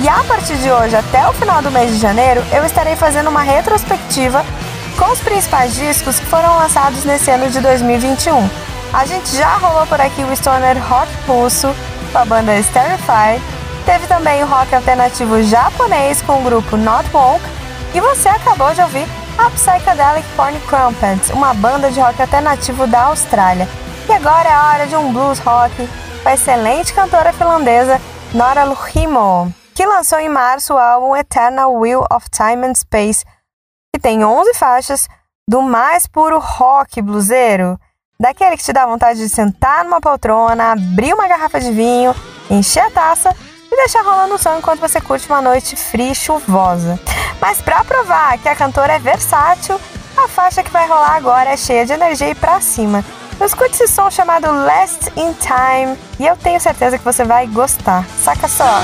E 0.00 0.08
a 0.08 0.24
partir 0.24 0.56
de 0.56 0.70
hoje 0.70 0.96
até 0.96 1.28
o 1.28 1.32
final 1.32 1.62
do 1.62 1.70
mês 1.70 1.92
de 1.92 1.98
janeiro, 1.98 2.42
eu 2.52 2.64
estarei 2.64 2.96
fazendo 2.96 3.30
uma 3.30 3.42
retrospectiva 3.42 4.44
com 4.98 5.12
os 5.12 5.20
principais 5.20 5.74
discos 5.76 6.18
que 6.18 6.26
foram 6.26 6.56
lançados 6.56 7.04
nesse 7.04 7.30
ano 7.30 7.48
de 7.48 7.60
2021. 7.60 8.48
A 8.92 9.04
gente 9.04 9.36
já 9.36 9.56
rolou 9.58 9.86
por 9.86 10.00
aqui 10.00 10.24
o 10.24 10.36
stoner 10.36 10.76
rock 10.88 11.08
russo 11.28 11.72
com 12.10 12.18
a 12.18 12.24
banda 12.24 12.60
Sterify, 12.60 13.40
teve 13.86 14.06
também 14.08 14.42
o 14.42 14.46
rock 14.46 14.74
alternativo 14.74 15.40
japonês 15.44 16.20
com 16.22 16.40
o 16.40 16.42
grupo 16.42 16.76
Not 16.76 17.08
Wonk 17.14 17.44
e 17.94 18.00
você 18.00 18.28
acabou 18.28 18.74
de 18.74 18.80
ouvir 18.80 19.06
a 19.38 19.48
Psychedelic 19.50 20.26
Porn 20.34 20.58
Crumpets, 20.66 21.30
uma 21.30 21.54
banda 21.54 21.90
de 21.90 22.00
rock 22.00 22.20
alternativo 22.20 22.88
da 22.88 23.02
Austrália. 23.02 23.68
E 24.08 24.12
agora 24.12 24.48
é 24.48 24.52
a 24.52 24.68
hora 24.70 24.86
de 24.88 24.96
um 24.96 25.12
blues 25.12 25.38
rock 25.38 25.88
com 26.22 26.28
a 26.28 26.34
excelente 26.34 26.92
cantora 26.92 27.32
finlandesa 27.32 28.00
Nora 28.34 28.64
Luhimo, 28.64 29.52
que 29.74 29.86
lançou 29.86 30.18
em 30.18 30.28
março 30.28 30.74
o 30.74 30.78
álbum 30.78 31.16
Eternal 31.16 31.72
Will 31.72 32.04
of 32.12 32.28
Time 32.30 32.66
and 32.66 32.74
Space, 32.74 33.24
que 33.94 34.00
tem 34.00 34.24
11 34.24 34.54
faixas 34.54 35.08
do 35.48 35.62
mais 35.62 36.06
puro 36.06 36.38
rock 36.38 37.00
bluseiro, 37.00 37.78
daquele 38.18 38.56
que 38.56 38.62
te 38.62 38.72
dá 38.72 38.86
vontade 38.86 39.18
de 39.18 39.28
sentar 39.28 39.84
numa 39.84 40.00
poltrona, 40.00 40.72
abrir 40.72 41.14
uma 41.14 41.26
garrafa 41.26 41.58
de 41.58 41.72
vinho, 41.72 42.14
encher 42.50 42.84
a 42.84 42.90
taça 42.90 43.34
e 43.72 43.76
deixar 43.76 44.02
rolando 44.02 44.34
o 44.34 44.38
som 44.38 44.58
enquanto 44.58 44.80
você 44.80 45.00
curte 45.00 45.28
uma 45.28 45.40
noite 45.40 45.74
fria 45.74 46.12
e 46.12 46.14
chuvosa. 46.14 47.00
Mas 47.40 47.62
para 47.62 47.82
provar 47.82 48.36
que 48.38 48.48
a 48.48 48.54
cantora 48.54 48.92
é 48.92 48.98
versátil, 48.98 49.80
a 50.16 50.28
faixa 50.28 50.62
que 50.62 50.70
vai 50.70 50.86
rolar 50.86 51.16
agora 51.16 51.50
é 51.50 51.56
cheia 51.56 51.86
de 51.86 51.92
energia 51.92 52.28
e 52.28 52.34
pra 52.34 52.60
cima. 52.60 53.02
Escute 53.42 53.72
esse 53.72 53.88
som 53.88 54.10
chamado 54.10 54.46
Last 54.52 55.10
in 55.16 55.32
Time 55.32 55.96
e 56.18 56.26
eu 56.26 56.36
tenho 56.36 56.60
certeza 56.60 56.98
que 56.98 57.04
você 57.04 57.24
vai 57.24 57.46
gostar. 57.46 58.04
Saca 58.22 58.46
só! 58.46 58.82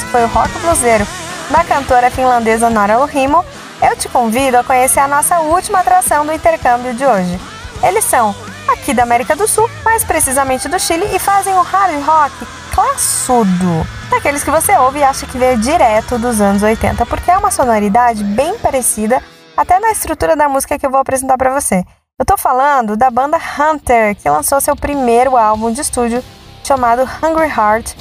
Que 0.00 0.10
foi 0.10 0.24
o 0.24 0.28
rock 0.28 0.50
bluseiro 0.60 1.06
da 1.50 1.62
cantora 1.64 2.10
finlandesa 2.10 2.70
Nora 2.70 2.96
Lohimo, 2.96 3.44
eu 3.82 3.96
te 3.96 4.08
convido 4.08 4.56
a 4.56 4.64
conhecer 4.64 5.00
a 5.00 5.08
nossa 5.08 5.40
última 5.40 5.80
atração 5.80 6.24
do 6.24 6.32
intercâmbio 6.32 6.94
de 6.94 7.04
hoje. 7.04 7.38
Eles 7.82 8.04
são 8.04 8.34
aqui 8.68 8.94
da 8.94 9.02
América 9.02 9.36
do 9.36 9.46
Sul, 9.46 9.68
mais 9.84 10.04
precisamente 10.04 10.68
do 10.68 10.78
Chile, 10.78 11.04
e 11.14 11.18
fazem 11.18 11.52
um 11.52 11.62
hard 11.62 12.02
rock 12.04 12.46
classudo. 12.72 13.86
Daqueles 14.08 14.42
que 14.42 14.50
você 14.50 14.76
ouve 14.76 15.00
e 15.00 15.04
acha 15.04 15.26
que 15.26 15.36
veio 15.36 15.58
direto 15.58 16.18
dos 16.18 16.40
anos 16.40 16.62
80, 16.62 17.04
porque 17.06 17.30
é 17.30 17.36
uma 17.36 17.50
sonoridade 17.50 18.24
bem 18.24 18.56
parecida 18.58 19.22
até 19.56 19.78
na 19.78 19.90
estrutura 19.90 20.36
da 20.36 20.48
música 20.48 20.78
que 20.78 20.86
eu 20.86 20.90
vou 20.90 21.00
apresentar 21.00 21.36
para 21.36 21.52
você. 21.52 21.84
Eu 22.18 22.24
tô 22.24 22.36
falando 22.36 22.96
da 22.96 23.10
banda 23.10 23.36
Hunter, 23.36 24.14
que 24.16 24.28
lançou 24.28 24.60
seu 24.60 24.76
primeiro 24.76 25.36
álbum 25.36 25.72
de 25.72 25.80
estúdio 25.80 26.22
chamado 26.62 27.02
Hungry 27.02 27.48
Heart. 27.48 27.94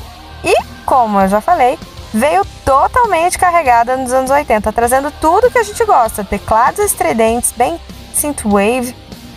Como 0.91 1.22
eu 1.22 1.30
já 1.30 1.39
falei, 1.39 1.80
veio 2.13 2.45
totalmente 2.65 3.38
carregada 3.38 3.95
nos 3.95 4.11
anos 4.11 4.30
80, 4.30 4.73
trazendo 4.73 5.09
tudo 5.22 5.49
que 5.49 5.57
a 5.57 5.63
gente 5.63 5.85
gosta: 5.85 6.22
teclados 6.22 6.84
estridentes, 6.84 7.53
bem 7.55 7.80
synthwave, 8.13 8.93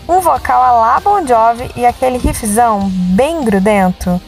um 0.09 0.19
vocal 0.19 0.61
a 0.61 0.73
la 0.73 0.99
Bon 0.99 1.25
Jovi 1.25 1.71
e 1.77 1.87
aquele 1.87 2.19
riffzão 2.19 2.89
bem 2.91 3.45
grudento. 3.45 4.21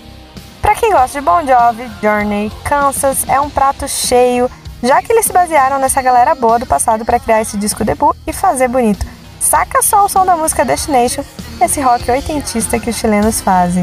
Para 0.63 0.77
quem 0.77 0.93
gosta 0.93 1.19
de 1.19 1.27
Bon 1.27 1.45
Jovi, 1.45 1.91
Journey, 2.01 2.53
Kansas 2.63 3.29
é 3.29 3.41
um 3.41 3.51
prato 3.51 3.89
cheio, 3.89 4.49
já 4.81 5.03
que 5.03 5.11
eles 5.11 5.27
se 5.27 5.33
basearam 5.33 5.81
nessa 5.81 6.01
galera 6.01 6.33
boa 6.33 6.61
do 6.61 6.67
passado 6.67 7.05
para 7.05 7.19
criar 7.19 7.43
esse 7.43 7.57
disco 7.57 7.85
debut 7.85 8.15
e 8.25 8.33
fazer 8.33 8.69
bonito. 8.69 9.05
Saca 9.41 9.83
só 9.83 10.05
o 10.05 10.09
som 10.09 10.25
da 10.25 10.37
música 10.37 10.65
Destination, 10.65 11.25
esse 11.61 11.81
rock 11.81 12.09
oitentista 12.09 12.79
que 12.79 12.91
os 12.91 12.97
chilenos 12.97 13.41
fazem. 13.41 13.83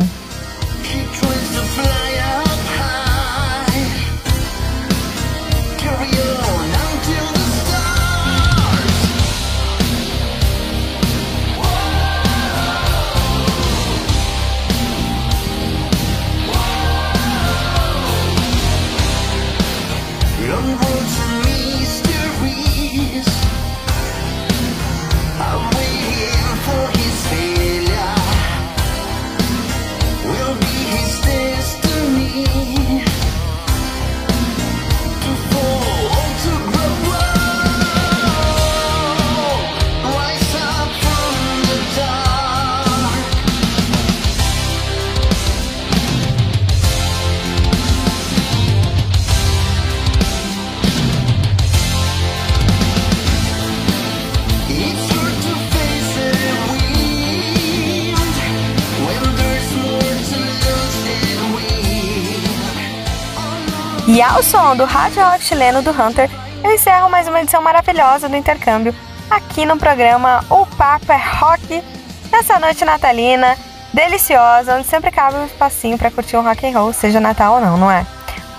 E 64.14 64.22
ao 64.22 64.44
som 64.44 64.76
do 64.76 64.86
rádio 64.86 65.24
rock 65.24 65.44
chileno 65.44 65.82
do 65.82 65.90
Hunter, 65.90 66.30
eu 66.64 66.72
encerro 66.72 67.10
mais 67.10 67.28
uma 67.28 67.42
edição 67.42 67.64
maravilhosa 67.64 68.30
do 68.30 68.36
intercâmbio 68.36 68.94
aqui 69.28 69.66
no 69.66 69.76
programa 69.76 70.46
O 70.52 70.68
Papo 70.68 71.12
é 71.12 71.18
Rock, 71.18 71.84
nessa 72.32 72.60
noite 72.60 72.86
natalina, 72.86 73.58
deliciosa, 73.92 74.76
onde 74.76 74.86
sempre 74.86 75.10
cabe 75.10 75.38
um 75.38 75.48
espacinho 75.48 75.98
para 75.98 76.12
curtir 76.12 76.38
um 76.38 76.44
rock 76.44 76.64
and 76.64 76.78
roll, 76.80 76.94
seja 76.94 77.20
Natal 77.20 77.56
ou 77.56 77.62
não, 77.62 77.76
não 77.76 77.90
é? 77.90 78.06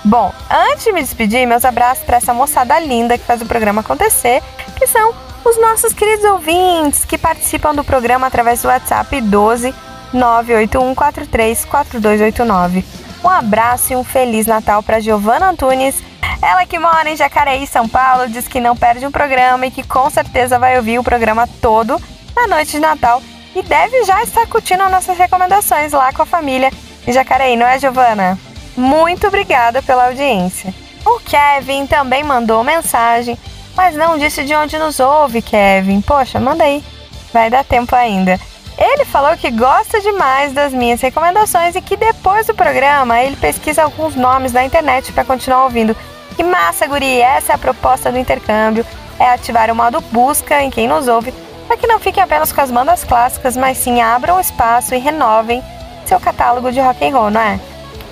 Bom, 0.05 0.35
antes 0.51 0.83
de 0.83 0.93
me 0.93 1.01
despedir, 1.01 1.47
meus 1.47 1.65
abraços 1.65 2.03
para 2.03 2.17
essa 2.17 2.35
moçada 2.35 2.77
linda 2.81 3.17
que 3.17 3.25
faz 3.25 3.41
o 3.41 3.47
programa 3.47 3.81
acontecer, 3.81 4.43
que 4.77 4.89
são 4.89 5.15
os 5.45 5.57
nossos 5.61 5.93
queridos 5.93 6.25
ouvintes 6.25 7.05
que 7.05 7.17
participam 7.17 7.73
do 7.73 7.85
programa 7.85 8.27
através 8.27 8.61
do 8.61 8.67
WhatsApp 8.67 9.21
12 9.21 9.73
981 10.13 10.97
43 10.97 11.65
4289. 11.65 13.04
Um 13.25 13.31
abraço 13.31 13.95
e 13.95 13.97
um 13.97 14.05
feliz 14.05 14.47
Natal 14.47 14.83
para 14.83 15.01
Giovana 15.01 15.49
Antunes. 15.49 16.03
Ela 16.43 16.67
que 16.67 16.79
mora 16.79 17.09
em 17.09 17.17
Jacareí, 17.17 17.67
São 17.67 17.89
Paulo, 17.89 18.29
diz 18.29 18.47
que 18.47 18.61
não 18.61 18.77
perde 18.77 19.07
um 19.07 19.11
programa 19.11 19.65
e 19.65 19.71
que 19.71 19.83
com 19.83 20.11
certeza 20.11 20.59
vai 20.59 20.77
ouvir 20.77 20.99
o 20.99 21.05
programa 21.05 21.49
todo 21.63 21.99
na 22.37 22.47
noite 22.47 22.73
de 22.73 22.81
Natal 22.81 23.23
e 23.57 23.63
deve 23.63 24.05
já 24.05 24.23
estar 24.23 24.47
curtindo 24.47 24.91
nossas 24.91 25.17
recomendações 25.17 25.93
lá 25.93 26.13
com 26.13 26.21
a 26.21 26.27
família 26.27 26.71
em 27.07 27.13
Jacareí, 27.13 27.57
não 27.57 27.67
é, 27.67 27.79
Giovana? 27.79 28.39
Muito 28.77 29.27
obrigada 29.27 29.81
pela 29.81 30.09
audiência. 30.09 30.75
O 31.07 31.19
Kevin 31.21 31.87
também 31.87 32.23
mandou 32.23 32.63
mensagem, 32.63 33.39
mas 33.75 33.95
não 33.95 34.19
disse 34.19 34.45
de 34.45 34.55
onde 34.55 34.79
nos 34.79 35.01
ouve, 35.01 35.41
Kevin. 35.41 36.03
Poxa, 36.03 36.39
manda 36.39 36.65
aí. 36.65 36.85
Vai 37.33 37.49
dar 37.49 37.65
tempo 37.65 37.95
ainda. 37.97 38.39
Ele 38.77 39.05
falou 39.05 39.37
que 39.37 39.51
gosta 39.51 40.01
demais 40.01 40.53
das 40.53 40.73
minhas 40.73 41.01
recomendações 41.01 41.77
e 41.77 41.81
que 41.81 41.97
depois 41.97 42.47
do 42.47 42.55
programa 42.55 43.21
ele 43.21 43.37
pesquisa 43.37 43.85
alguns 43.85 44.17
nomes 44.17 44.53
na 44.53 44.65
internet 44.65 45.13
para 45.13 45.25
continuar 45.25 45.65
ouvindo. 45.65 45.97
Que 46.35 46.43
massa, 46.43 46.87
guri! 46.87 47.21
Essa 47.21 47.53
é 47.53 47.55
a 47.55 47.59
proposta 47.59 48.11
do 48.11 48.19
intercâmbio, 48.19 48.85
é 49.19 49.31
ativar 49.31 49.71
o 49.71 49.77
modo 49.77 50.01
busca 50.11 50.61
em 50.61 50.71
quem 50.71 50.89
nos 50.89 51.07
ouve, 51.07 51.33
para 51.69 51.77
que 51.77 51.87
não 51.87 52.01
fiquem 52.01 52.23
apenas 52.23 52.53
com 52.53 52.61
as 52.61 52.71
bandas 52.71 53.05
clássicas, 53.05 53.57
mas 53.57 53.79
sim 53.79 54.03
abram 54.03 54.41
espaço 54.41 54.95
e 54.95 54.99
renovem 54.99 55.63
seu 56.05 56.19
catálogo 56.19 56.73
de 56.73 56.81
rock 56.81 57.05
and 57.05 57.17
roll, 57.17 57.31
não 57.31 57.41
é? 57.41 57.61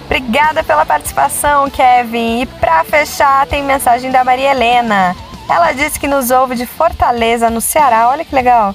Obrigada 0.05 0.62
pela 0.62 0.86
participação, 0.86 1.68
Kevin. 1.70 2.43
E 2.43 2.47
para 2.47 2.84
fechar, 2.84 3.47
tem 3.47 3.62
mensagem 3.62 4.10
da 4.10 4.22
Maria 4.22 4.51
Helena. 4.51 5.16
Ela 5.51 5.72
disse 5.72 5.98
que 5.98 6.06
nos 6.06 6.30
ouve 6.30 6.55
de 6.55 6.66
Fortaleza, 6.66 7.51
no 7.51 7.60
Ceará. 7.60 8.09
Olha 8.09 8.24
que 8.24 8.34
legal 8.34 8.74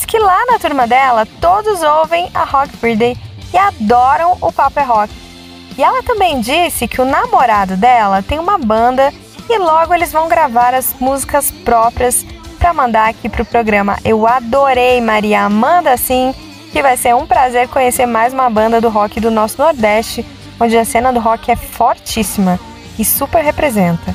diz 0.00 0.04
que 0.06 0.18
lá 0.18 0.46
na 0.46 0.58
turma 0.58 0.86
dela 0.86 1.26
todos 1.40 1.82
ouvem 1.82 2.30
a 2.34 2.44
Rock 2.44 2.74
Friday 2.76 3.16
e 3.52 3.58
adoram 3.58 4.36
o 4.40 4.50
Papo 4.50 4.80
é 4.80 4.82
Rock. 4.82 5.12
E 5.76 5.82
ela 5.82 6.02
também 6.02 6.40
disse 6.40 6.88
que 6.88 7.00
o 7.00 7.04
namorado 7.04 7.76
dela 7.76 8.22
tem 8.22 8.38
uma 8.38 8.56
banda 8.56 9.12
e 9.48 9.58
logo 9.58 9.92
eles 9.92 10.12
vão 10.12 10.28
gravar 10.28 10.74
as 10.74 10.94
músicas 10.98 11.50
próprias 11.50 12.24
para 12.58 12.72
mandar 12.72 13.08
aqui 13.08 13.28
pro 13.28 13.44
programa. 13.44 13.98
Eu 14.04 14.26
adorei, 14.26 15.00
Maria. 15.00 15.48
Manda 15.48 15.96
sim, 15.96 16.34
que 16.72 16.82
vai 16.82 16.96
ser 16.96 17.14
um 17.14 17.26
prazer 17.26 17.68
conhecer 17.68 18.06
mais 18.06 18.32
uma 18.32 18.48
banda 18.48 18.80
do 18.80 18.88
rock 18.88 19.20
do 19.20 19.30
nosso 19.30 19.60
Nordeste, 19.60 20.24
onde 20.58 20.76
a 20.76 20.84
cena 20.84 21.12
do 21.12 21.20
rock 21.20 21.50
é 21.50 21.56
fortíssima 21.56 22.58
e 22.98 23.04
super 23.04 23.42
representa. 23.44 24.14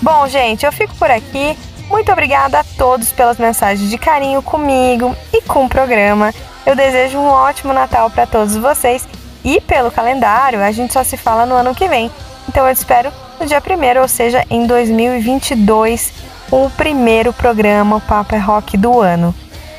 Bom, 0.00 0.28
gente, 0.28 0.66
eu 0.66 0.72
fico 0.72 0.94
por 0.96 1.10
aqui. 1.10 1.56
Muito 1.88 2.10
obrigada 2.10 2.60
a 2.60 2.64
todos 2.64 3.12
pelas 3.12 3.38
mensagens 3.38 3.88
de 3.88 3.96
carinho 3.96 4.42
comigo 4.42 5.14
e 5.32 5.40
com 5.42 5.64
o 5.64 5.68
programa. 5.68 6.34
Eu 6.64 6.74
desejo 6.74 7.16
um 7.18 7.28
ótimo 7.28 7.72
Natal 7.72 8.10
para 8.10 8.26
todos 8.26 8.56
vocês 8.56 9.06
e 9.44 9.60
pelo 9.60 9.90
calendário 9.90 10.60
a 10.60 10.72
gente 10.72 10.92
só 10.92 11.04
se 11.04 11.16
fala 11.16 11.46
no 11.46 11.54
ano 11.54 11.74
que 11.74 11.88
vem. 11.88 12.10
Então 12.48 12.66
eu 12.66 12.72
espero 12.72 13.12
no 13.38 13.46
dia 13.46 13.62
1 13.62 14.00
ou 14.00 14.08
seja, 14.08 14.44
em 14.50 14.66
2022, 14.66 16.12
com 16.50 16.66
o 16.66 16.70
primeiro 16.70 17.32
programa 17.32 18.00
Papo 18.00 18.34
é 18.34 18.38
Rock 18.38 18.76
do 18.76 19.00
ano. 19.00 19.34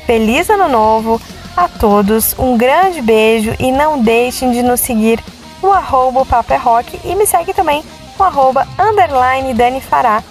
Feliz 0.06 0.48
Ano 0.48 0.68
Novo 0.68 1.20
a 1.54 1.68
todos, 1.68 2.34
um 2.38 2.56
grande 2.56 3.02
beijo 3.02 3.54
e 3.58 3.70
não 3.70 4.00
deixem 4.00 4.50
de 4.52 4.62
nos 4.62 4.80
seguir 4.80 5.22
no 5.62 5.72
arroba 5.72 6.24
é 6.48 6.56
Rock 6.56 6.98
e 7.04 7.14
me 7.14 7.26
segue 7.26 7.52
também 7.52 7.84
no 8.18 8.24
arroba 8.24 8.66
underline 8.78 9.52
Dani 9.52 9.80
Fará 9.80 10.22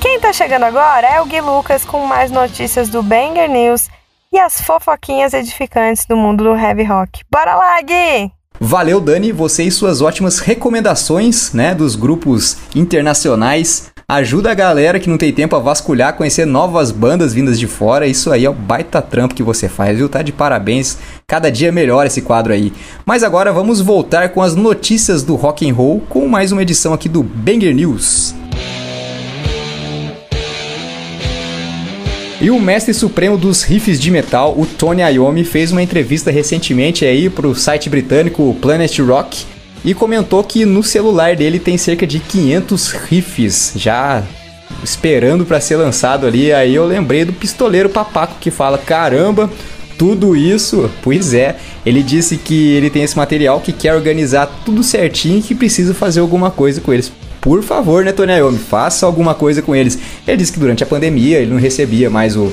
quem 0.00 0.20
tá 0.20 0.32
chegando 0.32 0.64
agora 0.64 1.06
é 1.06 1.20
o 1.20 1.26
Gui 1.26 1.40
Lucas 1.40 1.84
com 1.84 2.06
mais 2.06 2.30
notícias 2.30 2.88
do 2.88 3.02
Banger 3.02 3.50
News 3.50 3.88
e 4.32 4.38
as 4.38 4.60
fofoquinhas 4.60 5.32
edificantes 5.34 6.06
do 6.06 6.16
mundo 6.16 6.44
do 6.44 6.56
heavy 6.56 6.84
rock. 6.84 7.22
Bora 7.30 7.54
lá, 7.56 7.80
Gui! 7.82 8.30
Valeu, 8.60 9.00
Dani, 9.00 9.32
você 9.32 9.64
e 9.64 9.70
suas 9.70 10.00
ótimas 10.00 10.40
recomendações, 10.40 11.52
né, 11.52 11.74
dos 11.74 11.94
grupos 11.94 12.56
internacionais. 12.74 13.90
Ajuda 14.08 14.50
a 14.50 14.54
galera 14.54 14.98
que 14.98 15.08
não 15.08 15.18
tem 15.18 15.32
tempo 15.32 15.54
a 15.54 15.58
vasculhar, 15.58 16.14
conhecer 16.14 16.46
novas 16.46 16.90
bandas 16.90 17.34
vindas 17.34 17.58
de 17.58 17.66
fora. 17.66 18.06
Isso 18.06 18.32
aí 18.32 18.44
é 18.44 18.50
o 18.50 18.54
baita 18.54 19.02
trampo 19.02 19.34
que 19.34 19.42
você 19.42 19.68
faz, 19.68 19.98
viu? 19.98 20.08
Tá 20.08 20.22
de 20.22 20.32
parabéns. 20.32 20.96
Cada 21.26 21.50
dia 21.52 21.70
melhor 21.70 22.06
esse 22.06 22.22
quadro 22.22 22.52
aí. 22.52 22.72
Mas 23.04 23.22
agora 23.22 23.52
vamos 23.52 23.80
voltar 23.80 24.30
com 24.30 24.42
as 24.42 24.56
notícias 24.56 25.22
do 25.22 25.36
rock 25.36 25.68
and 25.68 25.74
roll 25.74 26.02
com 26.08 26.26
mais 26.26 26.52
uma 26.52 26.62
edição 26.62 26.94
aqui 26.94 27.08
do 27.08 27.22
Banger 27.22 27.74
News. 27.74 28.34
E 32.40 32.52
o 32.52 32.60
mestre 32.60 32.94
supremo 32.94 33.36
dos 33.36 33.64
riffs 33.64 33.98
de 33.98 34.12
metal, 34.12 34.54
o 34.56 34.64
Tony 34.64 35.02
Iommi, 35.02 35.42
fez 35.42 35.72
uma 35.72 35.82
entrevista 35.82 36.30
recentemente 36.30 37.04
aí 37.04 37.28
para 37.28 37.48
o 37.48 37.54
site 37.54 37.90
britânico 37.90 38.56
Planet 38.62 38.96
Rock 39.00 39.44
e 39.84 39.92
comentou 39.92 40.44
que 40.44 40.64
no 40.64 40.84
celular 40.84 41.34
dele 41.34 41.58
tem 41.58 41.76
cerca 41.76 42.06
de 42.06 42.20
500 42.20 42.92
riffs 42.92 43.72
já 43.74 44.22
esperando 44.84 45.44
para 45.44 45.60
ser 45.60 45.78
lançado 45.78 46.28
ali. 46.28 46.52
Aí 46.52 46.76
eu 46.76 46.86
lembrei 46.86 47.24
do 47.24 47.32
pistoleiro 47.32 47.88
Papaco 47.88 48.36
que 48.40 48.52
fala: 48.52 48.78
"Caramba, 48.78 49.50
tudo 49.98 50.36
isso?". 50.36 50.88
Pois 51.02 51.34
é, 51.34 51.56
ele 51.84 52.04
disse 52.04 52.36
que 52.36 52.72
ele 52.74 52.88
tem 52.88 53.02
esse 53.02 53.16
material 53.16 53.60
que 53.60 53.72
quer 53.72 53.94
organizar 53.96 54.46
tudo 54.64 54.84
certinho 54.84 55.40
e 55.40 55.42
que 55.42 55.56
precisa 55.56 55.92
fazer 55.92 56.20
alguma 56.20 56.52
coisa 56.52 56.80
com 56.80 56.92
eles. 56.92 57.10
Por 57.40 57.62
favor, 57.62 58.04
né, 58.04 58.12
Tony 58.12 58.32
Iommi, 58.32 58.58
faça 58.58 59.06
alguma 59.06 59.34
coisa 59.34 59.62
com 59.62 59.74
eles. 59.74 59.98
Ele 60.26 60.36
disse 60.36 60.52
que 60.52 60.60
durante 60.60 60.82
a 60.82 60.86
pandemia 60.86 61.38
ele 61.38 61.50
não 61.50 61.58
recebia 61.58 62.10
mais 62.10 62.36
o, 62.36 62.52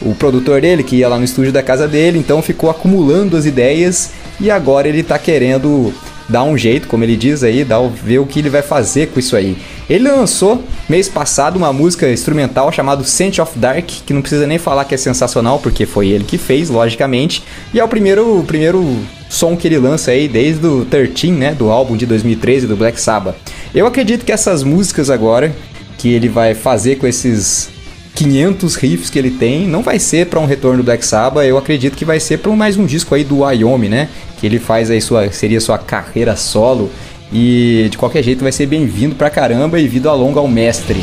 o 0.00 0.14
produtor 0.14 0.60
dele, 0.60 0.82
que 0.82 0.96
ia 0.96 1.08
lá 1.08 1.18
no 1.18 1.24
estúdio 1.24 1.52
da 1.52 1.62
casa 1.62 1.86
dele, 1.86 2.18
então 2.18 2.42
ficou 2.42 2.70
acumulando 2.70 3.36
as 3.36 3.44
ideias 3.44 4.10
e 4.40 4.50
agora 4.50 4.88
ele 4.88 5.02
tá 5.02 5.18
querendo 5.18 5.92
dar 6.28 6.44
um 6.44 6.56
jeito, 6.56 6.88
como 6.88 7.04
ele 7.04 7.16
diz 7.16 7.42
aí, 7.42 7.64
dar, 7.64 7.80
ver 7.88 8.18
o 8.18 8.26
que 8.26 8.38
ele 8.38 8.48
vai 8.48 8.62
fazer 8.62 9.08
com 9.08 9.20
isso 9.20 9.36
aí. 9.36 9.56
Ele 9.88 10.08
lançou 10.08 10.64
mês 10.88 11.08
passado 11.08 11.56
uma 11.56 11.72
música 11.72 12.10
instrumental 12.10 12.72
chamada 12.72 13.04
Scent 13.04 13.38
of 13.38 13.58
Dark, 13.58 13.84
que 13.84 14.14
não 14.14 14.22
precisa 14.22 14.46
nem 14.46 14.58
falar 14.58 14.84
que 14.84 14.94
é 14.94 14.98
sensacional, 14.98 15.58
porque 15.58 15.84
foi 15.84 16.08
ele 16.08 16.24
que 16.24 16.38
fez, 16.38 16.70
logicamente. 16.70 17.44
E 17.74 17.80
é 17.80 17.84
o 17.84 17.88
primeiro, 17.88 18.38
o 18.38 18.44
primeiro 18.44 18.96
som 19.32 19.56
que 19.56 19.66
ele 19.66 19.78
lança 19.78 20.10
aí 20.10 20.28
desde 20.28 20.66
o 20.66 20.84
13, 20.84 21.30
né, 21.32 21.54
do 21.54 21.70
álbum 21.70 21.96
de 21.96 22.04
2013 22.04 22.66
do 22.66 22.76
Black 22.76 23.00
Sabbath. 23.00 23.34
Eu 23.74 23.86
acredito 23.86 24.26
que 24.26 24.30
essas 24.30 24.62
músicas 24.62 25.08
agora 25.08 25.54
que 25.96 26.12
ele 26.12 26.28
vai 26.28 26.54
fazer 26.54 26.96
com 26.96 27.06
esses 27.06 27.70
500 28.14 28.74
riffs 28.74 29.08
que 29.08 29.18
ele 29.18 29.30
tem, 29.30 29.66
não 29.66 29.82
vai 29.82 29.98
ser 29.98 30.26
para 30.26 30.38
um 30.38 30.44
retorno 30.44 30.78
do 30.78 30.84
Black 30.84 31.04
Sabbath, 31.04 31.46
eu 31.46 31.56
acredito 31.56 31.96
que 31.96 32.04
vai 32.04 32.20
ser 32.20 32.38
para 32.38 32.52
mais 32.52 32.76
um 32.76 32.84
disco 32.84 33.14
aí 33.14 33.24
do 33.24 33.38
Wyoming, 33.38 33.88
né? 33.88 34.08
Que 34.38 34.46
ele 34.46 34.58
faz 34.58 34.90
aí 34.90 35.00
sua 35.00 35.32
seria 35.32 35.60
sua 35.60 35.78
carreira 35.78 36.36
solo 36.36 36.90
e 37.32 37.88
de 37.90 37.96
qualquer 37.96 38.22
jeito 38.22 38.42
vai 38.42 38.52
ser 38.52 38.66
bem-vindo 38.66 39.14
pra 39.14 39.30
caramba 39.30 39.80
e 39.80 39.88
vida 39.88 40.12
longa 40.12 40.40
ao 40.40 40.48
mestre. 40.48 41.02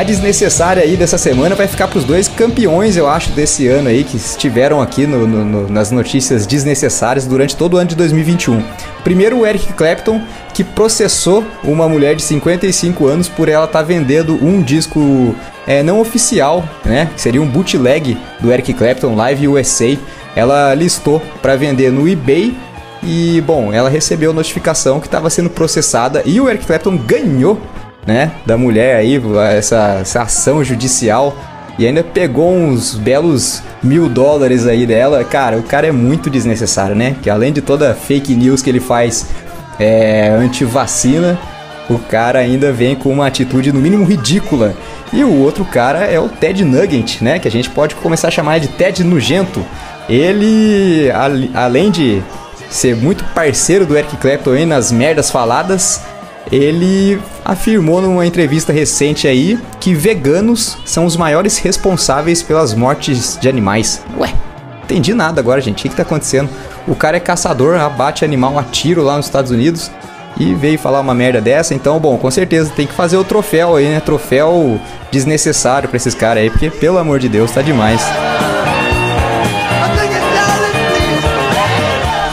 A 0.00 0.02
desnecessária 0.02 0.82
aí 0.82 0.96
dessa 0.96 1.18
semana 1.18 1.54
vai 1.54 1.66
ficar 1.66 1.86
para 1.86 1.98
os 1.98 2.04
dois 2.04 2.26
campeões, 2.26 2.96
eu 2.96 3.06
acho, 3.06 3.32
desse 3.32 3.68
ano 3.68 3.90
aí, 3.90 4.02
que 4.02 4.16
estiveram 4.16 4.80
aqui 4.80 5.06
no, 5.06 5.26
no, 5.26 5.44
no, 5.44 5.68
nas 5.68 5.90
notícias 5.90 6.46
desnecessárias 6.46 7.26
durante 7.26 7.54
todo 7.54 7.74
o 7.74 7.76
ano 7.76 7.90
de 7.90 7.96
2021. 7.96 8.62
Primeiro, 9.04 9.40
o 9.40 9.46
Eric 9.46 9.74
Clapton, 9.74 10.22
que 10.54 10.64
processou 10.64 11.44
uma 11.62 11.86
mulher 11.86 12.16
de 12.16 12.22
55 12.22 13.06
anos 13.06 13.28
por 13.28 13.46
ela 13.46 13.66
estar 13.66 13.80
tá 13.80 13.84
vendendo 13.84 14.42
um 14.42 14.62
disco 14.62 15.36
é, 15.66 15.82
não 15.82 16.00
oficial, 16.00 16.66
né? 16.82 17.10
Que 17.14 17.20
seria 17.20 17.42
um 17.42 17.46
bootleg 17.46 18.16
do 18.40 18.50
Eric 18.50 18.72
Clapton 18.72 19.14
Live 19.14 19.48
USA. 19.48 19.98
Ela 20.34 20.72
listou 20.72 21.20
para 21.42 21.56
vender 21.56 21.92
no 21.92 22.08
eBay 22.08 22.56
e, 23.02 23.42
bom, 23.42 23.70
ela 23.70 23.90
recebeu 23.90 24.32
notificação 24.32 24.98
que 24.98 25.08
estava 25.08 25.28
sendo 25.28 25.50
processada 25.50 26.22
e 26.24 26.40
o 26.40 26.48
Eric 26.48 26.64
Clapton 26.64 26.96
ganhou 26.96 27.60
né, 28.06 28.32
da 28.46 28.56
mulher 28.56 28.96
aí, 28.96 29.20
essa, 29.56 29.98
essa 30.00 30.22
ação 30.22 30.64
judicial. 30.64 31.36
E 31.78 31.86
ainda 31.86 32.04
pegou 32.04 32.52
uns 32.52 32.94
belos 32.94 33.62
mil 33.82 34.08
dólares 34.08 34.66
aí 34.66 34.86
dela. 34.86 35.24
Cara, 35.24 35.56
o 35.56 35.62
cara 35.62 35.86
é 35.86 35.92
muito 35.92 36.28
desnecessário, 36.28 36.94
né? 36.94 37.16
Que 37.22 37.30
além 37.30 37.52
de 37.52 37.62
toda 37.62 37.94
fake 37.94 38.34
news 38.34 38.60
que 38.60 38.68
ele 38.68 38.80
faz 38.80 39.26
é, 39.78 40.28
anti-vacina, 40.28 41.38
o 41.88 41.98
cara 41.98 42.38
ainda 42.38 42.70
vem 42.70 42.94
com 42.94 43.10
uma 43.10 43.26
atitude 43.26 43.72
no 43.72 43.80
mínimo 43.80 44.04
ridícula. 44.04 44.74
E 45.12 45.24
o 45.24 45.38
outro 45.38 45.64
cara 45.64 46.04
é 46.04 46.20
o 46.20 46.28
Ted 46.28 46.64
Nugent, 46.64 47.22
né? 47.22 47.38
Que 47.38 47.48
a 47.48 47.50
gente 47.50 47.70
pode 47.70 47.94
começar 47.96 48.28
a 48.28 48.30
chamar 48.30 48.60
de 48.60 48.68
Ted 48.68 49.02
Nugento. 49.02 49.64
Ele, 50.08 51.10
além 51.54 51.90
de 51.90 52.22
ser 52.68 52.94
muito 52.94 53.24
parceiro 53.34 53.86
do 53.86 53.96
Eric 53.96 54.16
Clapton 54.18 54.52
aí 54.52 54.66
nas 54.66 54.92
merdas 54.92 55.30
faladas, 55.30 56.02
ele 56.52 57.20
afirmou 57.50 58.00
numa 58.00 58.24
entrevista 58.24 58.72
recente 58.72 59.26
aí 59.26 59.58
que 59.80 59.92
veganos 59.92 60.78
são 60.84 61.04
os 61.04 61.16
maiores 61.16 61.58
responsáveis 61.58 62.44
pelas 62.44 62.74
mortes 62.74 63.36
de 63.40 63.48
animais. 63.48 64.04
Ué, 64.16 64.32
entendi 64.84 65.12
nada 65.12 65.40
agora, 65.40 65.60
gente. 65.60 65.80
O 65.80 65.82
que, 65.82 65.88
que 65.88 65.96
tá 65.96 66.02
acontecendo? 66.02 66.48
O 66.86 66.94
cara 66.94 67.16
é 67.16 67.20
caçador, 67.20 67.74
abate 67.80 68.24
animal 68.24 68.56
a 68.56 68.62
tiro 68.62 69.02
lá 69.02 69.16
nos 69.16 69.26
Estados 69.26 69.50
Unidos 69.50 69.90
e 70.38 70.54
veio 70.54 70.78
falar 70.78 71.00
uma 71.00 71.12
merda 71.12 71.40
dessa. 71.40 71.74
Então, 71.74 71.98
bom, 71.98 72.16
com 72.18 72.30
certeza 72.30 72.70
tem 72.70 72.86
que 72.86 72.94
fazer 72.94 73.16
o 73.16 73.24
troféu 73.24 73.74
aí, 73.74 73.88
né? 73.88 73.98
Troféu 73.98 74.80
desnecessário 75.10 75.88
pra 75.88 75.96
esses 75.96 76.14
caras 76.14 76.44
aí, 76.44 76.50
porque 76.50 76.70
pelo 76.70 76.98
amor 76.98 77.18
de 77.18 77.28
Deus, 77.28 77.50
tá 77.50 77.62
demais. 77.62 78.00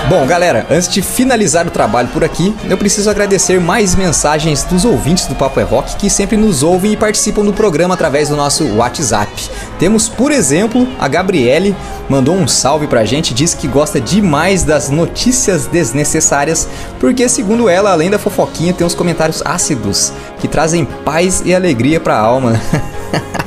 Bom, 0.10 0.26
galera, 0.26 0.66
antes 0.72 0.88
de 0.88 1.02
finalizar 1.02 1.68
o 1.68 1.72
trabalho 1.72 2.08
por 2.08 2.24
aqui, 2.24 2.56
eu 2.70 2.78
preciso 2.78 3.10
agradecer 3.10 3.60
mais 3.60 3.94
mensagens 3.94 4.64
dos 4.64 4.86
ouvintes 4.86 5.26
do 5.26 5.36
Papo 5.36 5.60
é 5.60 5.64
Rock 5.64 5.98
que 5.98 6.10
sempre 6.10 6.38
nos 6.38 6.64
ouvem 6.64 6.94
e 6.94 6.98
participam 6.98 7.44
do 7.44 7.52
programa 7.52 7.94
através 7.94 8.30
do 8.30 8.38
nosso 8.38 8.66
WhatsApp. 8.76 9.50
Temos, 9.78 10.08
por 10.08 10.32
exemplo, 10.32 10.88
a 10.98 11.10
Gabriele, 11.10 11.76
mandou 12.08 12.36
um 12.36 12.48
salve 12.48 12.88
pra 12.88 13.04
gente, 13.04 13.34
disse 13.34 13.58
que 13.58 13.68
gosta 13.68 14.00
demais 14.00 14.64
das 14.64 14.90
notícias 14.90 15.68
desnecessárias, 15.68 16.70
porque 17.02 17.28
segundo 17.28 17.68
ela, 17.68 17.92
além 17.92 18.10
da 18.10 18.18
fofoquinha, 18.18 18.74
tem 18.74 18.88
uns 18.88 18.96
comentários 18.96 19.42
ácidos 19.44 20.14
que 20.40 20.48
trazem 20.48 20.86
paz 20.86 21.42
e 21.46 21.54
alegria 21.54 22.00
pra 22.00 22.18
alma. 22.18 22.54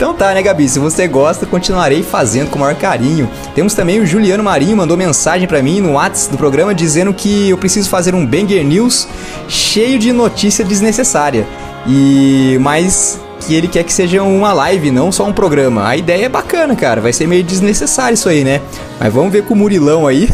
Então 0.00 0.14
tá, 0.14 0.32
né, 0.32 0.40
Gabi? 0.40 0.66
Se 0.66 0.78
você 0.78 1.06
gosta, 1.06 1.44
continuarei 1.44 2.02
fazendo 2.02 2.48
com 2.48 2.56
o 2.56 2.60
maior 2.62 2.74
carinho. 2.74 3.28
Temos 3.54 3.74
também 3.74 4.00
o 4.00 4.06
Juliano 4.06 4.42
Marinho, 4.42 4.74
mandou 4.74 4.96
mensagem 4.96 5.46
para 5.46 5.62
mim 5.62 5.82
no 5.82 5.92
WhatsApp 5.92 6.32
do 6.32 6.38
programa 6.38 6.74
dizendo 6.74 7.12
que 7.12 7.50
eu 7.50 7.58
preciso 7.58 7.90
fazer 7.90 8.14
um 8.14 8.24
Banger 8.24 8.64
News 8.64 9.06
cheio 9.46 9.98
de 9.98 10.10
notícia 10.10 10.64
desnecessária. 10.64 11.46
E 11.86 12.56
mais 12.62 13.20
que 13.40 13.54
ele 13.54 13.66
quer 13.66 13.82
que 13.82 13.92
seja 13.92 14.22
uma 14.22 14.52
live, 14.52 14.90
não 14.90 15.10
só 15.10 15.26
um 15.26 15.32
programa. 15.32 15.88
A 15.88 15.96
ideia 15.96 16.26
é 16.26 16.28
bacana, 16.28 16.76
cara. 16.76 17.00
Vai 17.00 17.12
ser 17.12 17.26
meio 17.26 17.42
desnecessário 17.42 18.14
isso 18.14 18.28
aí, 18.28 18.44
né? 18.44 18.60
Mas 18.98 19.12
vamos 19.12 19.32
ver 19.32 19.44
com 19.44 19.54
o 19.54 19.56
Murilão 19.56 20.06
aí 20.06 20.28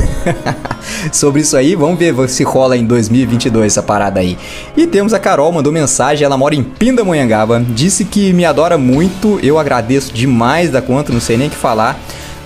sobre 1.12 1.40
isso 1.40 1.56
aí. 1.56 1.74
Vamos 1.74 1.98
ver 1.98 2.14
se 2.28 2.42
rola 2.42 2.76
em 2.76 2.84
2022 2.84 3.72
essa 3.72 3.82
parada 3.82 4.20
aí. 4.20 4.36
E 4.76 4.86
temos 4.86 5.14
a 5.14 5.18
Carol, 5.18 5.52
mandou 5.52 5.72
mensagem. 5.72 6.24
Ela 6.24 6.36
mora 6.36 6.54
em 6.54 6.62
Pindamonhangaba. 6.62 7.64
Disse 7.68 8.04
que 8.04 8.32
me 8.32 8.44
adora 8.44 8.76
muito. 8.76 9.38
Eu 9.42 9.58
agradeço 9.58 10.12
demais 10.12 10.70
da 10.70 10.82
conta, 10.82 11.12
não 11.12 11.20
sei 11.20 11.36
nem 11.36 11.48
o 11.48 11.50
que 11.50 11.56
falar. 11.56 11.98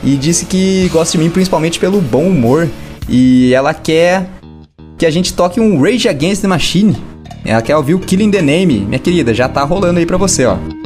E 0.05 0.17
disse 0.17 0.45
que 0.45 0.89
gosta 0.93 1.17
de 1.17 1.25
mim 1.25 1.31
principalmente 1.31 1.79
pelo 1.79 2.01
bom 2.01 2.25
humor. 2.25 2.69
E 3.09 3.53
ela 3.55 3.75
quer 3.75 4.29
que 4.97 5.07
a 5.07 5.11
gente 5.11 5.33
toque 5.33 5.59
um 5.59 5.81
Rage 5.81 6.09
Against 6.09 6.43
the 6.43 6.49
Machine. 6.49 7.10
Ela 7.45 7.63
quer 7.63 7.77
ouvir 7.77 7.95
o 7.95 7.99
Killing 7.99 8.31
the 8.31 8.43
Name. 8.43 8.81
Minha 8.81 8.99
querida, 8.99 9.33
já 9.35 9.49
tá 9.49 9.63
rolando 9.63 9.99
aí 9.99 10.07
pra 10.07 10.17
você, 10.17 10.45
ó. 10.45 10.80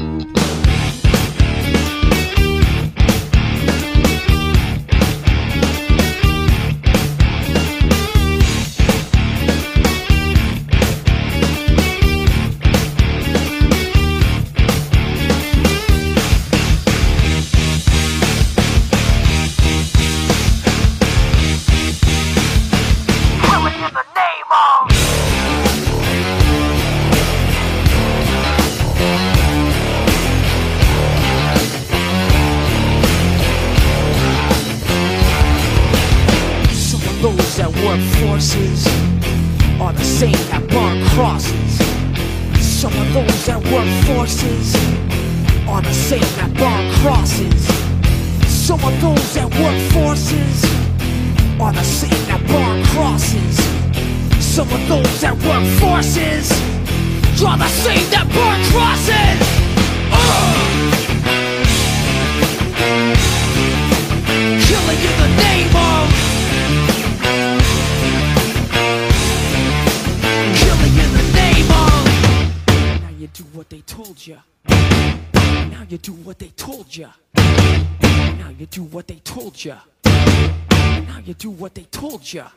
Молча. 82.24 82.50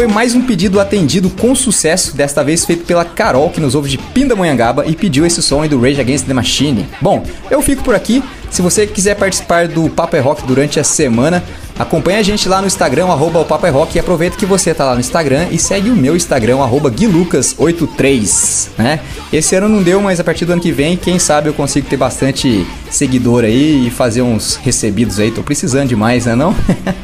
Foi 0.00 0.06
mais 0.06 0.34
um 0.34 0.40
pedido 0.40 0.80
atendido 0.80 1.28
com 1.28 1.54
sucesso, 1.54 2.16
desta 2.16 2.42
vez 2.42 2.64
feito 2.64 2.86
pela 2.86 3.04
Carol, 3.04 3.50
que 3.50 3.60
nos 3.60 3.74
ouve 3.74 3.90
de 3.90 3.98
Pindamonhangaba 3.98 4.86
e 4.86 4.96
pediu 4.96 5.26
esse 5.26 5.42
som 5.42 5.60
aí 5.60 5.68
do 5.68 5.78
Rage 5.78 6.00
Against 6.00 6.24
the 6.26 6.32
Machine. 6.32 6.88
Bom, 7.02 7.22
eu 7.50 7.60
fico 7.60 7.82
por 7.82 7.94
aqui. 7.94 8.24
Se 8.50 8.62
você 8.62 8.86
quiser 8.86 9.14
participar 9.14 9.68
do 9.68 9.90
Papo 9.90 10.16
é 10.16 10.20
Rock 10.20 10.42
durante 10.46 10.80
a 10.80 10.84
semana, 10.84 11.44
acompanha 11.78 12.18
a 12.18 12.22
gente 12.22 12.48
lá 12.48 12.62
no 12.62 12.66
Instagram, 12.66 13.08
arroba 13.08 13.40
o 13.40 13.44
Papo 13.44 13.66
é 13.66 13.68
Rock, 13.68 13.94
e 13.94 14.00
aproveita 14.00 14.38
que 14.38 14.46
você 14.46 14.72
tá 14.72 14.86
lá 14.86 14.94
no 14.94 15.00
Instagram 15.00 15.48
e 15.50 15.58
segue 15.58 15.90
o 15.90 15.94
meu 15.94 16.16
Instagram, 16.16 16.60
arroba 16.60 16.90
guilucas83, 16.90 18.68
né? 18.78 19.00
Esse 19.32 19.54
ano 19.54 19.68
não 19.68 19.80
deu, 19.80 20.00
mas 20.00 20.18
a 20.18 20.24
partir 20.24 20.44
do 20.44 20.52
ano 20.52 20.60
que 20.60 20.72
vem, 20.72 20.96
quem 20.96 21.16
sabe 21.18 21.48
eu 21.48 21.54
consigo 21.54 21.88
ter 21.88 21.96
bastante 21.96 22.66
seguidor 22.90 23.44
aí 23.44 23.86
e 23.86 23.90
fazer 23.90 24.22
uns 24.22 24.56
recebidos 24.56 25.20
aí, 25.20 25.30
tô 25.30 25.40
precisando 25.40 25.88
demais, 25.88 26.26
né 26.26 26.34
não? 26.34 26.52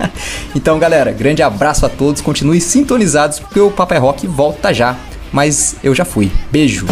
então 0.55 0.77
galera, 0.77 1.13
grande 1.13 1.41
abraço 1.41 1.87
a 1.87 1.89
todos, 1.89 2.21
continue 2.21 2.61
sintonizados 2.61 3.39
porque 3.39 3.61
o 3.61 3.71
Papo 3.71 3.95
é 3.95 3.99
Rock 3.99 4.27
volta 4.27 4.75
já, 4.75 4.97
mas 5.33 5.77
eu 5.85 5.95
já 5.95 6.05
fui. 6.05 6.33
Beijo! 6.51 6.87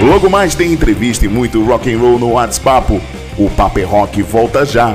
Logo 0.00 0.30
mais 0.30 0.54
tem 0.54 0.72
entrevista 0.72 1.24
e 1.24 1.28
muito 1.28 1.64
rock 1.64 1.92
and 1.92 1.98
roll 1.98 2.18
no 2.18 2.32
WhatsApp. 2.32 3.00
O 3.36 3.50
Papo 3.50 3.80
é 3.80 3.84
Rock 3.84 4.22
volta 4.22 4.64
já. 4.64 4.94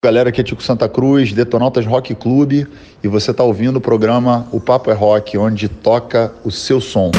Galera, 0.00 0.28
aqui 0.28 0.40
é 0.40 0.44
Tico 0.44 0.62
Santa 0.62 0.88
Cruz, 0.88 1.32
Detonautas 1.32 1.84
Rock 1.84 2.14
Clube, 2.14 2.68
e 3.02 3.08
você 3.08 3.32
está 3.32 3.42
ouvindo 3.42 3.78
o 3.78 3.80
programa 3.80 4.46
O 4.52 4.60
Papo 4.60 4.92
é 4.92 4.94
Rock, 4.94 5.36
onde 5.36 5.68
toca 5.68 6.32
o 6.44 6.52
seu 6.52 6.80
som. 6.80 7.10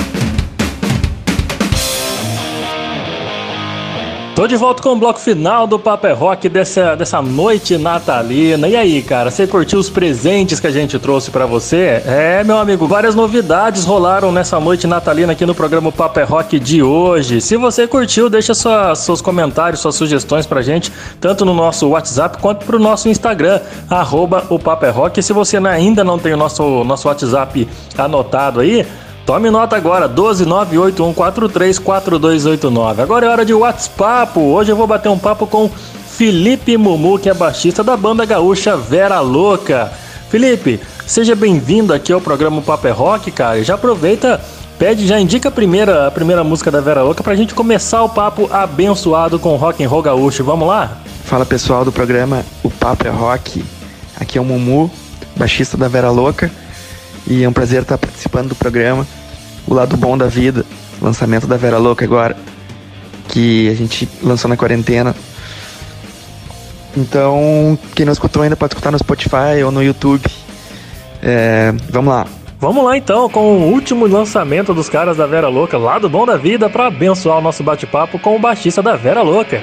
Tô 4.39 4.47
de 4.47 4.55
volta 4.55 4.81
com 4.81 4.93
o 4.93 4.95
bloco 4.95 5.19
final 5.19 5.67
do 5.67 5.77
Papo 5.77 6.07
é 6.07 6.13
Rock 6.13 6.47
dessa, 6.47 6.95
dessa 6.95 7.21
noite 7.21 7.77
natalina. 7.77 8.69
E 8.69 8.75
aí, 8.77 9.01
cara, 9.01 9.29
você 9.29 9.45
curtiu 9.45 9.77
os 9.77 9.89
presentes 9.89 10.61
que 10.61 10.67
a 10.67 10.71
gente 10.71 10.97
trouxe 10.97 11.29
para 11.29 11.45
você? 11.45 12.01
É, 12.05 12.41
meu 12.45 12.57
amigo, 12.57 12.87
várias 12.87 13.15
novidades 13.15 13.83
rolaram 13.83 14.31
nessa 14.31 14.57
noite 14.57 14.87
natalina 14.87 15.33
aqui 15.33 15.45
no 15.45 15.53
programa 15.53 15.91
Papo 15.91 16.21
é 16.21 16.23
Rock 16.23 16.57
de 16.57 16.81
hoje. 16.81 17.41
Se 17.41 17.57
você 17.57 17.85
curtiu, 17.85 18.29
deixa 18.29 18.53
sua, 18.53 18.95
seus 18.95 19.19
comentários, 19.19 19.81
suas 19.81 19.95
sugestões 19.95 20.45
pra 20.45 20.61
gente, 20.61 20.89
tanto 21.19 21.43
no 21.43 21.53
nosso 21.53 21.89
WhatsApp 21.89 22.37
quanto 22.37 22.65
pro 22.65 22.79
nosso 22.79 23.09
Instagram, 23.09 23.59
arroba 23.89 24.45
o 24.49 24.57
Papo 24.57 24.85
é 24.85 24.89
Rock. 24.89 25.19
E 25.19 25.23
se 25.23 25.33
você 25.33 25.57
ainda 25.57 26.01
não 26.01 26.17
tem 26.17 26.33
o 26.33 26.37
nosso, 26.37 26.85
nosso 26.85 27.09
WhatsApp 27.09 27.67
anotado 27.97 28.61
aí, 28.61 28.87
Tome 29.29 29.51
nota 29.51 29.77
agora, 29.77 30.09
12981434289. 30.09 32.99
Agora 32.99 33.27
é 33.27 33.29
hora 33.29 33.45
de 33.45 33.53
WhatsApp. 33.53 34.39
Hoje 34.39 34.71
eu 34.71 34.75
vou 34.75 34.87
bater 34.87 35.07
um 35.07 35.19
papo 35.19 35.45
com 35.45 35.69
Felipe 35.69 36.75
Mumu, 36.75 37.19
que 37.19 37.29
é 37.29 37.33
baixista 37.35 37.83
da 37.83 37.95
banda 37.95 38.25
gaúcha 38.25 38.75
Vera 38.75 39.19
Louca. 39.19 39.93
Felipe, 40.31 40.79
seja 41.05 41.35
bem-vindo 41.35 41.93
aqui 41.93 42.11
ao 42.11 42.19
programa 42.19 42.59
Papo 42.59 42.87
é 42.87 42.89
Rock, 42.89 43.29
cara. 43.29 43.63
Já 43.63 43.75
aproveita, 43.75 44.41
pede, 44.79 45.05
já 45.05 45.19
indica 45.19 45.49
a 45.49 45.51
primeira, 45.51 46.07
a 46.07 46.11
primeira 46.11 46.43
música 46.43 46.71
da 46.71 46.81
Vera 46.81 47.03
Louca 47.03 47.21
pra 47.21 47.35
gente 47.35 47.53
começar 47.53 48.01
o 48.01 48.09
papo 48.09 48.49
abençoado 48.51 49.37
com 49.37 49.55
rock 49.57 49.83
and 49.83 49.89
roll 49.89 50.01
gaúcho. 50.01 50.43
Vamos 50.43 50.67
lá? 50.67 50.97
Fala 51.25 51.45
pessoal 51.45 51.85
do 51.85 51.91
programa 51.91 52.43
O 52.63 52.71
Papo 52.71 53.05
é 53.05 53.11
Rock. 53.11 53.63
Aqui 54.19 54.39
é 54.39 54.41
o 54.41 54.43
Mumu, 54.43 54.89
baixista 55.35 55.77
da 55.77 55.87
Vera 55.87 56.09
Louca. 56.09 56.49
E 57.27 57.43
é 57.43 57.47
um 57.47 57.53
prazer 57.53 57.83
estar 57.83 57.99
participando 57.99 58.49
do 58.49 58.55
programa. 58.55 59.05
O 59.67 59.73
lado 59.73 59.95
bom 59.97 60.17
da 60.17 60.27
vida, 60.27 60.65
lançamento 61.01 61.47
da 61.47 61.57
Vera 61.57 61.77
Louca 61.77 62.03
agora, 62.03 62.35
que 63.27 63.69
a 63.69 63.75
gente 63.75 64.07
lançou 64.21 64.49
na 64.49 64.57
quarentena. 64.57 65.15
Então, 66.97 67.77
quem 67.95 68.05
não 68.05 68.13
escutou 68.13 68.41
ainda 68.41 68.55
pode 68.55 68.73
escutar 68.73 68.91
no 68.91 68.99
Spotify 68.99 69.63
ou 69.63 69.71
no 69.71 69.83
YouTube. 69.83 70.25
É, 71.21 71.73
vamos 71.89 72.13
lá. 72.13 72.25
Vamos 72.59 72.83
lá 72.83 72.97
então 72.97 73.29
com 73.29 73.39
o 73.39 73.71
último 73.71 74.05
lançamento 74.05 74.73
dos 74.73 74.89
caras 74.89 75.15
da 75.15 75.25
Vera 75.25 75.47
Louca, 75.47 75.77
lá 75.77 75.97
do 75.97 76.09
Bom 76.09 76.25
da 76.25 76.35
Vida, 76.35 76.69
para 76.69 76.87
abençoar 76.87 77.37
o 77.37 77.41
nosso 77.41 77.63
bate-papo 77.63 78.19
com 78.19 78.35
o 78.35 78.39
baixista 78.39 78.81
da 78.81 78.97
Vera 78.97 79.21
Louca. 79.21 79.61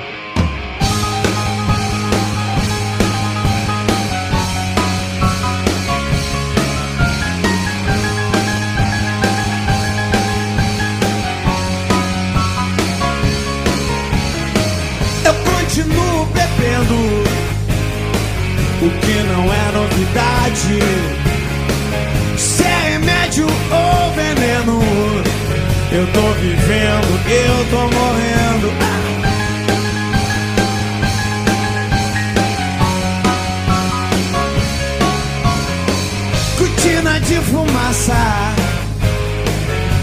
Fumaça 37.87 38.15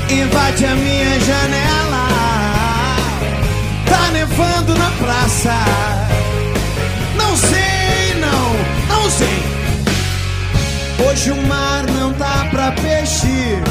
invade 0.10 0.65
a 0.65 0.76
minha 0.76 1.19
janela. 1.19 2.07
Tá 3.85 4.11
nevando 4.11 4.76
na 4.76 4.89
praça. 4.91 5.53
Não 7.15 7.35
sei, 7.35 8.15
não, 8.19 8.95
não 8.95 9.10
sei. 9.10 9.43
Hoje 11.05 11.31
o 11.31 11.47
mar 11.47 11.85
não 11.88 12.14
tá 12.14 12.47
pra 12.51 12.72
peixe, 12.72 13.61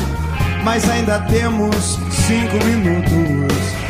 mas 0.64 0.88
ainda 0.90 1.20
temos 1.20 1.98
cinco 2.26 2.64
minutos. 2.64 3.81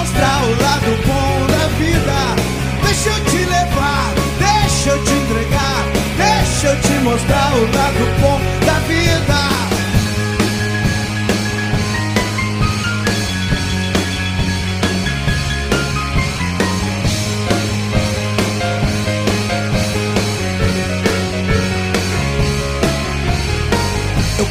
Mostrar 0.00 0.42
o 0.44 0.62
lado 0.62 0.90
bom 1.06 1.46
da 1.46 1.66
vida. 1.78 2.20
Deixa 2.84 3.10
eu 3.10 3.24
te 3.24 3.44
levar, 3.44 4.14
deixa 4.38 4.90
eu 4.90 5.04
te 5.04 5.12
entregar, 5.12 5.84
deixa 6.16 6.66
eu 6.68 6.80
te 6.80 6.92
mostrar 7.04 7.52
o 7.52 7.62
lado 7.76 8.04
bom 8.20 8.40
da 8.66 8.78
vida. 8.88 9.40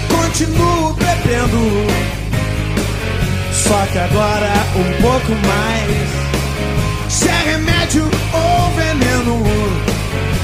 Continuo 0.10 0.94
bebendo, 0.94 1.88
só 3.52 3.86
que 3.92 3.98
agora 3.98 4.50
um 4.76 4.99
pouco 5.30 5.48
mais. 5.48 7.12
Se 7.12 7.28
é 7.28 7.52
remédio 7.52 8.04
ou 8.34 8.72
veneno, 8.72 9.44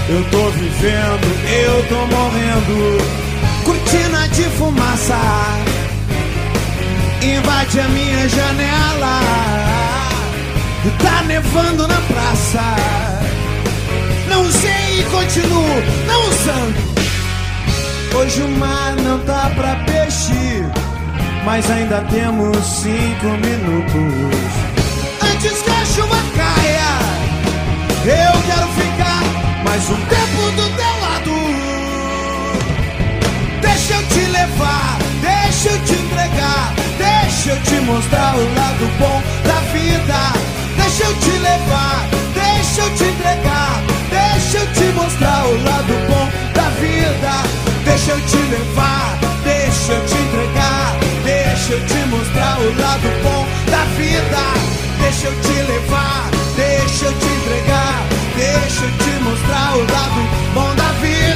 eu 0.09 0.23
tô 0.29 0.49
vivendo, 0.51 1.27
eu 1.49 1.83
tô 1.87 2.05
morrendo. 2.15 3.25
Cortina 3.63 4.27
de 4.29 4.43
fumaça 4.43 5.19
invade 7.21 7.79
a 7.79 7.87
minha 7.89 8.29
janela. 8.29 9.21
Tá 11.01 11.23
nevando 11.23 11.87
na 11.87 11.99
praça. 12.01 12.75
Não 14.29 14.51
sei 14.51 14.99
e 14.99 15.03
continuo 15.05 15.83
não 16.07 16.29
usando. 16.29 16.95
Hoje 18.15 18.41
o 18.43 18.47
mar 18.49 18.95
não 18.97 19.19
tá 19.19 19.51
pra 19.55 19.75
peixe, 19.85 20.63
mas 21.43 21.69
ainda 21.69 22.01
temos 22.11 22.57
cinco 22.57 23.27
minutos. 23.43 24.64
Eu 28.09 28.41
quero 28.45 28.67
ficar 28.73 29.23
mais 29.63 29.89
um 29.89 29.95
tempo 29.95 30.51
do 30.51 30.69
teu 30.75 30.93
lado. 31.01 31.31
Deixa 33.61 33.93
eu 33.93 34.07
te 34.07 34.19
levar, 34.31 34.97
deixa 35.21 35.69
eu 35.69 35.79
te 35.85 35.93
entregar, 35.93 36.73
deixa 36.99 37.49
eu 37.49 37.61
te 37.63 37.81
mostrar 37.81 38.35
o 38.35 38.53
lado 38.53 38.85
bom 38.99 39.21
da 39.43 39.59
vida. 39.73 40.19
Deixa 40.77 41.03
eu 41.03 41.15
te 41.15 41.31
levar, 41.31 42.07
deixa 42.33 42.81
eu 42.81 42.95
te 42.95 43.03
entregar, 43.05 43.81
deixa 44.11 44.57
eu 44.59 44.73
te 44.73 44.83
mostrar 44.93 45.45
o 45.47 45.63
lado 45.63 45.93
bom 46.07 46.29
da 46.53 46.69
vida. 46.79 47.43
Deixa 47.85 48.11
eu 48.11 48.21
te 48.21 48.37
levar, 48.37 49.17
deixa 49.43 49.93
eu 49.93 50.05
te 50.05 50.13
entregar, 50.13 50.95
deixa 51.23 51.73
eu 51.73 51.85
te 51.87 52.05
mostrar 52.09 52.59
o 52.59 52.81
lado 52.81 53.09
bom 53.23 53.45
da 53.71 53.83
vida. 53.97 54.43
Deixa 55.01 55.27
eu 55.27 55.41
te 55.41 55.53
levar, 55.71 56.29
deixa 56.55 57.05
eu 57.05 57.13
te 57.13 57.34
deixa 58.35 58.83
eu 58.83 58.91
te 58.91 59.23
mostrar 59.23 59.75
o 59.75 59.79
lado 59.79 60.21
bom 60.53 60.75
da 60.75 60.91
vida. 60.99 61.34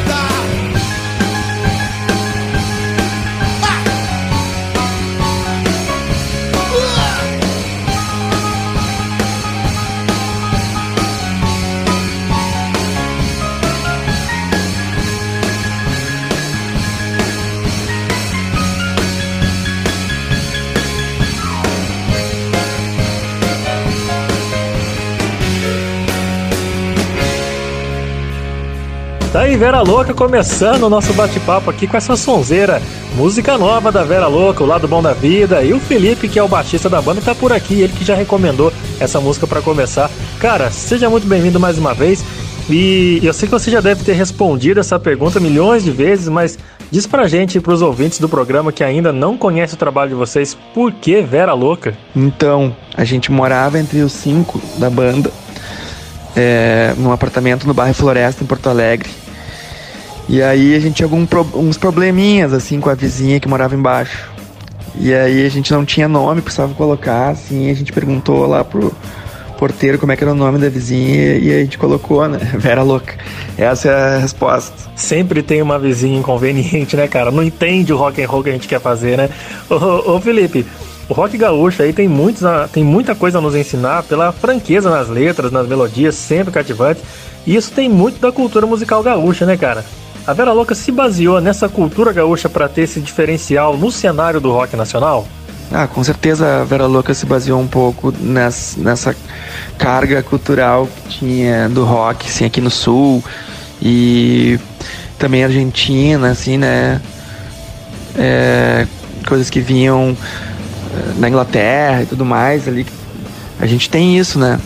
Tá 29.40 29.46
aí, 29.46 29.56
Vera 29.56 29.80
Louca 29.82 30.14
começando 30.14 30.84
o 30.84 30.90
nosso 30.90 31.14
bate-papo 31.14 31.70
aqui 31.70 31.88
com 31.88 31.96
essa 31.96 32.18
sonzeira. 32.18 32.82
Música 33.16 33.58
nova 33.58 33.90
da 33.90 34.04
Vera 34.04 34.28
Louca, 34.28 34.62
o 34.62 34.68
lado 34.68 34.86
bom 34.86 35.02
da 35.02 35.14
vida. 35.14 35.64
E 35.64 35.72
o 35.72 35.80
Felipe, 35.80 36.28
que 36.28 36.38
é 36.38 36.44
o 36.44 36.48
baixista 36.50 36.90
da 36.90 37.02
banda, 37.02 37.22
tá 37.22 37.34
por 37.34 37.54
aqui. 37.54 37.80
Ele 37.80 37.94
que 37.94 38.04
já 38.04 38.16
recomendou 38.16 38.74
essa 39.00 39.22
música 39.22 39.48
para 39.48 39.62
começar. 39.62 40.12
Cara, 40.42 40.70
seja 40.70 41.10
muito 41.10 41.26
bem-vindo 41.26 41.58
mais 41.58 41.78
uma 41.78 41.94
vez. 41.94 42.22
E 42.70 43.22
eu 43.24 43.32
sei 43.32 43.48
que 43.48 43.54
você 43.54 43.72
já 43.72 43.80
deve 43.80 44.04
ter 44.04 44.12
respondido 44.12 44.82
essa 44.82 45.00
pergunta 45.00 45.40
milhões 45.40 45.86
de 45.86 45.92
vezes, 45.92 46.28
mas 46.28 46.60
diz 46.92 47.08
pra 47.08 47.26
gente 47.26 47.60
e 47.60 47.62
pros 47.62 47.82
ouvintes 47.82 48.20
do 48.20 48.28
programa 48.28 48.74
que 48.74 48.84
ainda 48.84 49.14
não 49.14 49.38
conhece 49.38 49.74
o 49.74 49.78
trabalho 49.78 50.10
de 50.10 50.16
vocês, 50.16 50.58
por 50.74 50.92
que 50.92 51.22
Vera 51.22 51.54
Louca? 51.54 51.98
Então, 52.14 52.76
a 52.94 53.06
gente 53.06 53.32
morava 53.32 53.80
entre 53.80 54.02
os 54.02 54.12
cinco 54.12 54.62
da 54.78 54.90
banda, 54.90 55.32
é, 56.36 56.94
num 56.98 57.14
apartamento 57.14 57.66
no 57.66 57.74
bairro 57.74 57.94
Floresta, 57.94 58.44
em 58.44 58.46
Porto 58.46 58.68
Alegre. 58.68 59.19
E 60.30 60.44
aí 60.44 60.76
a 60.76 60.80
gente 60.80 60.98
tinha 60.98 61.08
alguns 61.08 61.28
uns 61.56 61.76
probleminhas, 61.76 62.54
assim, 62.54 62.80
com 62.80 62.88
a 62.88 62.94
vizinha 62.94 63.40
que 63.40 63.48
morava 63.48 63.74
embaixo. 63.74 64.30
E 64.96 65.12
aí 65.12 65.44
a 65.44 65.50
gente 65.50 65.72
não 65.74 65.84
tinha 65.84 66.08
nome, 66.08 66.40
precisava 66.40 66.72
colocar, 66.76 67.30
assim, 67.30 67.72
a 67.72 67.74
gente 67.74 67.92
perguntou 67.92 68.46
lá 68.46 68.64
pro 68.64 68.94
porteiro 69.58 69.98
como 69.98 70.12
é 70.12 70.16
que 70.16 70.24
era 70.24 70.32
o 70.32 70.36
nome 70.36 70.60
da 70.60 70.70
vizinha 70.70 71.36
e 71.38 71.52
a 71.52 71.60
gente 71.60 71.80
colocou, 71.80 72.28
né? 72.28 72.38
Vera 72.60 72.84
Louca. 72.84 73.16
Essa 73.58 73.90
é 73.90 73.92
a 73.92 74.18
resposta. 74.20 74.92
Sempre 74.96 75.42
tem 75.42 75.64
uma 75.64 75.80
vizinha 75.80 76.20
inconveniente, 76.20 76.96
né, 76.96 77.08
cara? 77.08 77.32
Não 77.32 77.42
entende 77.42 77.92
o 77.92 77.98
rock 77.98 78.22
and 78.22 78.28
roll 78.28 78.44
que 78.44 78.50
a 78.50 78.54
gente 78.54 78.68
quer 78.68 78.80
fazer, 78.80 79.18
né? 79.18 79.30
Ô, 79.68 80.16
ô 80.16 80.22
Felipe, 80.22 80.64
o 81.10 81.14
rock 81.14 81.36
gaúcho 81.40 81.82
aí 81.82 81.92
tem, 81.92 82.08
muitos, 82.08 82.44
tem 82.72 82.84
muita 82.84 83.16
coisa 83.16 83.40
a 83.40 83.42
nos 83.42 83.56
ensinar 83.56 84.04
pela 84.04 84.32
franqueza 84.32 84.92
nas 84.92 85.10
letras, 85.10 85.52
nas 85.52 85.68
melodias, 85.68 86.14
sempre 86.14 86.54
cativantes. 86.54 87.02
E 87.48 87.56
isso 87.56 87.72
tem 87.72 87.90
muito 87.90 88.20
da 88.20 88.32
cultura 88.32 88.68
musical 88.68 89.02
gaúcha, 89.02 89.44
né, 89.44 89.58
cara? 89.58 89.84
A 90.30 90.34
Vera 90.34 90.54
Louca 90.54 90.76
se 90.76 90.92
baseou 90.92 91.42
nessa 91.42 91.68
cultura 91.68 92.14
gaúcha 92.14 92.48
para 92.48 92.70
ter 92.70 92.84
esse 92.84 93.00
diferencial 93.00 93.76
no 93.76 93.92
cenário 93.92 94.40
do 94.40 94.52
rock 94.52 94.76
nacional? 94.76 95.28
Ah, 95.72 95.88
com 95.88 96.04
certeza 96.04 96.62
a 96.62 96.64
Vera 96.64 96.86
Louca 96.86 97.16
se 97.16 97.26
baseou 97.26 97.60
um 97.60 97.66
pouco 97.66 98.14
nessa, 98.20 98.80
nessa 98.80 99.16
carga 99.76 100.22
cultural 100.22 100.88
que 100.88 101.18
tinha 101.18 101.68
do 101.68 101.84
rock, 101.84 102.28
assim, 102.28 102.46
aqui 102.46 102.62
no 102.62 102.70
sul 102.70 103.24
e 103.82 104.60
também 105.18 105.44
Argentina, 105.44 106.30
assim, 106.30 106.60
né? 106.60 107.02
É, 108.16 108.86
coisas 109.28 109.50
que 109.50 109.60
vinham 109.60 110.16
eh, 110.94 111.14
na 111.18 111.28
Inglaterra 111.28 112.04
e 112.04 112.06
tudo 112.06 112.24
mais 112.24 112.68
ali. 112.68 112.86
A 113.60 113.66
gente 113.66 113.90
tem 113.90 114.16
isso, 114.16 114.38
né? 114.38 114.60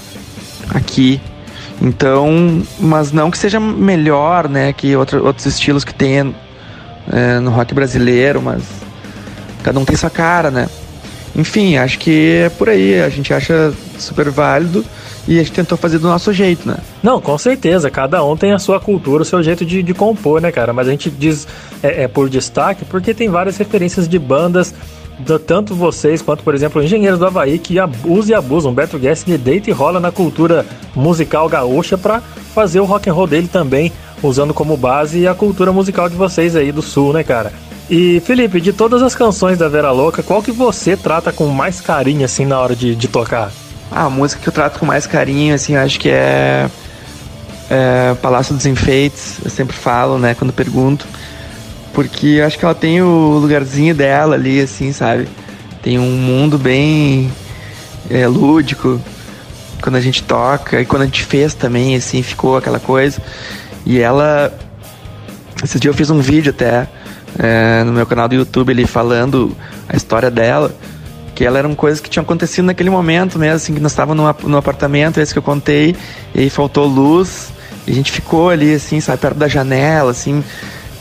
Aqui. 0.76 1.22
Então, 1.84 2.64
mas 2.80 3.12
não 3.12 3.30
que 3.30 3.38
seja 3.38 3.60
melhor, 3.60 4.48
né, 4.48 4.72
que 4.72 4.96
outro, 4.96 5.26
outros 5.26 5.46
estilos 5.46 5.84
que 5.84 5.94
tem 5.94 6.34
é, 7.12 7.40
no 7.40 7.52
rock 7.52 7.74
brasileiro, 7.74 8.42
mas 8.42 8.64
cada 9.62 9.78
um 9.78 9.84
tem 9.84 9.96
sua 9.98 10.10
cara, 10.10 10.50
né? 10.50 10.70
Enfim, 11.36 11.78
acho 11.78 11.98
que 11.98 12.44
é 12.46 12.50
por 12.50 12.70
aí. 12.70 13.02
A 13.02 13.10
gente 13.10 13.34
acha 13.34 13.74
super 13.98 14.30
válido 14.30 14.86
e 15.28 15.40
a 15.40 15.44
gente 15.44 15.52
tentou 15.52 15.78
fazer 15.78 15.98
do 15.98 16.08
nosso 16.08 16.32
jeito, 16.32 16.68
né? 16.68 16.78
Não, 17.02 17.20
com 17.20 17.38
certeza. 17.38 17.90
Cada 17.90 18.24
um 18.24 18.38
tem 18.38 18.54
a 18.54 18.60
sua 18.60 18.80
cultura, 18.80 19.24
o 19.24 19.26
seu 19.26 19.42
jeito 19.42 19.66
de, 19.66 19.82
de 19.82 19.94
compor, 19.94 20.40
né, 20.42 20.52
cara? 20.52 20.72
Mas 20.74 20.88
a 20.88 20.92
gente 20.92 21.10
diz 21.10 21.48
é, 21.82 22.04
é 22.04 22.08
por 22.08 22.30
destaque 22.30 22.86
porque 22.86 23.14
tem 23.14 23.30
várias 23.30 23.58
referências 23.58 24.08
de 24.08 24.20
bandas 24.20 24.74
tanto 25.46 25.76
vocês 25.76 26.22
quanto, 26.22 26.44
por 26.44 26.56
exemplo, 26.56 26.84
Engenheiros 26.84 27.20
do 27.20 27.26
Havaí, 27.26 27.60
que 27.60 27.80
abusam 27.80 28.32
e 28.32 28.34
abusam. 28.34 28.74
Beto 28.74 28.98
Guest 28.98 29.26
de 29.26 29.38
deita 29.38 29.70
e 29.70 29.74
rola 29.74 30.00
na 30.00 30.12
cultura 30.12 30.66
musical 30.96 31.48
gaúcha 31.48 31.98
pra 31.98 32.22
fazer 32.54 32.80
o 32.80 32.86
rock 32.86 33.10
and 33.10 33.14
roll 33.14 33.28
dele 33.28 33.48
também, 33.48 33.92
usando 34.22 34.54
como 34.54 34.76
base 34.76 35.28
a 35.28 35.34
cultura 35.34 35.72
musical 35.72 36.10
de 36.10 36.16
vocês 36.16 36.56
aí 36.56 36.72
do 36.72 36.82
sul, 36.82 37.14
né, 37.14 37.24
cara? 37.24 37.52
E 37.90 38.22
Felipe, 38.22 38.62
de 38.62 38.72
todas 38.72 39.02
as 39.02 39.14
canções 39.14 39.58
da 39.58 39.68
Vera 39.68 39.92
Louca, 39.92 40.24
qual 40.24 40.42
que 40.42 40.52
você 40.52 40.96
trata 40.96 41.32
com 41.32 41.48
mais 41.48 41.82
carinho 41.82 42.24
assim 42.24 42.46
na 42.46 42.60
hora 42.60 42.76
de, 42.76 42.96
de 42.96 43.08
tocar? 43.08 43.52
Ah, 43.92 44.06
a 44.06 44.10
música 44.10 44.42
que 44.42 44.50
eu 44.50 44.54
trato 44.54 44.80
com 44.80 44.86
mais 44.86 45.06
carinho, 45.06 45.54
assim, 45.54 45.76
acho 45.76 46.00
que 46.00 46.10
é, 46.10 46.68
é 47.70 48.16
Palácio 48.22 48.56
dos 48.56 48.66
Enfeites, 48.66 49.38
eu 49.44 49.52
sempre 49.52 49.76
falo, 49.76 50.18
né, 50.18 50.34
quando 50.34 50.52
pergunto, 50.52 51.06
porque 51.94 52.42
acho 52.46 52.58
que 52.58 52.66
ela 52.66 52.76
tem 52.76 53.02
o 53.02 53.38
lugarzinho 53.38 53.94
dela 53.94 54.36
ali, 54.36 54.60
assim, 54.60 54.92
sabe? 54.92 55.28
Tem 55.82 56.00
um 56.00 56.12
mundo 56.18 56.58
bem 56.58 57.32
é, 58.10 58.28
lúdico 58.28 59.00
quando 59.82 59.96
a 59.96 60.02
gente 60.02 60.24
toca 60.24 60.82
e 60.82 60.86
quando 60.86 61.04
a 61.04 61.06
gente 61.06 61.24
fez 61.24 61.54
também, 61.54 61.96
assim, 61.96 62.24
ficou 62.24 62.58
aquela 62.58 62.80
coisa. 62.80 63.22
E 63.86 64.00
ela, 64.00 64.52
esse 65.64 65.80
dia 65.80 65.90
eu 65.90 65.94
fiz 65.94 66.10
um 66.10 66.20
vídeo 66.20 66.52
até 66.52 66.88
é, 67.38 67.84
no 67.84 67.92
meu 67.92 68.06
canal 68.06 68.28
do 68.28 68.36
YouTube, 68.36 68.72
ele 68.72 68.88
falando 68.88 69.56
a 69.88 69.96
história 69.96 70.32
dela 70.32 70.74
que 71.36 71.44
ela 71.44 71.58
eram 71.58 71.74
coisas 71.74 72.00
que 72.00 72.10
tinham 72.10 72.24
acontecido 72.24 72.66
naquele 72.66 72.92
momento 72.92 73.40
mesmo, 73.40 73.56
assim, 73.56 73.74
que 73.74 73.80
nós 73.80 73.92
estávamos 73.92 74.22
no, 74.24 74.30
ap- 74.30 74.44
no 74.44 74.56
apartamento, 74.56 75.20
esse 75.20 75.34
que 75.34 75.40
eu 75.40 75.44
contei, 75.44 75.96
e 76.36 76.48
faltou 76.48 76.86
luz, 76.86 77.50
e 77.88 77.92
a 77.92 77.96
gente 77.96 78.12
ficou 78.12 78.52
ali, 78.52 78.76
assim, 78.76 79.02
sabe, 79.02 79.18
perto 79.18 79.38
da 79.38 79.48
janela, 79.48 80.12
assim, 80.12 80.44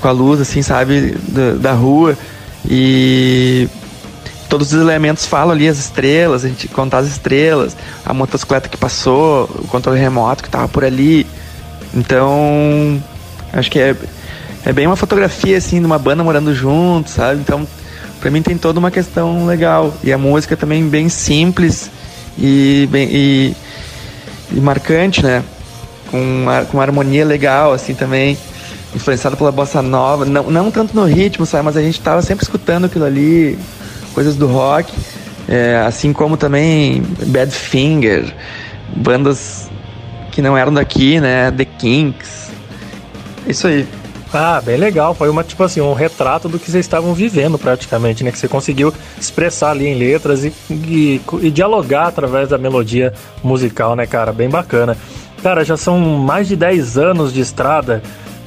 com 0.03 0.09
a 0.09 0.13
luz, 0.13 0.41
assim, 0.41 0.61
sabe, 0.61 1.17
da, 1.29 1.53
da 1.55 1.73
rua, 1.73 2.19
e 2.69 3.69
todos 4.49 4.73
os 4.73 4.81
elementos 4.81 5.25
falam 5.25 5.53
ali, 5.53 5.67
as 5.67 5.79
estrelas, 5.79 6.45
a 6.45 6.49
gente 6.49 6.69
conta 6.69 6.99
as 6.99 7.07
estrelas, 7.07 7.75
a 8.05 8.13
motocicleta 8.13 8.69
que 8.69 8.77
passou, 8.77 9.45
o 9.45 9.67
controle 9.69 9.99
remoto 9.99 10.43
que 10.43 10.49
estava 10.49 10.69
por 10.69 10.85
ali, 10.85 11.27
então, 11.95 13.03
acho 13.53 13.71
que 13.71 13.79
é, 13.79 13.97
é 14.67 14.73
bem 14.73 14.87
uma 14.87 14.97
fotografia, 14.97 15.57
assim, 15.57 15.81
de 15.81 15.87
uma 15.87 15.99
banda 15.99 16.23
morando 16.23 16.55
junto, 16.55 17.09
sabe, 17.09 17.41
então 17.41 17.67
Pra 18.23 18.31
mim 18.31 18.41
tem 18.41 18.57
toda 18.57 18.79
uma 18.79 18.93
questão 18.93 19.47
legal. 19.47 19.93
E 20.05 20.13
a 20.13 20.17
música 20.17 20.57
também 20.57 20.89
bem 20.89 21.09
simples 21.09 21.91
e, 22.39 22.89
bem, 22.89 23.09
e, 23.11 23.57
e 24.53 24.61
marcante, 24.61 25.25
né? 25.25 25.43
Com 26.09 26.21
uma, 26.21 26.65
com 26.65 26.77
uma 26.77 26.85
harmonia 26.85 27.25
legal, 27.25 27.73
assim, 27.73 27.95
também. 27.95 28.39
Influenciada 28.95 29.37
pela 29.37 29.51
bossa 29.51 29.81
nova. 29.81 30.25
Não, 30.25 30.51
não 30.51 30.71
tanto 30.71 30.95
no 30.95 31.05
ritmo, 31.05 31.47
sabe? 31.47 31.65
Mas 31.65 31.77
a 31.77 31.83
gente 31.83 32.01
tava 32.01 32.23
sempre 32.23 32.45
escutando 32.45 32.85
aquilo 32.85 33.05
ali, 33.05 33.59
coisas 34.15 34.37
do 34.37 34.47
rock. 34.47 34.93
É, 35.49 35.83
assim 35.87 36.13
como 36.13 36.37
também 36.37 37.03
Badfinger, 37.27 38.33
bandas 38.95 39.69
que 40.31 40.41
não 40.41 40.57
eram 40.57 40.73
daqui, 40.73 41.21
né? 41.21 41.51
The 41.51 41.65
Kinks. 41.65 42.51
Isso 43.47 43.67
aí. 43.67 43.87
Ah, 44.33 44.63
bem 44.65 44.79
legal. 44.79 45.15
Foi 45.15 45.29
uma, 45.29 45.45
tipo 45.45 45.63
assim, 45.63 45.81
um 45.81 45.93
retrato 45.93 46.49
do 46.49 46.59
que 46.59 46.71
vocês 46.71 46.87
estavam 46.87 47.13
vivendo 47.13 47.59
praticamente, 47.59 48.25
né? 48.25 48.33
Que 48.33 48.39
você 48.39 48.49
conseguiu 48.49 48.93
expressar 49.21 49.73
ali 49.73 49.87
em 49.87 49.95
letras 49.95 50.43
e, 50.45 50.53
e, 50.71 51.21
e 51.43 51.51
dialogar 51.51 52.07
através 52.07 52.49
da 52.49 52.57
melodia 52.57 53.13
musical, 53.45 53.95
né, 53.95 54.07
cara? 54.07 54.33
Bem 54.33 54.49
bacana. 54.49 54.97
Cara, 55.43 55.65
já 55.65 55.77
são 55.77 55.99
mais 55.99 56.49
de 56.49 56.57
10 56.57 56.97
anos 56.97 57.33
de 57.33 57.41
estrada, 57.41 58.03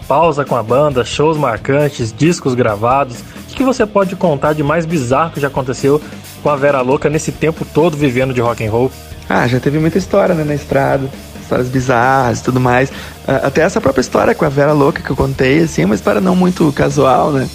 pausa 0.07 0.44
com 0.45 0.56
a 0.56 0.64
banda, 0.64 1.03
shows 1.03 1.38
marcantes, 1.38 2.14
discos 2.15 2.53
gravados. 2.56 3.18
O 3.52 3.56
que, 3.56 3.64
você 3.64 3.86
pode 3.86 4.15
contar 4.15 4.53
de 4.53 4.64
mais 4.64 4.86
bizarro 4.86 5.32
que 5.32 5.40
já 5.40 5.48
aconteceu 5.48 6.02
com 6.44 6.49
a 6.49 6.56
Vera 6.56 6.82
Louca 6.82 7.10
nesse 7.10 7.32
tempo 7.32 7.65
todo 7.73 7.95
vivendo 7.95 8.34
de 8.34 8.41
rock 8.41 8.65
and 8.65 8.72
roll? 8.72 8.91
Ah, 9.30 9.48
já 9.48 9.60
teve 9.60 9.80
muita 9.80 9.98
história, 9.98 10.36
né, 10.36 10.44
na 10.44 10.53
estrada. 10.56 11.10
Histórias 11.41 11.68
bizarras 11.69 12.40
e 12.40 12.44
tudo 12.44 12.60
mais. 12.60 12.91
Ah, 13.27 13.48
Até 13.48 13.61
essa 13.61 13.80
própria 13.80 14.02
história 14.02 14.36
com 14.36 14.44
a 14.45 14.49
Vera 14.49 14.73
Louca 14.73 15.02
que 15.02 15.10
eu 15.10 15.15
contei, 15.15 15.60
assim, 15.64 15.84
é 15.84 15.86
uma 15.86 15.95
história 15.95 16.19
não 16.19 16.36
muito 16.36 16.72
casual, 16.73 17.32
né? 17.32 17.48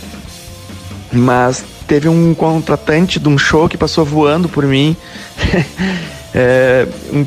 Mas 1.12 1.64
teve 1.86 2.09
um 2.09 2.32
contratante 2.35 3.18
de 3.18 3.28
um 3.28 3.36
show 3.36 3.68
que 3.68 3.77
passou 3.77 4.05
voando 4.05 4.48
por 4.48 4.64
mim. 4.66 4.97
É, 6.32 6.86
um- 7.12 7.27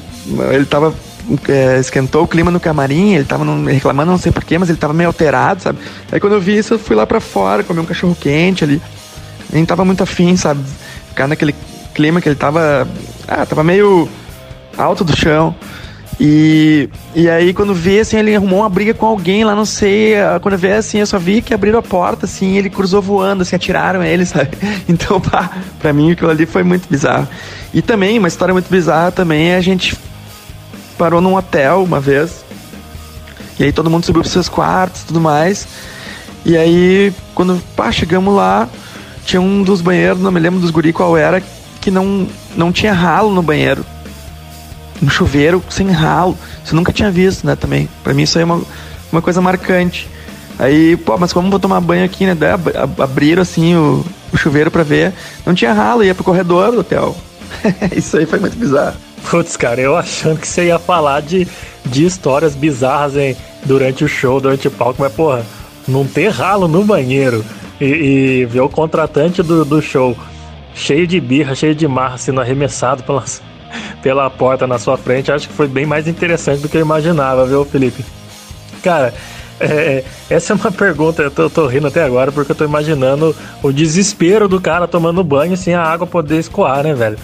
ele 0.54 0.64
tava. 0.66 0.95
É, 1.48 1.80
esquentou 1.80 2.24
o 2.24 2.28
clima 2.28 2.52
no 2.52 2.60
camarim, 2.60 3.14
ele 3.16 3.24
tava 3.26 3.44
num- 3.45 3.66
reclamando, 3.66 4.12
não 4.12 4.18
sei 4.18 4.32
porquê, 4.32 4.58
mas 4.58 4.70
ele 4.70 4.78
tava 4.78 4.94
meio 4.94 5.08
alterado, 5.10 5.62
sabe? 5.62 5.80
Aí 6.12 6.20
quando 6.20 6.34
eu 6.34 6.41
vi 6.41 6.58
isso, 6.58 6.74
eu 6.74 6.80
fui 6.80 6.95
lá 6.95 7.06
pra 7.08 7.20
fora, 7.20 7.64
comer 7.64 7.80
um 7.82 7.86
cachorro 7.86 8.16
quente 8.20 8.64
ali. 8.64 8.82
Nem 9.52 9.66
tava 9.66 9.86
muito 9.86 10.04
afim, 10.04 10.36
sabe? 10.36 10.62
Ficar 11.10 11.28
naquele 11.28 11.54
clima 11.94 12.20
que 12.20 12.28
ele 12.28 12.36
tava. 12.36 12.88
Ah, 13.28 13.45
tava 13.45 13.64
meio 13.64 14.10
alto 14.78 15.04
do 15.04 15.16
chão. 15.16 15.56
E, 16.20 16.90
e 17.16 17.28
aí, 17.30 17.54
quando 17.54 17.74
vi, 17.74 18.00
assim, 18.00 18.18
ele 18.18 18.36
arrumou 18.36 18.60
uma 18.60 18.70
briga 18.70 18.94
com 18.94 19.06
alguém 19.06 19.44
lá, 19.44 19.56
não 19.56 19.66
sei. 19.66 20.16
ah, 20.20 20.40
Quando 20.41 20.54
eu 20.54 20.60
vi, 20.60 20.72
assim, 20.72 21.00
eu 21.00 21.08
só 21.08 21.18
vi 21.18 21.41
que 21.41 21.54
abriram 21.54 21.80
a 21.80 21.82
porta, 21.82 22.26
assim, 22.26 22.56
ele 22.58 22.70
cruzou 22.70 23.02
voando, 23.02 23.41
assim, 23.41 23.56
atiraram 23.56 24.04
ele, 24.04 24.26
sabe? 24.26 24.52
Então, 24.88 25.20
pá, 25.20 25.50
pra 25.80 25.91
mim, 25.91 26.12
aquilo 26.12 26.30
ali 26.30 26.45
foi 26.45 26.64
muito 26.64 26.88
bizarro. 26.90 27.28
E 27.74 27.82
também, 27.82 28.20
uma 28.20 28.28
história 28.28 28.54
muito 28.54 28.70
bizarra 28.70 29.12
também 29.12 29.50
é 29.50 29.56
a 29.58 29.62
gente 29.62 29.95
parou 30.98 31.22
num 31.22 31.36
hotel 31.36 31.84
uma 31.84 31.99
vez. 31.99 32.44
E 33.60 33.64
aí 33.65 33.72
todo 33.72 33.90
mundo 33.90 34.06
subiu 34.06 34.22
pros 34.22 34.34
seus 34.34 34.49
quartos 34.49 35.02
e 35.02 35.06
tudo 35.06 35.20
mais. 35.22 35.68
E 36.45 36.57
aí, 36.57 37.14
quando 37.34 37.61
pá, 37.76 37.91
chegamos 37.91 38.34
lá, 38.36 38.68
tinha 39.26 39.41
um 39.41 39.64
dos 39.64 39.80
banheiros, 39.82 40.22
não 40.22 40.32
me 40.32 40.40
lembro 40.40 40.60
dos 40.60 40.72
guri 40.72 40.91
qual 40.91 41.15
era, 41.15 41.41
que 41.80 41.90
não, 41.91 42.28
não 42.56 42.72
tinha 42.72 42.94
ralo 42.94 43.32
no 43.34 43.41
banheiro. 43.41 43.86
Um 45.02 45.10
chuveiro 45.10 45.64
sem 45.70 45.90
ralo. 45.91 46.38
Isso 46.64 46.74
eu 46.74 46.76
nunca 46.78 46.91
tinha 46.91 47.11
visto, 47.11 47.45
né, 47.45 47.56
também. 47.56 47.88
Pra 48.03 48.14
mim 48.14 48.24
isso 48.24 48.38
aí 48.38 48.41
é 48.41 48.45
uma, 48.45 48.61
uma 49.11 49.22
coisa 49.22 49.41
marcante. 49.41 50.10
Aí, 50.60 50.95
pô, 50.98 51.18
mas 51.18 51.34
como 51.34 51.49
vou 51.49 51.60
tomar 51.60 51.80
banho 51.82 52.06
aqui, 52.06 52.26
né? 52.26 52.36
Daí 52.36 52.52
ab- 52.52 52.76
ab- 52.78 53.02
abriram 53.02 53.41
assim 53.41 53.76
o, 53.76 54.06
o 54.32 54.38
chuveiro 54.38 54.70
pra 54.72 54.84
ver. 54.84 55.14
Não 55.45 55.53
tinha 55.53 55.74
ralo, 55.74 56.03
ia 56.03 56.14
pro 56.15 56.24
corredor 56.24 56.72
do 56.72 56.80
hotel. 56.80 57.15
isso 57.95 58.18
aí 58.18 58.26
foi 58.26 58.40
muito 58.40 58.57
bizarro. 58.57 58.95
Putz, 59.30 59.58
cara, 59.58 59.82
eu 59.82 59.95
achando 59.98 60.40
que 60.40 60.48
você 60.48 60.66
ia 60.66 60.80
falar 60.80 61.22
de, 61.22 61.48
de 61.86 62.06
histórias 62.06 62.56
bizarras 62.56 63.16
hein, 63.16 63.36
durante 63.66 64.04
o 64.04 64.08
show, 64.08 64.40
durante 64.40 64.68
o 64.68 64.72
palco, 64.72 65.02
mas 65.02 65.14
porra, 65.14 65.45
não 65.88 66.06
ter 66.06 66.30
ralo 66.30 66.68
no 66.68 66.84
banheiro 66.84 67.44
e, 67.80 67.86
e 67.86 68.45
ver 68.45 68.62
o 68.62 68.70
contratante 68.70 69.41
do, 69.41 69.66
do 69.66 69.82
show 69.82 70.16
cheio 70.76 71.06
de 71.08 71.20
birra, 71.20 71.56
cheio 71.56 71.76
de 71.76 71.88
marra, 71.88 72.18
sendo 72.18 72.41
arremessado 72.41 73.04
pelas, 73.04 73.41
pela 74.02 74.30
porta 74.30 74.68
na 74.68 74.78
sua 74.78 74.98
frente, 74.98 75.32
acho 75.32 75.48
que 75.48 75.54
foi 75.54 75.68
bem 75.68 75.86
mais 75.86 76.08
interessante 76.08 76.62
do 76.62 76.70
que 76.70 76.78
eu 76.78 76.82
imaginava, 76.82 77.45
viu, 77.45 77.64
Felipe? 77.66 78.04
Cara, 78.84 79.14
é, 79.60 80.04
essa 80.30 80.54
é 80.54 80.56
uma 80.56 80.72
pergunta, 80.74 81.22
eu 81.22 81.32
tô, 81.32 81.50
tô 81.50 81.68
rindo 81.68 81.88
até 81.88 82.04
agora 82.04 82.32
porque 82.32 82.52
eu 82.52 82.56
tô 82.56 82.66
imaginando 82.66 83.36
o 83.62 83.72
desespero 83.72 84.48
do 84.48 84.60
cara 84.60 84.88
tomando 84.88 85.24
banho 85.24 85.56
sem 85.56 85.74
a 85.74 85.82
água 85.82 86.08
poder 86.08 86.40
escoar, 86.40 86.84
né, 86.84 86.94
velho? 86.94 87.18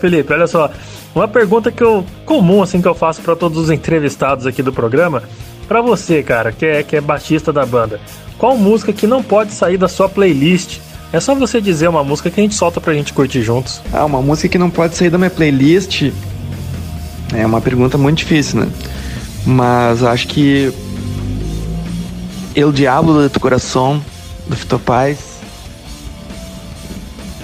Felipe, 0.00 0.32
olha 0.32 0.46
só, 0.46 0.70
uma 1.14 1.28
pergunta 1.28 1.70
que 1.70 1.82
eu 1.82 2.04
comum 2.24 2.62
assim 2.62 2.80
que 2.80 2.88
eu 2.88 2.94
faço 2.94 3.22
para 3.22 3.36
todos 3.36 3.58
os 3.58 3.70
entrevistados 3.70 4.46
aqui 4.46 4.62
do 4.62 4.72
programa, 4.72 5.22
Pra 5.66 5.80
você, 5.80 6.22
cara, 6.22 6.52
que 6.52 6.66
é 6.66 6.82
que 6.82 6.96
é 6.96 7.00
baixista 7.00 7.52
da 7.52 7.64
banda. 7.64 8.00
Qual 8.38 8.56
música 8.56 8.92
que 8.92 9.06
não 9.06 9.22
pode 9.22 9.52
sair 9.52 9.76
da 9.76 9.88
sua 9.88 10.08
playlist? 10.08 10.78
É 11.12 11.20
só 11.20 11.34
você 11.34 11.60
dizer 11.60 11.88
uma 11.88 12.04
música 12.04 12.30
que 12.30 12.40
a 12.40 12.42
gente 12.42 12.54
solta 12.54 12.80
pra 12.80 12.92
gente 12.92 13.12
curtir 13.12 13.42
juntos. 13.42 13.80
Ah, 13.92 14.04
uma 14.04 14.20
música 14.20 14.48
que 14.48 14.58
não 14.58 14.68
pode 14.68 14.96
sair 14.96 15.10
da 15.10 15.16
minha 15.18 15.30
playlist 15.30 16.10
é 17.32 17.46
uma 17.46 17.60
pergunta 17.60 17.96
muito 17.96 18.18
difícil, 18.18 18.60
né? 18.60 18.68
Mas 19.46 20.02
acho 20.02 20.28
que 20.28 20.72
El 22.54 22.72
Diablo 22.72 23.28
Tu 23.30 23.40
Coração, 23.40 24.02
do 24.46 24.56
Fito 24.56 24.78
Paz, 24.78 25.33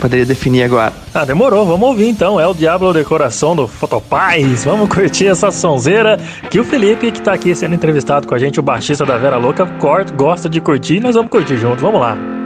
poderia 0.01 0.27
definir 0.27 0.63
agora. 0.63 0.93
Ah, 1.13 1.25
demorou, 1.25 1.67
vamos 1.67 1.89
ouvir 1.89 2.09
então. 2.09 2.41
É 2.41 2.47
o 2.47 2.55
Diablo 2.55 2.93
de 2.93 3.05
Coração 3.05 3.55
do 3.55 3.69
Fotopaz. 3.69 4.65
Vamos 4.65 4.89
curtir 4.89 5.27
essa 5.27 5.51
sonzeira 5.51 6.19
que 6.51 6.59
o 6.59 6.65
Felipe, 6.65 7.13
que 7.13 7.21
tá 7.21 7.33
aqui 7.33 7.55
sendo 7.55 7.75
entrevistado 7.75 8.27
com 8.27 8.35
a 8.35 8.39
gente, 8.39 8.59
o 8.59 8.63
baixista 8.63 9.05
da 9.05 9.19
Vera 9.19 9.37
Louca, 9.37 9.67
corta, 9.79 10.13
gosta 10.13 10.49
de 10.49 10.61
curtir 10.61 11.01
nós 11.01 11.15
vamos 11.15 11.31
curtir 11.31 11.57
junto. 11.57 11.81
Vamos 11.81 12.01
lá. 12.01 12.40